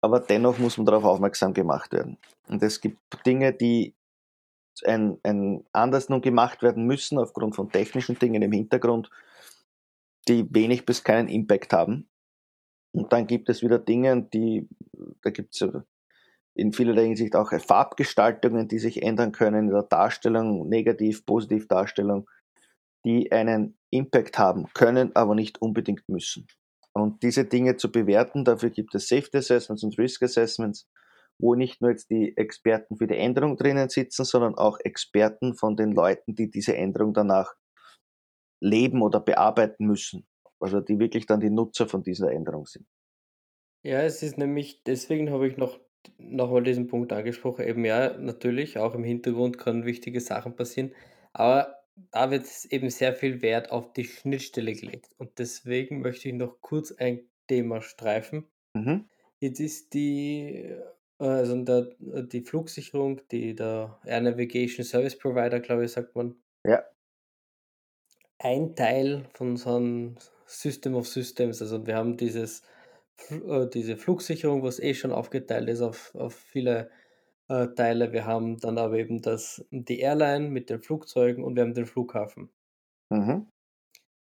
aber 0.00 0.20
dennoch 0.20 0.58
muss 0.58 0.76
man 0.76 0.86
darauf 0.86 1.04
aufmerksam 1.04 1.54
gemacht 1.54 1.92
werden. 1.92 2.18
Und 2.48 2.62
es 2.62 2.80
gibt 2.80 2.98
Dinge, 3.26 3.52
die 3.52 3.94
ein, 4.84 5.18
ein 5.22 5.64
anders 5.72 6.08
nun 6.08 6.20
gemacht 6.20 6.62
werden 6.62 6.86
müssen, 6.86 7.18
aufgrund 7.18 7.56
von 7.56 7.70
technischen 7.70 8.18
Dingen 8.18 8.42
im 8.42 8.52
Hintergrund, 8.52 9.10
die 10.28 10.46
wenig 10.54 10.86
bis 10.86 11.02
keinen 11.02 11.28
Impact 11.28 11.72
haben. 11.72 12.08
Und 12.92 13.12
dann 13.12 13.26
gibt 13.26 13.48
es 13.48 13.62
wieder 13.62 13.78
Dinge, 13.78 14.22
die, 14.22 14.68
da 15.22 15.30
gibt 15.30 15.54
es 15.54 15.68
in 16.54 16.72
vielerlei 16.72 17.06
Hinsicht 17.06 17.36
auch 17.36 17.52
Farbgestaltungen, 17.52 18.68
die 18.68 18.78
sich 18.78 19.02
ändern 19.02 19.32
können 19.32 19.68
in 19.68 19.70
der 19.70 19.84
Darstellung, 19.84 20.68
negativ, 20.68 21.24
positiv 21.24 21.68
Darstellung, 21.68 22.28
die 23.04 23.30
einen 23.30 23.78
Impact 23.90 24.38
haben 24.38 24.66
können, 24.74 25.14
aber 25.14 25.34
nicht 25.34 25.62
unbedingt 25.62 26.08
müssen. 26.08 26.46
Und 26.98 27.22
diese 27.22 27.44
Dinge 27.44 27.76
zu 27.76 27.90
bewerten, 27.90 28.44
dafür 28.44 28.70
gibt 28.70 28.94
es 28.94 29.08
Safety 29.08 29.38
Assessments 29.38 29.82
und 29.82 29.98
Risk 29.98 30.22
Assessments, 30.22 30.88
wo 31.38 31.54
nicht 31.54 31.80
nur 31.80 31.90
jetzt 31.90 32.10
die 32.10 32.36
Experten 32.36 32.96
für 32.96 33.06
die 33.06 33.16
Änderung 33.16 33.56
drinnen 33.56 33.88
sitzen, 33.88 34.24
sondern 34.24 34.56
auch 34.56 34.78
Experten 34.80 35.54
von 35.54 35.76
den 35.76 35.92
Leuten, 35.92 36.34
die 36.34 36.50
diese 36.50 36.76
Änderung 36.76 37.14
danach 37.14 37.54
leben 38.60 39.02
oder 39.02 39.20
bearbeiten 39.20 39.86
müssen. 39.86 40.26
Also 40.60 40.80
die 40.80 40.98
wirklich 40.98 41.26
dann 41.26 41.40
die 41.40 41.50
Nutzer 41.50 41.86
von 41.86 42.02
dieser 42.02 42.32
Änderung 42.32 42.66
sind. 42.66 42.86
Ja, 43.84 44.02
es 44.02 44.22
ist 44.22 44.38
nämlich 44.38 44.82
deswegen 44.84 45.30
habe 45.30 45.46
ich 45.46 45.56
noch 45.56 45.78
noch 46.18 46.50
mal 46.50 46.62
diesen 46.62 46.86
Punkt 46.86 47.12
angesprochen, 47.12 47.66
eben 47.66 47.84
ja, 47.84 48.16
natürlich, 48.16 48.78
auch 48.78 48.94
im 48.94 49.04
Hintergrund 49.04 49.58
können 49.58 49.84
wichtige 49.84 50.20
Sachen 50.20 50.56
passieren, 50.56 50.92
aber 51.32 51.77
da 52.10 52.30
wird 52.30 52.46
eben 52.70 52.90
sehr 52.90 53.14
viel 53.14 53.42
Wert 53.42 53.70
auf 53.72 53.92
die 53.92 54.04
Schnittstelle 54.04 54.74
gelegt 54.74 55.10
und 55.18 55.38
deswegen 55.38 56.00
möchte 56.00 56.28
ich 56.28 56.34
noch 56.34 56.60
kurz 56.60 56.92
ein 56.92 57.28
Thema 57.48 57.82
streifen. 57.82 58.48
Mhm. 58.74 59.08
Jetzt 59.40 59.60
ist 59.60 59.94
die 59.94 60.56
äh, 60.66 60.82
also 61.18 61.62
der 61.64 61.96
die 62.24 62.42
Flugsicherung, 62.42 63.22
die 63.30 63.54
der 63.56 64.00
Air 64.04 64.22
Navigation 64.22 64.84
Service 64.84 65.18
Provider, 65.18 65.60
glaube 65.60 65.86
ich, 65.86 65.92
sagt 65.92 66.16
man 66.16 66.42
Ja. 66.64 66.88
ein 68.38 68.74
Teil 68.76 69.24
von 69.34 69.56
so 69.56 69.76
'n 69.76 70.18
System 70.46 70.94
of 70.94 71.06
Systems. 71.08 71.60
Also, 71.62 71.86
wir 71.86 71.96
haben 71.96 72.16
dieses 72.16 72.62
äh, 73.30 73.66
diese 73.68 73.96
Flugsicherung, 73.96 74.62
was 74.62 74.80
eh 74.80 74.94
schon 74.94 75.12
aufgeteilt 75.12 75.68
ist 75.68 75.80
auf 75.82 76.14
auf 76.14 76.34
viele, 76.34 76.90
äh, 77.48 77.68
Teile. 77.74 78.12
Wir 78.12 78.26
haben 78.26 78.58
dann 78.58 78.78
aber 78.78 78.96
eben 78.98 79.22
das 79.22 79.64
die 79.70 80.00
Airline 80.00 80.48
mit 80.50 80.70
den 80.70 80.80
Flugzeugen 80.82 81.44
und 81.44 81.56
wir 81.56 81.62
haben 81.64 81.74
den 81.74 81.86
Flughafen. 81.86 82.50
Mhm. 83.10 83.48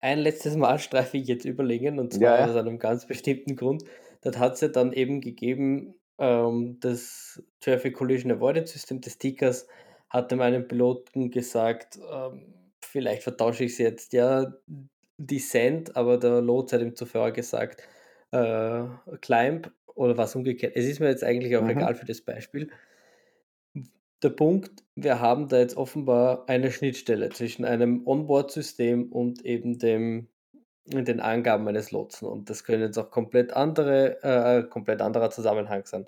Ein 0.02 0.20
letztes 0.20 0.56
Mal 0.58 0.80
streife 0.80 1.18
ich 1.18 1.28
jetzt 1.28 1.46
überlegen 1.46 2.00
und 2.00 2.14
Ja, 2.14 2.20
zwar 2.20 2.40
aus 2.40 2.56
ja. 2.56 2.56
einem 2.56 2.80
ganz 2.80 3.06
bestimmten 3.08 3.56
Grund. 3.56 3.84
Dort 4.22 4.40
hat's 4.40 4.62
ja 4.62 4.68
dann 4.68 4.94
eben 4.94 5.22
gegeben, 5.22 5.96
ähm, 6.20 6.78
das 6.80 7.42
Traffic 7.60 7.96
Collision 7.96 8.32
Avoidance 8.32 8.74
System 8.74 9.02
des 9.02 9.18
TICAS 9.18 9.68
hat 10.10 10.32
dem 10.32 10.42
einen 10.42 10.68
Piloten 10.68 11.32
gesagt, 11.32 11.98
ähm, 12.12 12.54
vielleicht 12.82 13.24
vertausche 13.24 13.64
ich's 13.64 13.78
jetzt, 13.80 14.14
ja, 14.14 14.54
Descent, 15.18 15.96
aber 15.96 16.18
der 16.18 16.42
Lotse 16.42 16.76
hat 16.76 16.84
ihm 16.84 16.96
zuvor 16.96 17.32
gesagt, 17.32 17.84
äh, 18.32 18.84
Climb 19.22 19.72
oder 19.96 20.18
war's 20.18 20.36
umgekehrt? 20.36 20.74
Es 20.76 20.86
ist 20.86 21.00
mir 21.00 21.10
jetzt 21.10 21.24
eigentlich 21.24 21.56
auch 21.58 21.68
Mhm. 21.68 21.70
egal 21.70 21.96
für 21.96 22.06
das 22.06 22.22
Beispiel. 22.22 22.70
Der 24.24 24.30
Punkt, 24.30 24.84
wir 24.96 25.20
haben 25.20 25.50
da 25.50 25.60
jetzt 25.60 25.76
offenbar 25.76 26.48
eine 26.48 26.72
Schnittstelle 26.72 27.30
zwischen 27.30 27.66
einem 27.66 28.08
Onboard-System 28.08 29.12
und 29.12 29.46
eben 29.46 29.78
dem 29.80 30.30
den 30.86 31.20
Angaben 31.20 31.68
eines 31.68 31.92
Lotsen 31.92 32.28
und 32.28 32.50
das 32.50 32.64
können 32.64 32.84
jetzt 32.84 32.98
auch 32.98 33.10
komplett 33.10 33.54
andere 33.54 34.22
äh, 34.22 34.64
komplett 34.64 35.02
anderer 35.02 35.30
Zusammenhang 35.30 35.86
sein. 35.86 36.08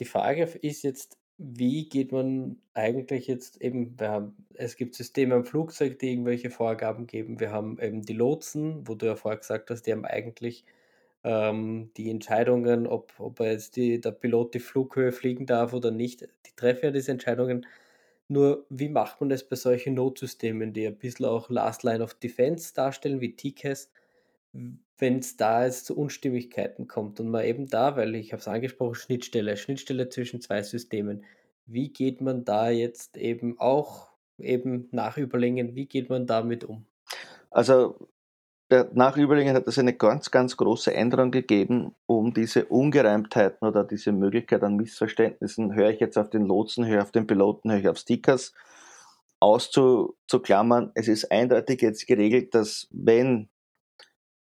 Die 0.00 0.04
Frage 0.04 0.44
ist 0.62 0.82
jetzt, 0.82 1.16
wie 1.38 1.88
geht 1.88 2.12
man 2.12 2.58
eigentlich 2.74 3.26
jetzt 3.26 3.60
eben 3.62 3.98
wir 3.98 4.10
haben 4.10 4.46
es 4.54 4.76
gibt 4.76 4.94
Systeme 4.94 5.34
am 5.34 5.44
Flugzeug, 5.44 5.98
die 5.98 6.10
irgendwelche 6.12 6.50
Vorgaben 6.50 7.06
geben. 7.06 7.40
Wir 7.40 7.50
haben 7.52 7.78
eben 7.80 8.02
die 8.02 8.14
Lotsen, 8.14 8.86
wo 8.86 8.94
du 8.94 9.06
ja 9.06 9.16
vorher 9.16 9.38
gesagt 9.38 9.70
hast, 9.70 9.82
die 9.82 9.92
haben 9.92 10.04
eigentlich, 10.04 10.64
ähm, 11.26 11.90
die 11.96 12.08
Entscheidungen, 12.10 12.86
ob 12.86 13.12
ob 13.18 13.40
jetzt 13.40 13.76
die 13.76 14.00
der 14.00 14.12
Pilot 14.12 14.54
die 14.54 14.60
Flughöhe 14.60 15.10
fliegen 15.12 15.44
darf 15.44 15.72
oder 15.74 15.90
nicht, 15.90 16.22
die 16.22 16.54
treffen 16.56 16.86
ja 16.86 16.90
diese 16.92 17.10
Entscheidungen. 17.12 17.66
Nur 18.28 18.66
wie 18.70 18.88
macht 18.88 19.20
man 19.20 19.28
das 19.30 19.48
bei 19.48 19.56
solchen 19.56 19.94
Notsystemen, 19.94 20.72
die 20.72 20.86
ein 20.86 20.98
bisschen 20.98 21.26
auch 21.26 21.50
Last 21.50 21.82
Line 21.82 22.02
of 22.02 22.14
Defense 22.14 22.72
darstellen 22.74 23.20
wie 23.20 23.36
TCAS, 23.36 23.90
w 24.52 24.74
wenn's 24.98 25.36
da 25.36 25.66
jetzt 25.66 25.86
zu 25.86 25.96
Unstimmigkeiten 25.98 26.88
kommt 26.88 27.20
und 27.20 27.28
man 27.28 27.44
eben 27.44 27.68
da, 27.68 27.96
weil 27.96 28.14
ich 28.14 28.32
habe 28.32 28.40
es 28.40 28.48
angesprochen, 28.48 28.94
Schnittstelle 28.94 29.56
Schnittstelle 29.58 30.08
zwischen 30.08 30.40
2 30.40 30.62
Systemen. 30.62 31.24
Wie 31.66 31.92
geht 31.92 32.20
man 32.22 32.44
da 32.46 32.70
jetzt 32.70 33.18
eben 33.18 33.58
auch 33.58 34.12
eben 34.38 34.88
nach 34.92 35.18
Überlegen, 35.18 35.74
wie 35.74 35.86
geht 35.86 36.08
man 36.08 36.26
damit 36.26 36.64
um? 36.64 36.86
Also, 37.50 38.08
der 38.70 38.90
nach 38.94 39.16
Überlegen 39.16 39.54
hat 39.54 39.66
es 39.68 39.78
eine 39.78 39.94
ganz, 39.94 40.30
ganz 40.30 40.56
große 40.56 40.92
Änderung 40.92 41.30
gegeben, 41.30 41.94
um 42.06 42.34
diese 42.34 42.66
Ungereimtheiten 42.66 43.66
oder 43.66 43.84
diese 43.84 44.12
Möglichkeit 44.12 44.62
an 44.62 44.76
Missverständnissen, 44.76 45.74
höre 45.74 45.90
ich 45.90 46.00
jetzt 46.00 46.18
auf 46.18 46.30
den 46.30 46.46
Lotsen, 46.46 46.86
höre 46.86 46.96
ich 46.98 47.02
auf 47.02 47.12
den 47.12 47.26
Piloten, 47.26 47.70
höre 47.70 47.78
ich 47.78 47.88
auf 47.88 48.02
TICAS, 48.02 48.54
auszu 49.40 50.16
zu 50.26 50.40
klammern. 50.40 50.90
Es 50.94 51.08
ist 51.08 51.30
eindeutig 51.30 51.80
jetzt 51.82 52.06
geregelt, 52.06 52.54
dass 52.54 52.88
wenn 52.90 53.48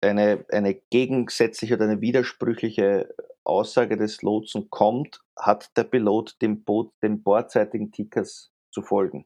eine 0.02 0.46
eine 0.50 0.76
gegensätzliche 0.76 1.76
oder 1.76 1.86
eine 1.86 2.02
widersprüchliche 2.02 3.14
Aussage 3.44 3.98
des 3.98 4.22
Lotsen 4.22 4.70
kommt, 4.70 5.22
hat 5.38 5.76
der 5.78 5.84
Pilot 5.84 6.42
dem 6.42 6.64
Boot 6.64 6.94
dem 7.04 7.22
bordseitigen 7.22 7.92
TICAS 7.92 8.52
zu 8.72 8.82
folgen. 8.82 9.26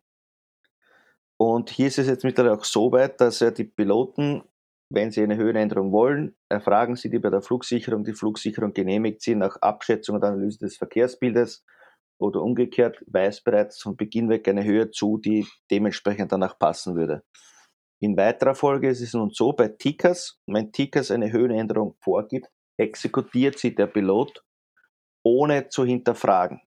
Und 1.38 1.70
hier 1.70 1.88
ist 1.88 2.00
es 2.00 2.08
jetzt 2.08 2.26
mittlerweile 2.26 2.58
auch 2.58 2.66
so 2.66 2.92
weit, 2.92 3.22
dass 3.22 3.40
ja 3.40 3.52
die 3.52 3.64
Piloten, 3.64 4.44
wenn 4.90 5.12
sie 5.12 5.22
eine 5.22 5.38
Höhenänderung 5.38 5.92
wollen, 5.92 6.36
erfragen 6.50 6.96
sie 6.96 7.10
die 7.10 7.20
bei 7.20 7.30
der 7.30 7.42
Flugsicherung. 7.42 8.04
Die 8.04 8.14
Flugsicherung 8.14 8.74
genehmigt 8.74 9.22
sie 9.22 9.36
nach 9.36 9.56
Abschätzung 9.62 10.16
und 10.16 10.24
Analyse 10.24 10.60
des 10.60 10.78
Verkehrsbildes 10.78 11.64
oder 12.20 12.42
umgekehrt, 12.42 13.02
weist 13.08 13.44
bereits 13.44 13.82
von 13.82 13.96
Beginn 13.96 14.30
weg 14.30 14.48
eine 14.48 14.64
Höhe 14.64 14.92
zu, 14.92 15.18
die 15.18 15.48
dementsprechend 15.72 16.32
danach 16.32 16.58
passen 16.58 16.96
würde. 16.96 17.24
In 18.02 18.18
weiterer 18.18 18.56
Folge 18.56 18.90
ist 18.90 19.02
es 19.02 19.14
nun 19.14 19.30
so 19.30 19.54
bei 19.54 19.68
TICAS, 19.68 20.40
wenn 20.48 20.72
TICAS 20.72 21.12
eine 21.12 21.32
Höhenänderung 21.32 21.96
vorgibt, 22.02 22.48
exekutiert 22.78 23.60
sie 23.60 23.76
der 23.76 23.88
Pilot, 23.88 24.44
ohne 25.24 25.70
zu 25.70 25.86
hinterfragen. 25.86 26.62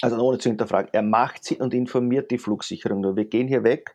Also 0.00 0.16
ohne 0.16 0.38
zu 0.38 0.48
hinterfragen. 0.48 0.90
Er 0.92 1.02
macht 1.02 1.44
sie 1.44 1.58
und 1.58 1.74
informiert 1.74 2.30
die 2.30 2.38
Flugsicherung 2.38 3.00
nur. 3.00 3.16
Wir 3.16 3.26
gehen 3.26 3.48
hier 3.48 3.62
weg 3.64 3.94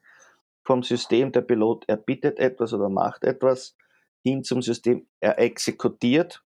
vom 0.68 0.84
System, 0.84 1.32
der 1.32 1.42
Pilot 1.42 1.88
erbittet 1.88 2.40
etwas 2.40 2.74
oder 2.74 2.90
macht 2.90 3.24
etwas, 3.24 3.78
hin 4.22 4.44
zum 4.44 4.62
System, 4.62 5.08
er 5.22 5.40
exekutiert 5.40 6.44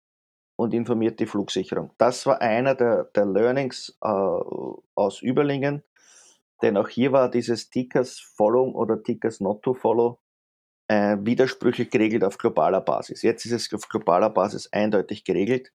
und 0.57 0.75
informiert 0.75 1.21
die 1.21 1.27
Flugsicherung. 1.27 1.93
Das 1.99 2.27
war 2.27 2.41
einer 2.41 2.75
der, 2.75 3.05
der 3.15 3.27
Learnings 3.27 3.97
äh, 4.03 4.09
aus 4.97 5.23
Überlingen, 5.23 5.85
denn 6.63 6.77
auch 6.77 6.89
hier 6.89 7.13
war 7.13 7.31
dieses 7.31 7.71
TICAS 7.71 8.19
Follow 8.19 8.73
oder 8.73 9.01
TICAS 9.01 9.39
Not 9.39 9.63
to 9.63 9.73
Follow 9.73 10.19
äh, 10.89 11.17
widersprüchlich 11.21 11.89
geregelt 11.89 12.25
auf 12.25 12.39
globaler 12.39 12.81
Basis. 12.81 13.23
Jetzt 13.23 13.45
ist 13.47 13.53
es 13.53 13.73
auf 13.73 13.89
globaler 13.89 14.31
Basis 14.31 14.73
eindeutig 14.73 15.23
geregelt. 15.23 15.73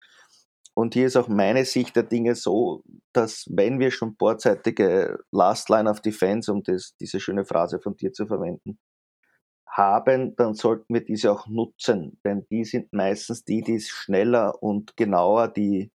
Und 0.73 0.93
hier 0.93 1.07
ist 1.07 1.17
auch 1.17 1.27
meine 1.27 1.65
Sicht 1.65 1.95
der 1.95 2.03
Dinge 2.03 2.35
so, 2.35 2.83
dass 3.13 3.45
wenn 3.49 3.79
wir 3.79 3.91
schon 3.91 4.15
bordseitige 4.15 5.19
Last 5.31 5.69
Line 5.69 5.89
of 5.89 6.01
Defense, 6.01 6.51
um 6.51 6.63
das, 6.63 6.95
diese 6.99 7.19
schöne 7.19 7.45
Phrase 7.45 7.79
von 7.79 7.97
dir 7.97 8.13
zu 8.13 8.25
verwenden, 8.25 8.79
haben, 9.67 10.35
dann 10.35 10.53
sollten 10.53 10.93
wir 10.93 11.03
diese 11.03 11.31
auch 11.31 11.47
nutzen, 11.47 12.19
denn 12.25 12.45
die 12.51 12.65
sind 12.65 12.91
meistens 12.93 13.43
die, 13.45 13.61
die 13.61 13.79
schneller 13.79 14.61
und 14.61 14.97
genauer 14.97 15.47
die 15.47 15.91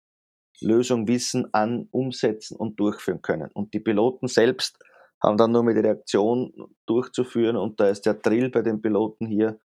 Lösung 0.60 1.07
wissen, 1.07 1.53
an, 1.53 1.88
umsetzen 1.91 2.55
und 2.55 2.79
durchführen 2.79 3.21
können. 3.21 3.49
Und 3.53 3.73
die 3.73 3.79
Piloten 3.79 4.27
selbst 4.27 4.77
haben 5.21 5.38
dann 5.38 5.51
nur 5.51 5.63
mit 5.63 5.77
der 5.77 5.84
Reaktion 5.84 6.53
durchzuführen 6.86 7.55
und 7.55 7.79
da 7.79 7.88
ist 7.88 8.05
der 8.05 8.15
Drill 8.15 8.49
bei 8.49 8.62
den 8.62 8.81
Piloten 8.81 9.27
hier 9.27 9.60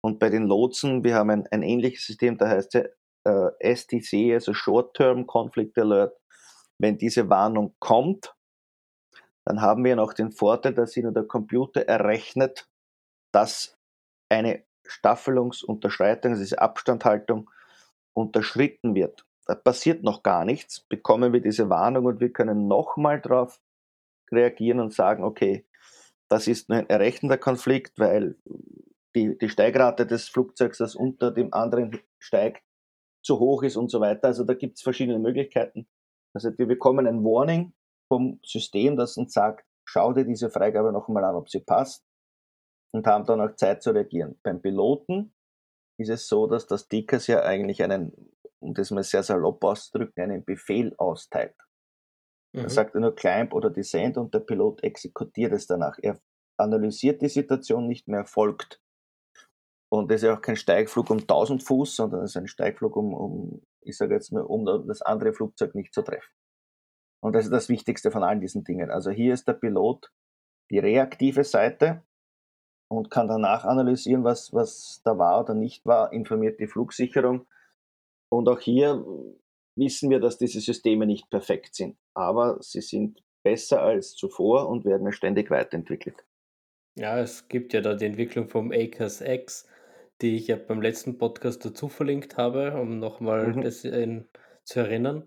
und 0.00 0.18
bei 0.18 0.30
den 0.30 0.44
Lotsen, 0.44 1.04
wir 1.04 1.14
haben 1.14 1.30
ein, 1.30 1.46
ein 1.50 1.62
ähnliches 1.62 2.06
System, 2.06 2.36
da 2.36 2.48
heißt 2.48 2.74
ja 2.74 2.82
äh, 3.24 3.74
STC, 3.74 4.32
also 4.34 4.54
Short-Term 4.54 5.26
Conflict 5.26 5.78
Alert. 5.78 6.16
Wenn 6.78 6.98
diese 6.98 7.28
Warnung 7.30 7.74
kommt, 7.78 8.34
dann 9.44 9.60
haben 9.60 9.84
wir 9.84 9.96
noch 9.96 10.12
den 10.12 10.32
Vorteil, 10.32 10.74
dass 10.74 10.96
Ihnen 10.96 11.14
der 11.14 11.24
Computer 11.24 11.82
errechnet, 11.82 12.68
dass 13.32 13.76
eine 14.30 14.64
Staffelungsunterschreitung, 14.86 16.32
also 16.32 16.42
diese 16.42 16.60
Abstandhaltung, 16.60 17.50
unterschritten 18.14 18.94
wird. 18.94 19.26
Da 19.46 19.54
passiert 19.54 20.02
noch 20.02 20.22
gar 20.22 20.44
nichts, 20.44 20.80
bekommen 20.80 21.32
wir 21.32 21.40
diese 21.40 21.68
Warnung 21.68 22.06
und 22.06 22.20
wir 22.20 22.32
können 22.32 22.66
nochmal 22.68 23.20
darauf 23.20 23.60
reagieren 24.32 24.80
und 24.80 24.94
sagen, 24.94 25.22
okay, 25.22 25.66
das 26.28 26.46
ist 26.48 26.68
nur 26.68 26.78
ein 26.78 26.88
errechnender 26.88 27.36
Konflikt, 27.36 27.98
weil 27.98 28.36
die, 29.14 29.36
die 29.36 29.48
Steigrate 29.48 30.06
des 30.06 30.28
Flugzeugs, 30.28 30.78
das 30.78 30.94
unter 30.94 31.30
dem 31.30 31.52
anderen 31.52 32.00
steigt, 32.18 32.62
zu 33.24 33.38
hoch 33.40 33.62
ist 33.62 33.76
und 33.76 33.90
so 33.90 34.00
weiter. 34.00 34.28
Also 34.28 34.44
da 34.44 34.54
gibt 34.54 34.76
es 34.76 34.82
verschiedene 34.82 35.18
Möglichkeiten. 35.18 35.88
Also 36.34 36.56
wir 36.56 36.66
bekommen 36.66 37.06
ein 37.06 37.24
Warning 37.24 37.72
vom 38.08 38.38
System, 38.44 38.96
das 38.96 39.16
uns 39.16 39.32
sagt, 39.32 39.66
schau 39.84 40.12
dir 40.12 40.24
diese 40.24 40.50
Freigabe 40.50 40.92
noch 40.92 41.08
einmal 41.08 41.24
an, 41.24 41.36
ob 41.36 41.48
sie 41.48 41.60
passt 41.60 42.04
und 42.92 43.06
haben 43.06 43.24
dann 43.24 43.40
auch 43.40 43.56
Zeit 43.56 43.82
zu 43.82 43.90
reagieren. 43.90 44.38
Beim 44.42 44.60
Piloten 44.60 45.34
ist 45.98 46.10
es 46.10 46.28
so, 46.28 46.46
dass 46.46 46.66
das 46.66 46.88
TICAS 46.88 47.26
ja 47.28 47.42
eigentlich 47.42 47.82
einen, 47.82 48.12
um 48.60 48.74
das 48.74 48.90
mal 48.90 49.02
sehr 49.02 49.22
salopp 49.22 49.62
auszudrücken, 49.64 50.24
einen 50.24 50.44
Befehl 50.44 50.94
austeilt. 50.98 51.56
Mhm. 52.52 52.62
Er 52.62 52.70
sagt 52.70 52.94
nur 52.94 53.14
Climb 53.14 53.54
oder 53.54 53.70
Descent 53.70 54.16
und 54.16 54.34
der 54.34 54.40
Pilot 54.40 54.82
exekutiert 54.82 55.52
es 55.52 55.66
danach. 55.66 55.98
Er 56.02 56.20
analysiert 56.56 57.22
die 57.22 57.28
Situation 57.28 57.86
nicht 57.86 58.08
mehr, 58.08 58.24
folgt. 58.24 58.80
Und 59.94 60.10
das 60.10 60.22
ist 60.22 60.26
ja 60.26 60.36
auch 60.36 60.42
kein 60.42 60.56
Steigflug 60.56 61.08
um 61.10 61.18
1000 61.20 61.62
Fuß, 61.62 61.94
sondern 61.94 62.24
es 62.24 62.32
ist 62.32 62.36
ein 62.36 62.48
Steigflug 62.48 62.96
um, 62.96 63.14
um 63.14 63.62
ich 63.80 63.96
sage 63.96 64.14
jetzt 64.14 64.32
mal, 64.32 64.42
um 64.42 64.64
das 64.88 65.02
andere 65.02 65.32
Flugzeug 65.32 65.74
nicht 65.76 65.94
zu 65.94 66.02
treffen. 66.02 66.32
Und 67.22 67.34
das 67.34 67.44
ist 67.44 67.52
das 67.52 67.68
Wichtigste 67.68 68.10
von 68.10 68.24
allen 68.24 68.40
diesen 68.40 68.64
Dingen. 68.64 68.90
Also 68.90 69.10
hier 69.10 69.32
ist 69.32 69.46
der 69.46 69.52
Pilot 69.52 70.10
die 70.70 70.80
reaktive 70.80 71.44
Seite 71.44 72.02
und 72.90 73.10
kann 73.10 73.28
danach 73.28 73.64
analysieren, 73.64 74.24
was, 74.24 74.52
was 74.52 75.00
da 75.04 75.16
war 75.16 75.42
oder 75.42 75.54
nicht 75.54 75.86
war, 75.86 76.12
informiert 76.12 76.58
die 76.58 76.66
Flugsicherung 76.66 77.46
Und 78.30 78.48
auch 78.48 78.60
hier 78.60 79.04
wissen 79.76 80.10
wir, 80.10 80.18
dass 80.18 80.38
diese 80.38 80.60
Systeme 80.60 81.06
nicht 81.06 81.30
perfekt 81.30 81.76
sind, 81.76 81.96
aber 82.14 82.58
sie 82.60 82.80
sind 82.80 83.22
besser 83.44 83.82
als 83.82 84.16
zuvor 84.16 84.68
und 84.68 84.84
werden 84.84 85.12
ständig 85.12 85.50
weiterentwickelt. 85.50 86.24
Ja, 86.96 87.18
es 87.18 87.48
gibt 87.48 87.72
ja 87.72 87.80
da 87.80 87.94
die 87.94 88.06
Entwicklung 88.06 88.48
vom 88.48 88.72
ACAS 88.72 89.20
X, 89.20 89.68
die 90.22 90.36
ich 90.36 90.46
ja 90.48 90.56
beim 90.56 90.80
letzten 90.82 91.18
Podcast 91.18 91.64
dazu 91.64 91.88
verlinkt 91.88 92.36
habe, 92.36 92.74
um 92.80 92.98
nochmal 92.98 93.54
Mhm. 93.54 93.62
das 93.62 93.84
in, 93.84 94.28
zu 94.64 94.80
erinnern. 94.80 95.24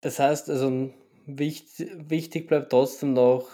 Das 0.00 0.18
heißt, 0.18 0.50
also 0.50 0.92
wichtig, 1.26 1.90
wichtig 2.08 2.48
bleibt 2.48 2.70
trotzdem 2.70 3.12
noch, 3.12 3.48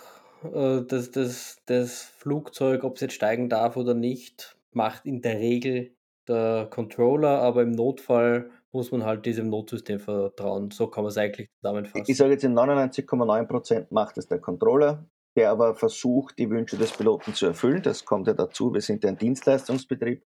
äh, 0.45 0.83
dass 0.83 1.11
das, 1.11 1.59
das 1.67 2.03
Flugzeug, 2.03 2.85
ob 2.85 2.95
es 2.97 3.03
jetzt 3.03 3.15
steigen 3.15 3.49
darf 3.49 3.77
oder 3.77 3.95
nicht, 3.95 4.57
macht 4.73 5.05
in 5.07 5.21
der 5.23 5.39
Regel 5.39 5.95
der 6.29 6.69
Controller, 6.71 7.41
aber 7.41 7.63
im 7.63 7.71
Notfall 7.73 8.51
muss 8.73 8.93
man 8.93 9.05
halt 9.05 9.25
diesem 9.27 9.49
Notsystem 9.49 9.99
vertrauen. 9.99 10.71
So 10.71 10.89
kann 10.89 11.03
man 11.05 11.09
es 11.11 11.17
eigentlich 11.19 11.49
Ich, 11.49 11.55
ich 11.55 11.57
zusammenfassen. 11.63 12.15
sage 12.17 12.33
jetzt 12.33 12.45
in 12.45 12.55
99,9% 12.55 13.87
macht 13.91 14.19
es 14.19 14.29
der 14.29 14.39
Controller, 14.41 15.07
der 15.39 15.53
aber 15.53 15.77
versucht, 15.77 16.37
die 16.37 16.51
Wünsche 16.51 16.77
des 16.77 16.91
Piloten 16.91 17.33
zu 17.33 17.47
erfüllen. 17.47 17.81
Das 17.81 18.05
kommt 18.05 18.27
ja 18.27 18.35
dazu, 18.35 18.75
wir 18.75 18.81
sind 18.81 19.05
ein 19.05 19.17
Dienstleistungsbetrieb. 19.17 20.25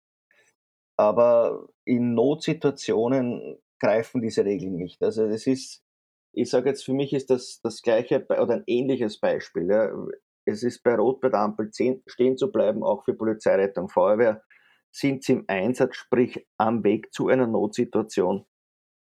Aber 0.97 1.69
in 1.85 2.15
Notsituationen 2.15 3.59
greifen 3.79 4.23
diese 4.23 4.47
Regeln 4.47 4.77
nicht. 4.77 5.03
Also 5.03 5.29
das 5.29 5.47
ist, 5.47 5.85
ich 6.33 6.49
sage 6.49 6.71
jetzt, 6.71 6.87
für 6.87 6.95
mich 6.95 7.13
ist 7.13 7.29
das 7.29 7.61
das 7.63 7.83
gleiche 7.83 8.25
oder 8.27 8.55
ein 8.55 8.65
ähnliches 8.67 9.21
Beispiel. 9.21 9.69
Ja. 9.69 9.93
Es 10.47 10.63
ist 10.63 10.83
bei 10.83 10.95
Rot 10.95 11.21
bei 11.21 11.29
der 11.29 11.41
Ampel 11.41 11.71
stehen 12.07 12.39
zu 12.39 12.51
bleiben, 12.51 12.83
auch 12.83 13.05
für 13.05 13.13
Polizei, 13.13 13.57
Rettung, 13.57 13.91
Feuerwehr. 13.91 14.43
Sind 14.91 15.23
sie 15.23 15.33
im 15.33 15.45
Einsatz, 15.49 15.97
sprich 15.97 16.47
am 16.57 16.83
Weg 16.83 17.13
zu 17.13 17.29
einer 17.29 17.47
Notsituation, 17.47 18.47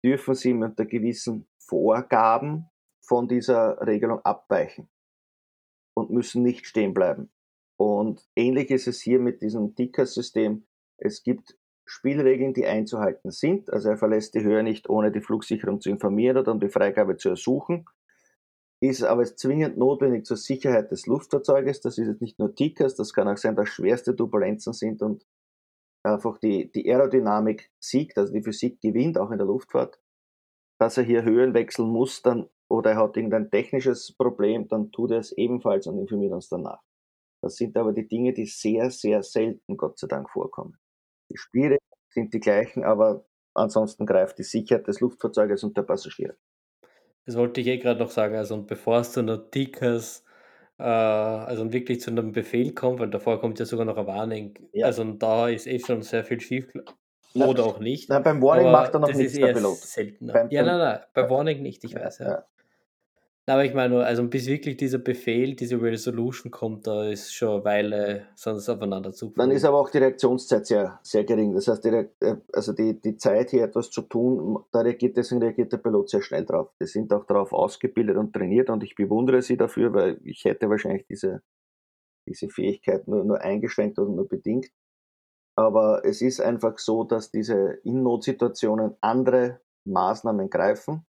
dürfen 0.03 0.33
sie 0.33 0.53
unter 0.53 0.85
gewissen 0.85 1.47
Vorgaben 1.59 2.71
von 3.05 3.27
dieser 3.27 3.79
Regelung 3.85 4.19
abweichen 4.21 4.89
und 5.93 6.09
müssen 6.09 6.43
nicht 6.43 6.65
stehen 6.65 6.93
bleiben. 6.93 7.31
Und 7.77 8.27
ähnlich 8.35 8.69
ist 8.69 8.87
es 8.87 9.01
hier 9.01 9.19
mit 9.19 9.41
diesem 9.41 9.75
Ticker-System. 9.75 10.65
Es 10.97 11.23
gibt 11.23 11.57
Spielregeln, 11.85 12.53
die 12.53 12.65
einzuhalten 12.65 13.31
sind. 13.31 13.71
Also 13.71 13.89
er 13.89 13.97
verlässt 13.97 14.35
die 14.35 14.43
Höhe 14.43 14.63
nicht, 14.63 14.89
ohne 14.89 15.11
die 15.11 15.21
Flugsicherung 15.21 15.81
zu 15.81 15.89
informieren 15.89 16.37
oder 16.37 16.51
um 16.51 16.59
die 16.59 16.69
Freigabe 16.69 17.17
zu 17.17 17.29
ersuchen. 17.29 17.85
Ist 18.81 19.03
aber 19.03 19.23
zwingend 19.25 19.77
notwendig 19.77 20.25
zur 20.25 20.37
Sicherheit 20.37 20.91
des 20.91 21.05
Luftfahrzeuges. 21.05 21.81
Das 21.81 21.97
ist 21.97 22.07
jetzt 22.07 22.21
nicht 22.21 22.39
nur 22.39 22.55
Tickers, 22.55 22.95
das 22.95 23.13
kann 23.13 23.27
auch 23.27 23.37
sein, 23.37 23.55
dass 23.55 23.69
schwerste 23.69 24.15
Turbulenzen 24.15 24.73
sind 24.73 25.01
und 25.01 25.25
einfach 26.03 26.37
die, 26.39 26.71
die 26.71 26.89
Aerodynamik 26.89 27.71
siegt, 27.79 28.17
also 28.17 28.33
die 28.33 28.41
Physik 28.41 28.81
gewinnt, 28.81 29.17
auch 29.17 29.31
in 29.31 29.37
der 29.37 29.47
Luftfahrt. 29.47 29.99
Dass 30.79 30.97
er 30.97 31.03
hier 31.03 31.23
Höhen 31.23 31.53
wechseln 31.53 31.89
muss, 31.89 32.21
dann 32.21 32.49
oder 32.71 32.91
er 32.91 32.97
hat 32.97 33.17
irgendein 33.17 33.51
technisches 33.51 34.15
Problem, 34.15 34.67
dann 34.67 34.91
tut 34.91 35.11
er 35.11 35.19
es 35.19 35.31
ebenfalls 35.33 35.87
und 35.87 35.99
informiert 35.99 36.33
uns 36.33 36.49
danach. 36.49 36.81
Das 37.43 37.55
sind 37.55 37.75
aber 37.77 37.91
die 37.91 38.07
Dinge, 38.07 38.33
die 38.33 38.45
sehr, 38.45 38.89
sehr 38.91 39.23
selten, 39.23 39.77
Gott 39.77 39.97
sei 39.99 40.07
Dank, 40.07 40.29
vorkommen. 40.29 40.77
Die 41.29 41.37
Spiele 41.37 41.77
sind 42.13 42.33
die 42.33 42.39
gleichen, 42.39 42.83
aber 42.83 43.25
ansonsten 43.53 44.05
greift 44.05 44.37
die 44.37 44.43
Sicherheit 44.43 44.87
des 44.87 44.99
Luftfahrzeuges 44.99 45.63
und 45.63 45.75
der 45.75 45.83
Passagiere. 45.83 46.35
Das 47.25 47.35
wollte 47.37 47.61
ich 47.61 47.67
eh 47.67 47.77
gerade 47.77 47.99
noch 47.99 48.09
sagen. 48.09 48.35
Also, 48.35 48.55
und 48.55 48.67
bevor 48.67 48.99
es 48.99 49.11
zu 49.11 49.19
einer 49.21 49.49
Tickers, 49.49 50.23
äh, 50.77 50.83
also 50.83 51.71
wirklich 51.71 52.01
zu 52.01 52.11
einem 52.11 52.31
Befehl 52.31 52.73
kommt, 52.73 52.99
weil 52.99 53.09
davor 53.09 53.39
kommt 53.39 53.59
ja 53.59 53.65
sogar 53.65 53.85
noch 53.85 53.97
eine 53.97 54.07
Warnung. 54.07 54.53
Ja. 54.73 54.87
Also, 54.87 55.01
und 55.03 55.21
da 55.21 55.49
ist 55.49 55.67
eh 55.67 55.79
schon 55.79 56.01
sehr 56.01 56.23
viel 56.23 56.39
schief. 56.41 56.71
Oder 57.33 57.63
auch 57.63 57.79
nicht. 57.79 58.09
Na, 58.09 58.19
beim 58.19 58.41
Warning 58.41 58.67
Aber 58.67 58.81
macht 58.81 58.93
er 58.93 58.99
noch 58.99 59.13
nichts, 59.13 59.33
der 59.33 59.53
Pilot. 59.53 59.77
seltener. 59.77 60.33
Beim- 60.33 60.49
ja, 60.49 60.63
nein, 60.63 60.77
nein, 60.77 60.99
bei. 61.13 61.29
Warning 61.29 61.61
nicht, 61.61 61.83
ich 61.83 61.95
weiß, 61.95 62.19
ja. 62.19 62.27
ja. 62.27 62.45
Na, 63.47 63.55
aber 63.55 63.65
ich 63.65 63.73
meine 63.73 63.95
nur, 63.95 64.05
also 64.05 64.27
bis 64.27 64.45
wirklich 64.45 64.77
dieser 64.77 64.99
Befehl, 64.99 65.55
diese 65.55 65.81
Resolution 65.81 66.51
kommt, 66.51 66.85
da 66.85 67.09
ist 67.09 67.33
schon 67.33 67.55
eine 67.55 67.65
Weile, 67.65 68.27
sonst 68.35 68.69
aufeinander 68.69 69.13
zu. 69.13 69.33
Dann 69.35 69.49
ist 69.49 69.65
aber 69.65 69.79
auch 69.79 69.89
die 69.89 69.97
Reaktionszeit 69.97 70.67
sehr, 70.67 70.99
sehr 71.01 71.23
gering. 71.23 71.53
Das 71.55 71.67
heißt, 71.67 71.83
die, 71.83 71.89
äh, 71.89 72.37
also 72.53 72.71
die, 72.73 73.01
die 73.01 73.17
Zeit, 73.17 73.49
hier 73.49 73.63
etwas 73.63 73.89
zu 73.89 74.03
tun, 74.03 74.63
da 74.71 74.81
reagiert, 74.81 75.17
deswegen 75.17 75.41
reagiert 75.41 75.73
der 75.73 75.79
Pilot 75.79 76.09
sehr 76.11 76.21
schnell 76.21 76.45
drauf. 76.45 76.69
Die 76.79 76.85
sind 76.85 77.11
auch 77.13 77.25
darauf 77.25 77.51
ausgebildet 77.51 78.15
und 78.15 78.31
trainiert 78.31 78.69
und 78.69 78.83
ich 78.83 78.93
bewundere 78.93 79.41
sie 79.41 79.57
dafür, 79.57 79.91
weil 79.93 80.19
ich 80.23 80.45
hätte 80.45 80.69
wahrscheinlich 80.69 81.07
diese, 81.07 81.41
diese 82.27 82.47
Fähigkeit 82.47 83.07
nur, 83.07 83.23
nur 83.23 83.41
eingeschränkt 83.41 83.97
oder 83.97 84.11
nur 84.11 84.27
bedingt. 84.27 84.69
Aber 85.57 86.05
es 86.05 86.21
ist 86.21 86.41
einfach 86.41 86.77
so, 86.77 87.03
dass 87.05 87.31
diese 87.31 87.79
in 87.83 88.03
Notsituationen 88.03 88.95
andere 89.01 89.61
Maßnahmen 89.85 90.49
greifen, 90.51 91.07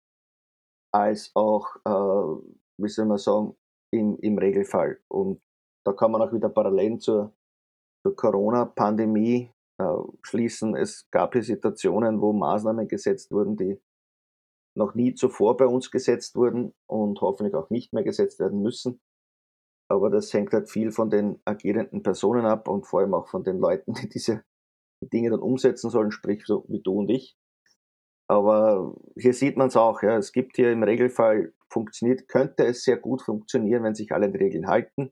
als 0.91 1.31
auch, 1.35 1.75
äh, 1.85 2.41
wie 2.77 2.89
soll 2.89 3.05
man 3.05 3.17
sagen, 3.17 3.55
im, 3.91 4.17
im 4.19 4.37
Regelfall. 4.37 4.99
Und 5.07 5.41
da 5.85 5.93
kann 5.93 6.11
man 6.11 6.21
auch 6.21 6.33
wieder 6.33 6.49
Parallelen 6.49 6.99
zur, 6.99 7.33
zur 8.03 8.15
Corona-Pandemie 8.15 9.51
äh, 9.79 9.97
schließen. 10.21 10.75
Es 10.75 11.09
gab 11.11 11.33
hier 11.33 11.43
Situationen, 11.43 12.21
wo 12.21 12.33
Maßnahmen 12.33 12.87
gesetzt 12.87 13.31
wurden, 13.31 13.57
die 13.57 13.81
noch 14.77 14.95
nie 14.95 15.13
zuvor 15.15 15.57
bei 15.57 15.65
uns 15.65 15.91
gesetzt 15.91 16.35
wurden 16.35 16.73
und 16.87 17.19
hoffentlich 17.21 17.55
auch 17.55 17.69
nicht 17.69 17.93
mehr 17.93 18.03
gesetzt 18.03 18.39
werden 18.39 18.61
müssen. 18.61 19.01
Aber 19.89 20.09
das 20.09 20.33
hängt 20.33 20.53
halt 20.53 20.69
viel 20.69 20.91
von 20.91 21.09
den 21.09 21.41
agierenden 21.43 22.01
Personen 22.01 22.45
ab 22.45 22.69
und 22.69 22.87
vor 22.87 23.01
allem 23.01 23.13
auch 23.13 23.27
von 23.27 23.43
den 23.43 23.59
Leuten, 23.59 23.93
die 24.01 24.07
diese 24.07 24.43
Dinge 25.03 25.31
dann 25.31 25.41
umsetzen 25.41 25.89
sollen, 25.89 26.11
sprich 26.11 26.45
so 26.45 26.63
wie 26.69 26.81
du 26.81 26.99
und 26.99 27.09
ich. 27.09 27.37
Aber 28.31 28.95
hier 29.17 29.33
sieht 29.33 29.57
man 29.57 29.67
es 29.67 29.75
auch, 29.75 30.01
ja. 30.03 30.17
Es 30.17 30.31
gibt 30.31 30.55
hier 30.55 30.71
im 30.71 30.83
Regelfall 30.83 31.51
funktioniert, 31.67 32.29
könnte 32.29 32.63
es 32.65 32.85
sehr 32.85 32.95
gut 32.95 33.21
funktionieren, 33.21 33.83
wenn 33.83 33.93
sich 33.93 34.13
alle 34.13 34.31
die 34.31 34.37
Regeln 34.37 34.67
halten. 34.67 35.11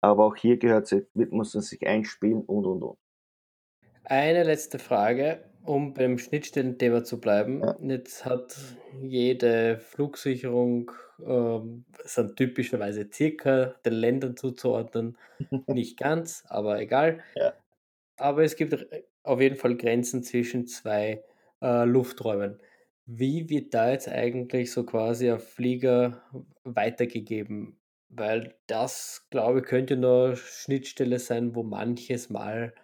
Aber 0.00 0.24
auch 0.24 0.34
hier 0.34 0.56
gehört 0.56 0.90
es, 0.90 1.06
muss 1.14 1.54
man 1.54 1.62
sich 1.62 1.86
einspielen 1.86 2.40
und 2.40 2.66
und 2.66 2.82
und. 2.82 2.98
Eine 4.02 4.42
letzte 4.42 4.80
Frage, 4.80 5.44
um 5.64 5.94
beim 5.94 6.18
Schnittstellenthema 6.18 7.04
zu 7.04 7.20
bleiben. 7.20 7.62
Ja. 7.62 7.76
Jetzt 7.80 8.24
hat 8.24 8.56
jede 9.00 9.78
Flugsicherung, 9.78 10.90
ähm, 11.24 11.84
sind 12.02 12.34
typischerweise 12.34 13.08
circa 13.12 13.76
den 13.86 13.92
Ländern 13.92 14.36
zuzuordnen. 14.36 15.16
Nicht 15.68 15.96
ganz, 15.96 16.42
aber 16.48 16.80
egal. 16.80 17.20
Ja. 17.36 17.52
Aber 18.16 18.42
es 18.42 18.56
gibt 18.56 18.88
auf 19.22 19.40
jeden 19.40 19.54
Fall 19.54 19.76
Grenzen 19.76 20.24
zwischen 20.24 20.66
zwei 20.66 21.22
äh, 21.60 21.84
Lufträumen. 21.84 22.60
Wie 23.06 23.48
wird 23.48 23.72
da 23.74 23.90
jetzt 23.90 24.08
eigentlich 24.08 24.70
so 24.70 24.84
quasi 24.84 25.30
ein 25.30 25.40
Flieger 25.40 26.22
weitergegeben? 26.64 27.78
Weil 28.10 28.54
das, 28.66 29.26
glaube 29.30 29.60
ich, 29.60 29.66
könnte 29.66 29.96
nur 29.96 30.36
Schnittstelle 30.36 31.18
sein, 31.18 31.54
wo 31.54 31.62
manches 31.62 32.30
Mal, 32.30 32.74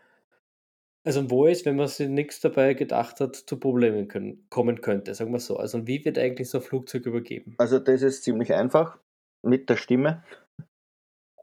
also 1.03 1.31
wo 1.31 1.47
es, 1.47 1.65
wenn 1.65 1.77
man 1.77 1.89
sich 1.89 2.09
nichts 2.09 2.41
dabei 2.41 2.75
gedacht 2.75 3.21
hat, 3.21 3.37
zu 3.37 3.59
Problemen 3.59 4.09
können, 4.09 4.47
kommen 4.51 4.81
könnte, 4.81 5.15
sagen 5.15 5.33
wir 5.33 5.41
so. 5.41 5.57
Also 5.57 5.87
wie 5.87 6.05
wird 6.05 6.19
eigentlich 6.19 6.49
so 6.49 6.59
ein 6.59 6.65
Flugzeug 6.65 7.07
übergeben? 7.07 7.55
Also 7.59 7.79
das 7.79 8.03
ist 8.03 8.25
ziemlich 8.25 8.53
einfach 8.53 8.99
mit 9.43 9.69
der 9.69 9.77
Stimme. 9.77 10.23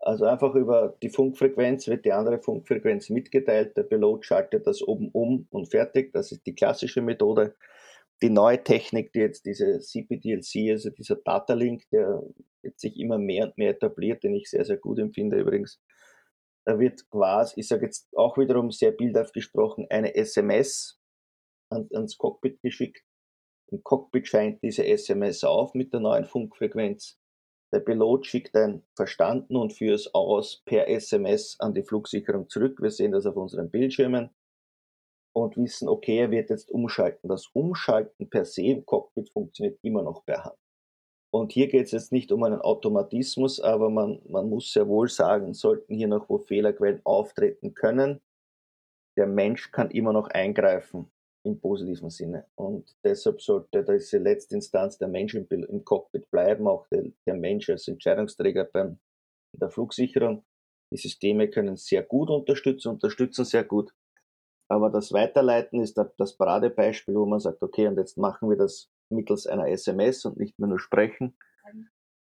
Also 0.04 0.26
einfach 0.26 0.56
über 0.56 0.98
die 1.04 1.10
Funkfrequenz 1.10 1.88
wird 1.88 2.06
die 2.06 2.12
andere 2.12 2.40
Funkfrequenz 2.40 3.12
mitgeteilt. 3.12 3.78
Der 3.78 3.84
Pilot 3.84 4.26
schaltet 4.26 4.66
das 4.66 4.82
oben 4.82 5.10
um 5.12 5.48
und 5.52 5.70
fertig. 5.70 6.12
Das 6.12 6.32
ist 6.32 6.46
die 6.48 6.56
klassische 6.56 7.02
Methode. 7.04 7.56
Die 8.24 8.32
neue 8.32 8.64
Technik, 8.64 9.14
die 9.14 9.20
jetzt 9.20 9.46
diese 9.46 9.80
CPDLC, 9.80 10.72
also 10.72 10.90
dieser 10.90 11.18
Data 11.18 11.54
Link, 11.54 11.88
der 11.92 12.24
jetzt 12.64 12.82
sich 12.82 13.00
immer 13.00 13.20
mehr 13.20 13.46
und 13.46 13.58
mehr 13.60 13.72
etabliert, 13.72 14.24
den 14.24 14.36
ich 14.36 14.50
sehr, 14.50 14.66
sehr 14.66 14.78
gut 14.78 14.98
empfinde 14.98 15.40
übrigens. 15.40 15.80
Da 16.66 16.80
wird 16.80 17.08
quasi, 17.10 17.60
ich 17.60 17.68
sage 17.68 17.86
jetzt 17.86 18.10
auch 18.16 18.38
wiederum 18.38 18.72
sehr 18.72 18.92
bildhaft 18.92 19.34
gesprochen, 19.34 19.86
eine 19.90 20.16
SMS 20.16 21.00
an, 21.70 21.88
ans 21.94 22.18
Cockpit 22.18 22.62
geschickt. 22.62 23.04
Im 23.72 23.84
Cockpit 23.84 24.28
scheint 24.28 24.64
diese 24.64 24.86
SMS 24.86 25.44
auf 25.44 25.76
mit 25.76 25.94
der 25.94 26.02
neuen 26.02 26.26
Funkfrequenz. 26.26 27.21
Der 27.74 27.80
Pilot 27.80 28.26
schickt 28.26 28.56
ein 28.56 28.84
Verstanden 28.96 29.56
und 29.56 29.72
führt 29.74 29.96
es 29.96 30.14
aus 30.14 30.62
per 30.66 30.90
SMS 30.90 31.58
an 31.60 31.74
die 31.74 31.84
Flugsicherung 31.84 32.50
zurück. 32.50 32.82
Wir 32.82 32.92
sehen 32.92 33.14
das 33.14 33.26
auf 33.26 33.38
unseren 33.38 33.72
Bildschirmen 33.72 34.30
und 35.34 35.56
wissen, 35.56 35.88
okay, 35.88 36.18
er 36.18 36.32
wird 36.32 36.50
jetzt 36.50 36.70
umschalten. 36.70 37.30
Das 37.30 37.48
Umschalten 37.48 38.30
per 38.30 38.44
se 38.44 38.64
im 38.64 38.86
Cockpit 38.86 39.30
funktioniert 39.30 39.80
immer 39.84 40.04
noch 40.04 40.26
per 40.26 40.44
Hand. 40.44 40.58
Und 41.34 41.54
hier 41.54 41.70
geht 41.70 41.86
es 41.86 41.92
jetzt 41.92 42.12
nicht 42.12 42.34
um 42.34 42.44
einen 42.44 42.60
Automatismus, 42.60 43.62
aber 43.62 43.90
man, 43.90 44.22
man 44.28 44.50
muss 44.50 44.74
sehr 44.74 44.90
wohl 44.90 45.08
sagen, 45.08 45.54
sollten 45.54 45.96
hier 45.96 46.10
noch 46.10 46.28
wo 46.28 46.40
Fehlerquellen 46.40 47.00
auftreten 47.06 47.74
können, 47.74 48.20
der 49.18 49.28
Mensch 49.28 49.72
kann 49.72 49.92
immer 49.92 50.12
noch 50.12 50.28
eingreifen 50.28 51.10
im 51.44 51.60
positiven 51.60 52.10
Sinne. 52.10 52.46
Und 52.56 52.96
deshalb 53.04 53.42
sollte 53.42 53.84
diese 53.84 54.18
letzte 54.18 54.56
Instanz 54.56 54.98
der 54.98 55.08
Mensch 55.08 55.34
im, 55.34 55.48
im 55.50 55.84
Cockpit 55.84 56.30
bleiben, 56.30 56.68
auch 56.68 56.88
der, 56.88 57.06
der 57.26 57.36
Mensch 57.36 57.70
als 57.70 57.88
Entscheidungsträger 57.88 58.66
beim, 58.66 59.00
der 59.54 59.70
Flugsicherung. 59.70 60.44
Die 60.94 60.98
Systeme 60.98 61.50
können 61.50 61.78
sehr 61.78 62.04
gut 62.04 62.30
unterstützen, 62.30 62.90
unterstützen 62.90 63.46
sehr 63.46 63.64
gut. 63.64 63.94
Aber 64.70 64.90
das 64.90 65.12
Weiterleiten 65.12 65.82
ist 65.82 66.00
das 66.18 66.38
Paradebeispiel, 66.38 67.16
wo 67.16 67.26
man 67.26 67.40
sagt, 67.40 67.62
okay, 67.62 67.88
und 67.88 67.98
jetzt 67.98 68.18
machen 68.18 68.50
wir 68.50 68.58
das 68.58 68.90
mittels 69.10 69.48
einer 69.48 69.68
SMS 69.68 70.24
und 70.26 70.38
nicht 70.38 70.58
mehr 70.60 70.70
nur 70.70 70.80
sprechen, 70.80 71.36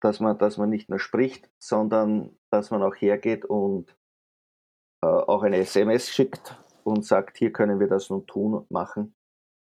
dass 0.01 0.19
man, 0.19 0.37
dass 0.37 0.57
man 0.57 0.69
nicht 0.69 0.89
nur 0.89 0.99
spricht, 0.99 1.49
sondern 1.57 2.37
dass 2.51 2.69
man 2.69 2.83
auch 2.83 2.95
hergeht 2.95 3.45
und 3.45 3.97
äh, 5.01 5.07
auch 5.07 5.41
eine 5.41 5.57
SMS 5.57 6.09
schickt 6.09 6.55
und 6.85 7.03
sagt, 7.05 7.37
hier 7.37 7.51
können 7.51 7.79
wir 7.79 7.87
das 7.87 8.09
nun 8.09 8.25
tun 8.27 8.53
und 8.53 8.71
machen. 8.71 9.15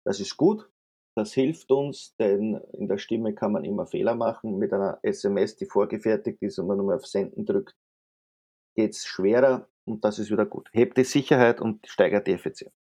Das 0.05 0.20
ist 0.20 0.38
gut, 0.38 0.70
das 1.16 1.34
hilft 1.34 1.72
uns, 1.72 2.16
denn 2.18 2.55
in 2.74 2.88
der 2.88 2.97
Stimme 2.97 3.34
kann 3.34 3.53
man 3.53 3.63
immer 3.63 3.86
Fehler 3.86 4.16
machen. 4.16 4.57
Mit 4.57 4.74
einer 4.74 4.99
SMS, 5.01 5.55
die 5.55 5.66
vorgefertigt 5.66 6.41
ist 6.41 6.59
und 6.59 6.68
man 6.68 6.78
nur 6.78 6.93
auf 6.93 7.05
Senden 7.05 7.45
drückt, 7.45 7.76
geht 8.76 8.91
es 8.91 9.05
schwerer 9.05 9.70
und 9.86 10.03
das 10.03 10.20
ist 10.20 10.30
wieder 10.30 10.45
gut. 10.45 10.70
Hebt 10.74 10.97
die 10.97 11.05
Sicherheit 11.05 11.61
und 11.61 11.88
steigert 11.88 12.28
die 12.28 12.34
Effizienz. 12.34 12.74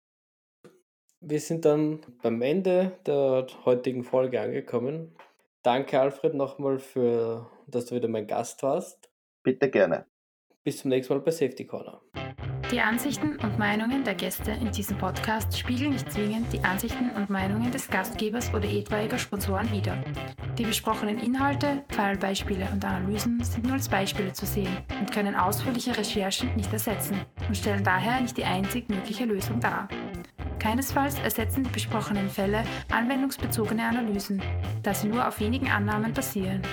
Wir 1.22 1.40
sind 1.40 1.64
dann 1.64 2.02
beim 2.22 2.42
Ende 2.42 2.98
der 3.06 3.48
heutigen 3.66 4.04
Folge 4.04 4.42
angekommen. 4.42 5.16
Danke, 5.62 6.02
Alfred, 6.02 6.34
nochmal 6.34 6.80
für, 6.80 7.50
dass 7.68 7.86
du 7.86 7.96
wieder 7.96 8.10
mein 8.10 8.28
Gast 8.28 8.64
warst. 8.64 9.10
Bitte 9.44 9.70
gerne. 9.70 10.08
Bis 10.64 10.80
zum 10.80 10.90
nächsten 10.90 11.14
Mal 11.14 11.22
bei 11.22 11.32
Safety 11.32 11.66
Corner. 11.66 12.02
Die 12.74 12.82
Ansichten 12.82 13.36
und 13.44 13.60
Meinungen 13.60 14.04
der 14.04 14.16
Gäste 14.16 14.50
in 14.50 14.72
diesem 14.72 14.98
Podcast 14.98 15.56
spiegeln 15.56 15.92
nicht 15.92 16.12
zwingend 16.12 16.52
die 16.52 16.64
Ansichten 16.64 17.12
und 17.12 17.30
Meinungen 17.30 17.72
des 17.72 17.88
Gastgebers 17.88 18.52
oder 18.52 18.68
etwaiger 18.68 19.20
Sponsoren 19.20 19.72
wider. 19.72 19.96
Die 20.58 20.64
besprochenen 20.64 21.20
Inhalte, 21.20 21.84
Fallbeispiele 21.90 22.68
und 22.74 22.84
Analysen 22.84 23.44
sind 23.44 23.66
nur 23.66 23.74
als 23.74 23.88
Beispiele 23.88 24.34
zu 24.34 24.48
sehen 24.48 24.76
und 25.00 25.12
können 25.12 25.36
ausführliche 25.36 25.96
Recherchen 25.96 26.56
nicht 26.56 26.74
ersetzen 26.74 27.22
und 27.48 27.56
stellen 27.56 27.84
daher 27.84 28.20
nicht 28.20 28.38
die 28.38 28.46
einzig 28.46 28.90
mögliche 28.90 29.26
Lösung 29.26 29.60
dar. 29.60 29.88
Keinesfalls 30.58 31.20
ersetzen 31.20 31.66
die 31.66 31.70
besprochenen 31.70 32.28
Fälle 32.28 32.64
anwendungsbezogene 32.92 33.88
Analysen, 33.88 34.42
da 34.82 34.96
sie 34.96 35.10
nur 35.10 35.28
auf 35.28 35.40
wenigen 35.40 35.70
Annahmen 35.70 36.12
basieren. 36.12 36.64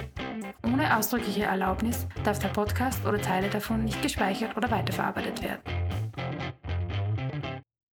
Ohne 0.65 0.97
ausdrückliche 0.97 1.43
Erlaubnis 1.43 2.07
darf 2.25 2.39
der 2.39 2.49
Podcast 2.49 3.05
oder 3.05 3.21
Teile 3.21 3.51
davon 3.51 3.85
nicht 3.85 4.01
gespeichert 4.01 4.57
oder 4.57 4.71
weiterverarbeitet 4.71 5.43
werden. 5.43 5.80